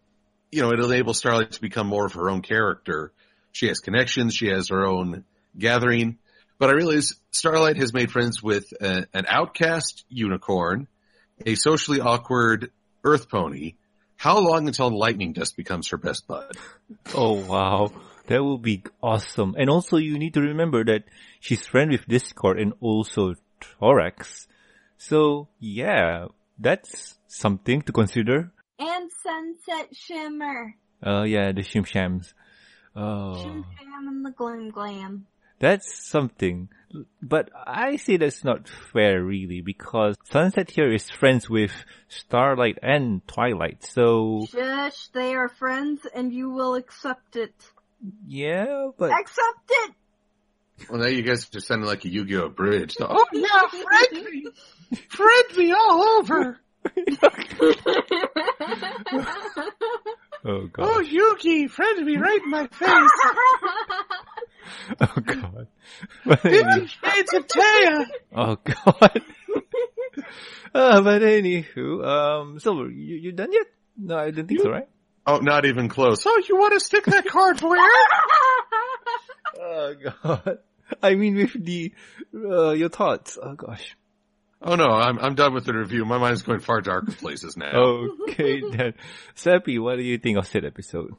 you 0.51 0.61
know, 0.61 0.71
it 0.71 0.79
enables 0.79 1.17
Starlight 1.17 1.53
to 1.53 1.61
become 1.61 1.87
more 1.87 2.05
of 2.05 2.13
her 2.13 2.29
own 2.29 2.41
character. 2.41 3.13
She 3.51 3.67
has 3.67 3.79
connections. 3.79 4.33
She 4.35 4.47
has 4.47 4.69
her 4.69 4.85
own 4.85 5.23
gathering. 5.57 6.17
But 6.57 6.69
I 6.69 6.73
realize 6.73 7.15
Starlight 7.31 7.77
has 7.77 7.93
made 7.93 8.11
friends 8.11 8.43
with 8.43 8.71
a, 8.81 9.05
an 9.13 9.25
outcast 9.27 10.03
unicorn, 10.09 10.87
a 11.45 11.55
socially 11.55 12.01
awkward 12.01 12.71
earth 13.03 13.29
pony. 13.29 13.75
How 14.17 14.39
long 14.39 14.67
until 14.67 14.89
Lightning 14.89 15.31
Dust 15.31 15.55
becomes 15.55 15.89
her 15.89 15.97
best 15.97 16.27
bud? 16.27 16.51
Oh 17.15 17.45
wow. 17.45 17.91
That 18.27 18.43
will 18.43 18.57
be 18.57 18.83
awesome. 19.01 19.55
And 19.57 19.69
also 19.69 19.95
you 19.95 20.19
need 20.19 20.33
to 20.33 20.41
remember 20.41 20.83
that 20.83 21.05
she's 21.39 21.65
friend 21.65 21.91
with 21.91 22.05
Discord 22.05 22.59
and 22.59 22.73
also 22.81 23.35
Thorax. 23.61 24.47
So 24.97 25.47
yeah, 25.59 26.27
that's 26.59 27.17
something 27.27 27.81
to 27.83 27.93
consider. 27.93 28.51
And 28.77 29.09
Sunset 29.23 29.95
Shimmer. 29.95 30.75
Uh 31.01 31.23
yeah, 31.23 31.53
the 31.53 31.61
Shim 31.63 31.85
Shams. 31.85 32.33
Oh. 32.95 33.35
Shim 33.37 33.63
Sham 33.77 34.07
and 34.07 34.25
the 34.25 34.31
Glam 34.31 34.69
Glam. 34.71 35.27
That's 35.59 36.09
something. 36.09 36.69
But 37.21 37.49
I 37.53 37.97
say 37.97 38.17
that's 38.17 38.43
not 38.43 38.67
fair 38.93 39.21
really 39.23 39.61
because 39.61 40.15
Sunset 40.31 40.71
here 40.71 40.91
is 40.91 41.07
friends 41.09 41.47
with 41.49 41.71
Starlight 42.07 42.79
and 42.81 43.21
Twilight. 43.27 43.83
So 43.83 44.47
Shush, 44.49 45.09
they 45.09 45.35
are 45.35 45.49
friends 45.49 46.07
and 46.15 46.33
you 46.33 46.49
will 46.49 46.75
accept 46.75 47.35
it. 47.35 47.53
yeah, 48.25 48.89
but 48.97 49.11
Accept 49.11 49.69
it! 49.69 49.91
Well, 50.89 51.01
now 51.01 51.07
you 51.07 51.21
guys 51.23 51.53
are 51.53 51.59
sounding 51.59 51.87
like 51.87 52.05
a 52.05 52.09
Yu-Gi-Oh 52.09 52.49
bridge. 52.49 52.95
Oh 53.01 53.25
yeah, 53.33 53.67
friend 53.67 54.25
me, 54.25 54.47
friend 55.09 55.57
me 55.57 55.73
all 55.73 56.01
over. 56.19 56.57
oh 60.45 60.67
god. 60.67 60.85
Oh 60.89 60.99
Yuki, 60.99 61.67
friend 61.67 62.05
me 62.05 62.17
right 62.17 62.41
in 62.41 62.49
my 62.49 62.67
face. 62.67 62.89
Oh 65.01 65.21
god. 65.21 65.67
But 66.25 66.45
anyway, 66.45 66.87
Shades 66.87 67.33
of 67.33 67.47
Taya. 67.47 68.05
oh 68.35 68.55
god. 68.55 69.21
uh, 70.73 71.01
but 71.01 71.21
anywho, 71.21 72.05
um, 72.05 72.59
Silver, 72.59 72.89
you, 72.89 73.15
you 73.15 73.31
done 73.31 73.51
yet? 73.51 73.67
No, 73.97 74.17
I 74.17 74.25
didn't 74.25 74.47
think 74.47 74.61
so, 74.61 74.69
right? 74.69 74.87
Oh, 75.25 75.37
not 75.37 75.65
even 75.65 75.89
close. 75.89 76.23
Oh, 76.25 76.41
you 76.47 76.57
want 76.57 76.73
to 76.73 76.79
stick 76.79 77.05
that 77.05 77.25
card 77.27 77.61
where? 77.61 77.79
Oh 79.59 79.95
god. 80.23 80.59
I 81.03 81.15
mean 81.15 81.35
with 81.35 81.65
the, 81.65 81.93
uh, 82.33 82.71
your 82.71 82.89
thoughts. 82.89 83.37
Oh 83.41 83.53
gosh. 83.53 83.95
Oh 84.61 84.75
no, 84.75 84.87
I'm 84.87 85.17
I'm 85.19 85.35
done 85.35 85.53
with 85.53 85.65
the 85.65 85.73
review. 85.73 86.03
My 86.05 86.17
mind's 86.17 86.41
going 86.41 86.59
far 86.59 86.81
darker 86.81 87.13
places 87.13 87.55
now. 87.55 87.71
Okay 88.29 88.61
then. 88.71 88.93
Seppi, 89.35 89.79
what 89.79 89.95
do 89.97 90.03
you 90.03 90.17
think 90.17 90.37
of 90.37 90.47
said 90.47 90.65
episode? 90.65 91.13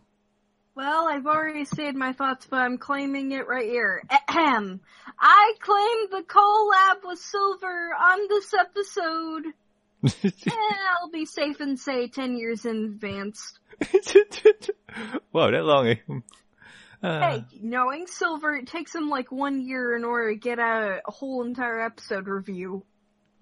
Well, 0.75 1.09
I've 1.09 1.27
already 1.27 1.65
said 1.65 1.95
my 1.95 2.13
thoughts, 2.13 2.47
but 2.49 2.59
I'm 2.59 2.79
claiming 2.79 3.33
it 3.33 3.47
right 3.47 3.69
here. 3.69 4.03
Ahem. 4.29 4.81
I 5.19 5.53
claim 5.61 6.11
the 6.11 6.27
collab 6.27 7.07
with 7.07 7.19
Silver 7.19 7.91
on 7.95 8.29
this 8.29 8.55
episode. 8.55 9.45
And 10.25 10.79
I'll 10.99 11.11
be 11.11 11.27
safe 11.27 11.61
and 11.61 11.79
say 11.79 12.09
10 12.09 12.39
years 12.39 12.65
in 12.65 12.85
advance. 12.87 13.59
wow, 15.33 15.51
that 15.51 15.63
long, 15.63 15.89
eh? 15.89 15.97
Uh, 17.03 17.21
Hey, 17.21 17.45
knowing 17.61 18.07
Silver, 18.07 18.57
it 18.57 18.67
takes 18.67 18.95
him 18.95 19.11
like 19.11 19.31
one 19.31 19.61
year 19.61 19.95
in 19.95 20.05
order 20.05 20.33
to 20.33 20.39
get 20.39 20.59
a, 20.59 21.01
a 21.07 21.11
whole 21.11 21.45
entire 21.45 21.83
episode 21.83 22.27
review. 22.29 22.83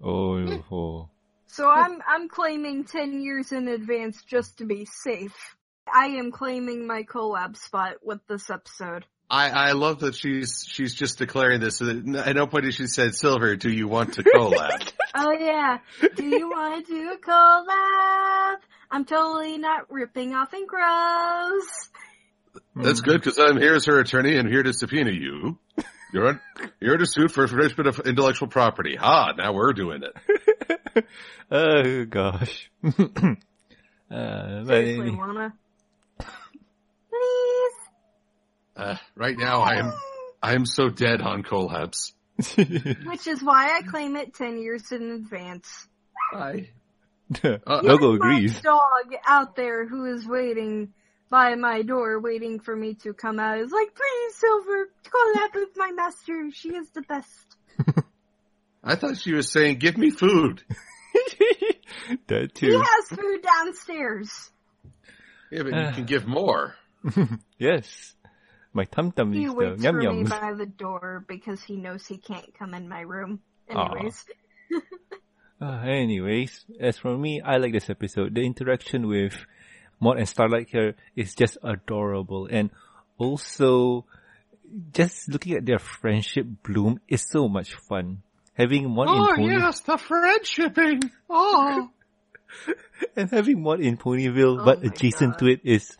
Oh, 0.03 0.63
oh. 0.71 1.09
So 1.47 1.69
I'm, 1.69 2.01
I'm 2.07 2.29
claiming 2.29 2.83
10 2.85 3.21
years 3.21 3.51
in 3.51 3.67
advance 3.67 4.21
just 4.23 4.59
to 4.59 4.65
be 4.65 4.85
safe. 4.85 5.35
I 5.91 6.07
am 6.07 6.31
claiming 6.31 6.85
my 6.85 7.03
collab 7.03 7.57
spot 7.57 7.95
with 8.03 8.19
this 8.27 8.49
episode. 8.49 9.05
I 9.31 9.49
I 9.49 9.71
love 9.73 9.99
that 9.99 10.15
she's 10.15 10.65
she's 10.67 10.95
just 10.95 11.19
declaring 11.19 11.59
this. 11.59 11.81
At 11.81 12.35
no 12.35 12.47
point 12.47 12.65
did 12.65 12.73
she 12.73 12.87
said, 12.87 13.13
"Silver, 13.13 13.55
do 13.55 13.69
you 13.69 13.87
want 13.87 14.13
to 14.13 14.23
collab?" 14.23 14.91
Oh 15.15 15.31
yeah. 15.31 15.79
Do 16.15 16.23
you 16.23 16.49
want 16.49 16.85
to 16.85 16.93
do 16.93 17.11
a 17.11 17.17
collab? 17.17 18.57
I'm 18.91 19.05
totally 19.05 19.57
not 19.57 19.91
ripping 19.91 20.35
off 20.35 20.53
and 20.53 20.67
gross. 20.67 21.89
That's 22.75 22.99
hmm. 22.99 23.05
good 23.05 23.21
because 23.21 23.39
I'm 23.39 23.57
here 23.57 23.73
as 23.73 23.85
her 23.85 23.99
attorney 23.99 24.37
and 24.37 24.47
here 24.47 24.61
to 24.61 24.71
subpoena 24.71 25.11
you. 25.11 25.57
You're 26.11 26.27
on, 26.27 26.41
you're 26.79 26.97
to 26.97 27.05
suit 27.05 27.31
for 27.31 27.43
infringement 27.43 27.87
of 27.87 27.99
intellectual 27.99 28.47
property. 28.47 28.95
Ha! 28.95 29.33
Now 29.37 29.53
we're 29.53 29.73
doing 29.73 30.01
it. 30.03 31.05
oh 31.51 32.05
gosh. 32.05 32.69
uh, 32.83 32.91
Seriously, 34.09 34.99
any- 35.01 35.15
wanna? 35.15 35.53
Please. 36.17 37.73
Uh, 38.75 38.95
right 39.15 39.37
now, 39.37 39.61
I 39.61 39.75
am 39.75 39.93
I 40.41 40.53
am 40.53 40.65
so 40.65 40.89
dead 40.89 41.21
on 41.21 41.43
collabs. 41.43 42.13
Which 42.55 43.27
is 43.27 43.43
why 43.43 43.77
I 43.77 43.81
claim 43.81 44.15
it 44.15 44.33
10 44.33 44.57
years 44.59 44.91
in 44.91 45.11
advance. 45.11 45.87
I 46.33 46.69
Logo 47.43 47.59
There's 47.63 48.15
agrees. 48.15 48.61
Dog 48.61 49.13
out 49.27 49.55
there 49.55 49.87
who 49.87 50.05
is 50.05 50.25
waiting 50.25 50.93
by 51.29 51.55
my 51.55 51.81
door, 51.81 52.19
waiting 52.19 52.59
for 52.59 52.75
me 52.75 52.95
to 52.95 53.13
come 53.13 53.39
out, 53.39 53.59
is 53.59 53.71
like, 53.71 53.93
please, 53.95 54.35
Silver, 54.35 54.89
collab 55.03 55.55
with 55.55 55.69
my 55.75 55.91
master. 55.91 56.49
She 56.51 56.69
is 56.69 56.89
the 56.89 57.01
best. 57.01 57.57
I 58.83 58.95
thought 58.95 59.17
she 59.17 59.33
was 59.33 59.51
saying, 59.51 59.79
"Give 59.79 59.97
me 59.97 60.09
food." 60.09 60.63
that 62.27 62.55
too. 62.55 62.67
He 62.67 62.73
has 62.73 63.19
food 63.19 63.41
downstairs. 63.41 64.51
Yeah, 65.51 65.63
but 65.63 65.73
you 65.73 65.93
can 65.93 66.05
give 66.05 66.27
more. 66.27 66.75
yes. 67.57 68.15
My 68.71 68.85
tum 68.85 69.11
tum 69.11 69.33
He 69.33 69.45
is 69.45 69.51
uh, 69.51 69.53
waits 69.55 69.83
yum 69.83 69.99
for 69.99 70.13
me 70.13 70.23
by 70.23 70.53
the 70.53 70.67
door 70.67 71.25
because 71.27 71.61
he 71.63 71.75
knows 71.75 72.05
he 72.05 72.17
can't 72.17 72.53
come 72.57 72.73
in 72.73 72.87
my 72.87 73.01
room. 73.01 73.39
Anyways. 73.67 74.25
Uh, 75.61 75.81
anyways, 75.83 76.63
as 76.79 76.97
for 76.97 77.17
me, 77.17 77.41
I 77.41 77.57
like 77.57 77.73
this 77.73 77.89
episode. 77.89 78.33
The 78.33 78.45
interaction 78.45 79.07
with 79.07 79.33
Maud 79.99 80.17
and 80.17 80.27
Starlight 80.27 80.69
here 80.69 80.95
is 81.15 81.35
just 81.35 81.57
adorable. 81.63 82.47
And 82.49 82.69
also, 83.17 84.05
just 84.93 85.29
looking 85.29 85.53
at 85.53 85.65
their 85.65 85.79
friendship 85.79 86.47
bloom 86.63 86.99
is 87.07 87.25
so 87.29 87.47
much 87.47 87.73
fun. 87.75 88.21
Having 88.53 88.89
Maud 88.89 89.07
Oh 89.09 89.29
in 89.29 89.35
Pony 89.35 89.55
Oh 89.55 89.59
yes, 89.59 89.79
the 89.81 89.93
friendshipping. 89.97 91.09
Oh, 91.29 91.89
and 93.15 93.29
having 93.31 93.61
Maud 93.61 93.79
in 93.79 93.97
Ponyville 93.97 94.61
Oh 94.61 94.65
but 94.65 94.83
adjacent 94.83 95.33
God. 95.33 95.39
to 95.39 95.45
it 95.47 95.61
is 95.63 95.97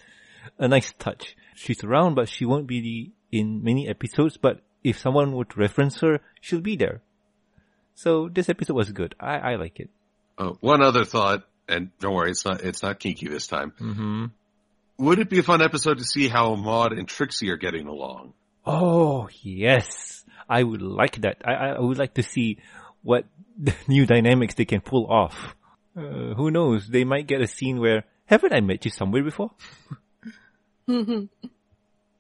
a 0.58 0.68
nice 0.68 0.94
touch. 1.00 1.36
She's 1.56 1.84
around 1.84 2.16
but 2.16 2.28
she 2.30 2.46
won't 2.46 2.68
be 2.68 3.12
in 3.32 3.64
many 3.64 3.88
episodes 3.88 4.38
but 4.38 4.62
if 4.84 4.98
someone 4.98 5.34
would 5.34 5.58
reference 5.58 6.00
her, 6.00 6.20
she'll 6.42 6.62
be 6.62 6.76
there. 6.76 7.02
So 7.96 8.30
this 8.30 8.50
episode 8.50 8.76
was 8.76 8.92
good. 8.92 9.14
I, 9.20 9.38
I 9.38 9.56
like 9.56 9.80
it. 9.80 9.90
oh 10.38 10.58
one 10.62 10.82
other 10.82 11.04
thought, 11.06 11.44
and 11.70 11.92
don't 12.00 12.14
worry, 12.14 12.32
it's 12.32 12.44
not 12.46 12.62
it's 12.62 12.82
not 12.84 13.00
kinky 13.00 13.28
this 13.28 13.48
time. 13.48 13.72
hmm 13.78 14.26
Would 14.98 15.20
it 15.20 15.30
be 15.30 15.40
a 15.40 15.44
fun 15.44 15.62
episode 15.62 16.00
to 16.00 16.04
see 16.04 16.28
how 16.28 16.56
Maud 16.56 16.92
and 16.94 17.08
Trixie 17.08 17.50
are 17.52 17.58
getting 17.58 17.88
along? 17.88 18.34
Oh, 18.66 19.30
yes. 19.42 20.24
I 20.50 20.62
would 20.64 20.82
like 20.82 21.22
that. 21.22 21.42
I, 21.46 21.54
I 21.54 21.80
would 21.80 21.98
like 21.98 22.16
to 22.16 22.24
see 22.24 22.58
what 23.02 23.26
new 23.88 24.06
dynamics 24.06 24.56
they 24.56 24.66
can 24.66 24.82
pull 24.82 25.08
off. 25.08 25.56
Uh, 25.96 26.34
who 26.36 26.52
knows? 26.52 26.88
They 26.88 27.04
might 27.04 27.28
get 27.28 27.42
a 27.42 27.48
scene 27.48 27.80
where, 27.80 28.04
haven't 28.26 28.54
I 28.54 28.62
met 28.62 28.86
you 28.86 28.92
somewhere 28.92 29.24
before? 29.24 29.52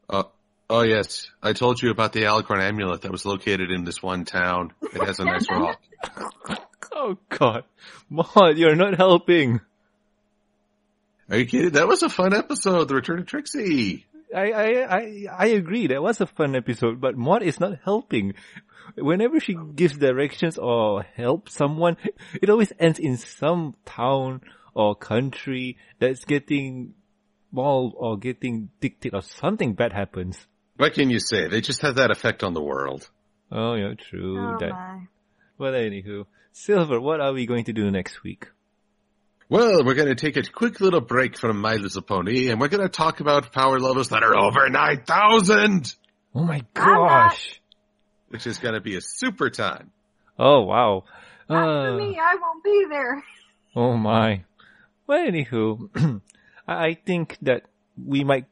Uh, 0.09 0.23
oh 0.69 0.81
yes, 0.81 1.29
I 1.41 1.53
told 1.53 1.81
you 1.81 1.89
about 1.91 2.13
the 2.13 2.21
Alicorn 2.23 2.61
amulet 2.61 3.01
that 3.01 3.11
was 3.11 3.25
located 3.25 3.71
in 3.71 3.83
this 3.83 4.01
one 4.01 4.25
town. 4.25 4.73
It 4.81 5.03
has 5.03 5.19
a 5.19 5.25
nice 5.25 5.47
rock. 5.49 5.79
Oh 7.01 7.17
god. 7.29 7.63
Maud, 8.09 8.57
you're 8.57 8.75
not 8.75 8.97
helping. 8.97 9.61
Are 11.29 11.37
you 11.37 11.45
kidding? 11.45 11.71
That 11.71 11.87
was 11.87 12.03
a 12.03 12.09
fun 12.09 12.33
episode. 12.33 12.89
The 12.89 12.95
Return 12.95 13.19
of 13.19 13.25
Trixie. 13.25 14.05
I, 14.35 14.51
I, 14.51 14.97
I, 14.97 15.25
I 15.31 15.45
agree. 15.47 15.87
That 15.87 16.03
was 16.03 16.19
a 16.19 16.27
fun 16.27 16.57
episode, 16.57 16.99
but 16.99 17.15
Maud 17.15 17.41
is 17.41 17.57
not 17.57 17.79
helping. 17.85 18.33
Whenever 18.97 19.39
she 19.39 19.55
gives 19.75 19.97
directions 19.97 20.57
or 20.57 21.03
helps 21.03 21.53
someone, 21.53 21.95
it 22.41 22.49
always 22.49 22.73
ends 22.77 22.99
in 22.99 23.15
some 23.15 23.75
town 23.85 24.41
or 24.73 24.93
country 24.93 25.77
that's 25.99 26.25
getting 26.25 26.95
mauled 27.49 27.93
or 27.95 28.17
getting 28.17 28.71
dictated 28.81 29.15
or 29.15 29.21
something 29.21 29.73
bad 29.73 29.93
happens. 29.93 30.37
What 30.75 30.95
can 30.95 31.09
you 31.09 31.19
say? 31.19 31.47
They 31.47 31.61
just 31.61 31.81
have 31.81 31.95
that 31.95 32.11
effect 32.11 32.43
on 32.43 32.53
the 32.53 32.61
world. 32.61 33.09
Oh 33.51 33.75
yeah, 33.75 33.93
true. 33.97 34.37
Oh 34.37 34.57
that. 34.59 34.69
my. 34.69 35.07
But 35.57 35.73
anywho, 35.73 36.25
Silver, 36.51 36.99
what 36.99 37.21
are 37.21 37.33
we 37.33 37.45
going 37.45 37.65
to 37.65 37.73
do 37.73 37.89
next 37.91 38.23
week? 38.23 38.47
Well, 39.47 39.83
we're 39.83 39.95
going 39.95 40.09
to 40.09 40.15
take 40.15 40.37
a 40.37 40.43
quick 40.43 40.79
little 40.79 41.01
break 41.01 41.37
from 41.37 41.59
My 41.59 41.75
Little 41.75 42.01
Pony, 42.03 42.49
and 42.49 42.59
we're 42.59 42.67
going 42.67 42.83
to 42.83 42.89
talk 42.89 43.19
about 43.19 43.51
power 43.51 43.79
levels 43.79 44.09
that 44.09 44.23
are 44.23 44.37
over 44.37 44.69
9,000! 44.69 45.95
Oh 46.35 46.43
my 46.43 46.55
I'm 46.55 46.59
not- 46.59 46.73
gosh! 46.73 47.61
Which 48.27 48.45
is 48.45 48.59
going 48.59 48.75
to 48.75 48.81
be 48.81 48.95
a 48.95 49.01
super 49.01 49.49
time. 49.49 49.89
Oh 50.37 50.61
wow. 50.61 51.03
Not 51.49 51.67
Uh, 51.67 51.85
for 51.85 51.97
me, 51.97 52.19
I 52.21 52.35
won't 52.39 52.63
be 52.63 52.85
there. 52.87 53.23
Oh 53.75 53.97
my. 53.97 54.43
Well, 55.07 55.25
anywho, 55.25 56.21
I 56.67 56.87
I 56.89 56.93
think 56.93 57.37
that 57.41 57.63
we 57.97 58.23
might 58.23 58.45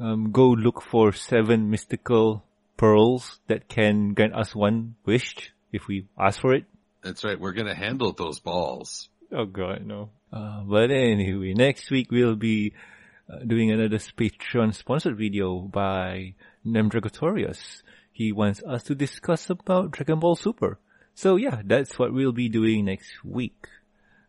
um, 0.00 0.32
go 0.32 0.48
look 0.50 0.82
for 0.82 1.12
seven 1.12 1.70
mystical 1.70 2.42
pearls 2.76 3.38
that 3.46 3.68
can 3.68 4.14
grant 4.14 4.34
us 4.34 4.52
one 4.54 4.96
wish 5.06 5.52
if 5.72 5.86
we 5.86 6.08
ask 6.18 6.40
for 6.40 6.52
it. 6.52 6.64
That's 7.02 7.24
right, 7.24 7.40
we're 7.40 7.52
going 7.52 7.66
to 7.66 7.74
handle 7.74 8.12
those 8.12 8.40
balls. 8.40 9.08
Oh 9.32 9.46
god, 9.46 9.86
no. 9.86 10.10
Uh, 10.32 10.62
but 10.62 10.90
anyway, 10.90 11.54
next 11.54 11.90
week 11.90 12.10
we'll 12.10 12.36
be 12.36 12.74
uh, 13.32 13.38
doing 13.46 13.70
another 13.70 13.98
Patreon 13.98 14.74
sponsored 14.74 15.16
video 15.16 15.60
by 15.60 16.34
Nemdragotorius. 16.66 17.82
He 18.12 18.32
wants 18.32 18.62
us 18.62 18.82
to 18.84 18.94
discuss 18.94 19.48
about 19.48 19.92
Dragon 19.92 20.18
Ball 20.18 20.36
Super. 20.36 20.78
So 21.14 21.36
yeah, 21.36 21.62
that's 21.64 21.98
what 21.98 22.12
we'll 22.12 22.32
be 22.32 22.48
doing 22.48 22.84
next 22.84 23.24
week. 23.24 23.66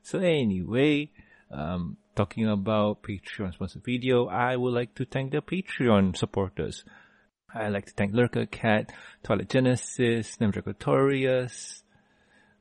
So 0.04 0.20
anyway, 0.20 1.12
um, 1.52 1.98
talking 2.16 2.48
about 2.48 3.04
Patreon 3.04 3.54
sponsored 3.54 3.84
video, 3.84 4.28
I 4.28 4.56
would 4.56 4.74
like 4.74 4.96
to 4.96 5.06
thank 5.06 5.32
the 5.32 5.42
Patreon 5.42 6.16
supporters. 6.16 6.84
I'd 7.54 7.70
like 7.70 7.88
to 7.88 7.94
thank 7.94 8.14
Lurker 8.14 8.46
Cat, 8.46 8.92
Twilight 9.24 9.50
Genesis, 9.50 10.38
Nemdragotorius, 10.38 11.82
uh, 11.82 11.91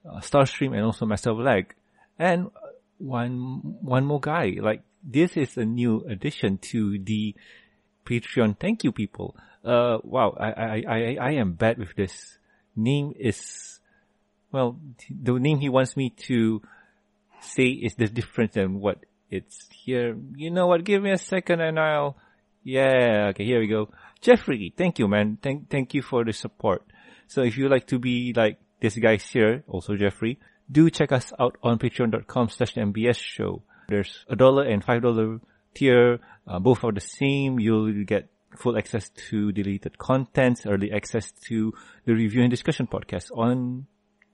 Starstream, 0.06 0.74
and 0.74 0.84
also 0.84 1.06
Master 1.06 1.32
Lag. 1.32 1.74
And 2.18 2.46
uh, 2.46 2.70
one, 2.98 3.78
one 3.80 4.04
more 4.04 4.20
guy, 4.20 4.56
like, 4.60 4.82
this 5.02 5.36
is 5.36 5.56
a 5.56 5.64
new 5.64 6.04
addition 6.08 6.58
to 6.58 6.98
the 6.98 7.34
Patreon. 8.04 8.58
Thank 8.58 8.84
you, 8.84 8.92
people. 8.92 9.36
Uh, 9.64 9.98
wow, 10.02 10.36
I, 10.38 10.50
I, 10.50 10.82
I, 10.88 11.16
I 11.20 11.30
am 11.32 11.52
bad 11.52 11.78
with 11.78 11.94
this. 11.96 12.38
Name 12.76 13.14
is, 13.18 13.80
well, 14.52 14.78
the 15.10 15.32
name 15.38 15.58
he 15.58 15.68
wants 15.68 15.96
me 15.96 16.10
to 16.28 16.62
say 17.40 17.64
is 17.64 17.94
the 17.94 18.08
different 18.08 18.52
than 18.52 18.80
what 18.80 18.98
it's 19.30 19.68
here. 19.70 20.16
You 20.36 20.50
know 20.50 20.66
what? 20.66 20.84
Give 20.84 21.02
me 21.02 21.12
a 21.12 21.18
second 21.18 21.60
and 21.60 21.78
I'll, 21.78 22.16
yeah, 22.62 23.28
okay, 23.30 23.44
here 23.44 23.60
we 23.60 23.68
go. 23.68 23.88
Jeffrey, 24.20 24.72
thank 24.76 24.98
you, 24.98 25.08
man. 25.08 25.38
Thank, 25.42 25.70
thank 25.70 25.94
you 25.94 26.02
for 26.02 26.24
the 26.24 26.32
support. 26.32 26.82
So 27.26 27.42
if 27.42 27.56
you 27.56 27.68
like 27.68 27.86
to 27.86 27.98
be 27.98 28.34
like 28.34 28.58
this 28.80 28.96
guy 28.96 29.16
here, 29.16 29.62
also 29.68 29.96
Jeffrey, 29.96 30.38
do 30.70 30.90
check 30.90 31.12
us 31.12 31.32
out 31.38 31.56
on 31.62 31.78
patreon.com 31.78 32.48
slash 32.48 32.74
MBS 32.74 33.16
show. 33.18 33.62
There's 33.88 34.24
a 34.28 34.36
dollar 34.36 34.64
and 34.64 34.84
five 34.84 35.02
dollar 35.02 35.40
tier. 35.74 36.20
Uh, 36.46 36.58
both 36.58 36.84
are 36.84 36.92
the 36.92 37.00
same. 37.00 37.58
You'll 37.58 38.04
get 38.04 38.28
full 38.56 38.76
access 38.76 39.10
to 39.30 39.52
deleted 39.52 39.98
content, 39.98 40.62
early 40.66 40.92
access 40.92 41.32
to 41.48 41.72
the 42.04 42.14
review 42.14 42.42
and 42.42 42.50
discussion 42.50 42.86
podcast 42.86 43.30
on 43.36 43.86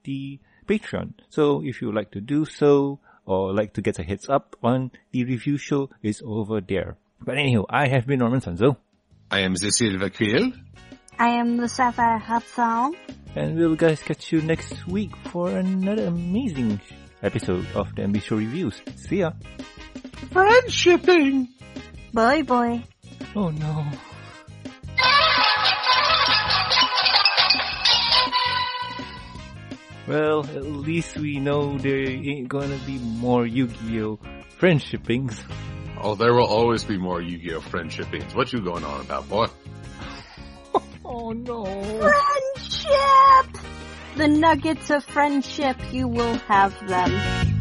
the 0.04 0.38
Patreon. 0.66 1.14
So 1.28 1.62
if 1.64 1.80
you 1.80 1.88
would 1.88 1.96
like 1.96 2.12
to 2.12 2.20
do 2.20 2.44
so 2.44 3.00
or 3.24 3.52
like 3.52 3.74
to 3.74 3.82
get 3.82 3.98
a 3.98 4.02
heads 4.02 4.28
up 4.28 4.56
on 4.62 4.90
the 5.12 5.24
review 5.24 5.58
show 5.58 5.90
is 6.02 6.22
over 6.24 6.60
there. 6.60 6.96
But 7.20 7.38
anyhow, 7.38 7.64
I 7.68 7.88
have 7.88 8.06
been 8.06 8.18
Norman 8.18 8.40
Sanzo 8.40 8.76
I 9.30 9.40
am 9.40 9.56
Silver 9.56 10.08
Quill. 10.10 10.52
I 11.18 11.28
am 11.30 11.56
the 11.56 11.68
Sapphire 11.68 12.18
Heart 12.18 12.92
and 13.34 13.56
we'll 13.56 13.74
guys 13.74 14.02
catch 14.02 14.32
you 14.32 14.42
next 14.42 14.86
week 14.86 15.16
for 15.32 15.50
another 15.50 16.06
amazing 16.06 16.80
episode 17.22 17.66
of 17.74 17.94
the 17.94 18.02
MB 18.02 18.22
Show 18.22 18.36
Reviews. 18.36 18.80
See 18.96 19.20
ya! 19.20 19.32
Friendshipping! 20.32 21.48
Boy, 22.12 22.42
boy. 22.42 22.82
Oh 23.34 23.50
no. 23.50 23.86
Well, 30.06 30.44
at 30.44 30.64
least 30.64 31.18
we 31.18 31.40
know 31.40 31.78
there 31.78 32.08
ain't 32.08 32.48
gonna 32.48 32.78
be 32.86 32.98
more 32.98 33.46
Yu-Gi-Oh! 33.46 34.18
friendshipings. 34.60 35.42
Oh, 36.00 36.14
there 36.14 36.32
will 36.32 36.46
always 36.46 36.84
be 36.84 36.96
more 36.96 37.20
Yu-Gi-Oh! 37.20 37.60
friendshipings. 37.60 38.34
What 38.34 38.52
you 38.52 38.60
going 38.60 38.84
on 38.84 39.00
about, 39.00 39.28
boy? 39.28 39.46
Oh 41.08 41.30
no. 41.30 41.64
Friendship! 41.64 43.62
The 44.16 44.26
nuggets 44.26 44.90
of 44.90 45.04
friendship, 45.04 45.76
you 45.92 46.08
will 46.08 46.34
have 46.48 46.74
them. 46.88 47.55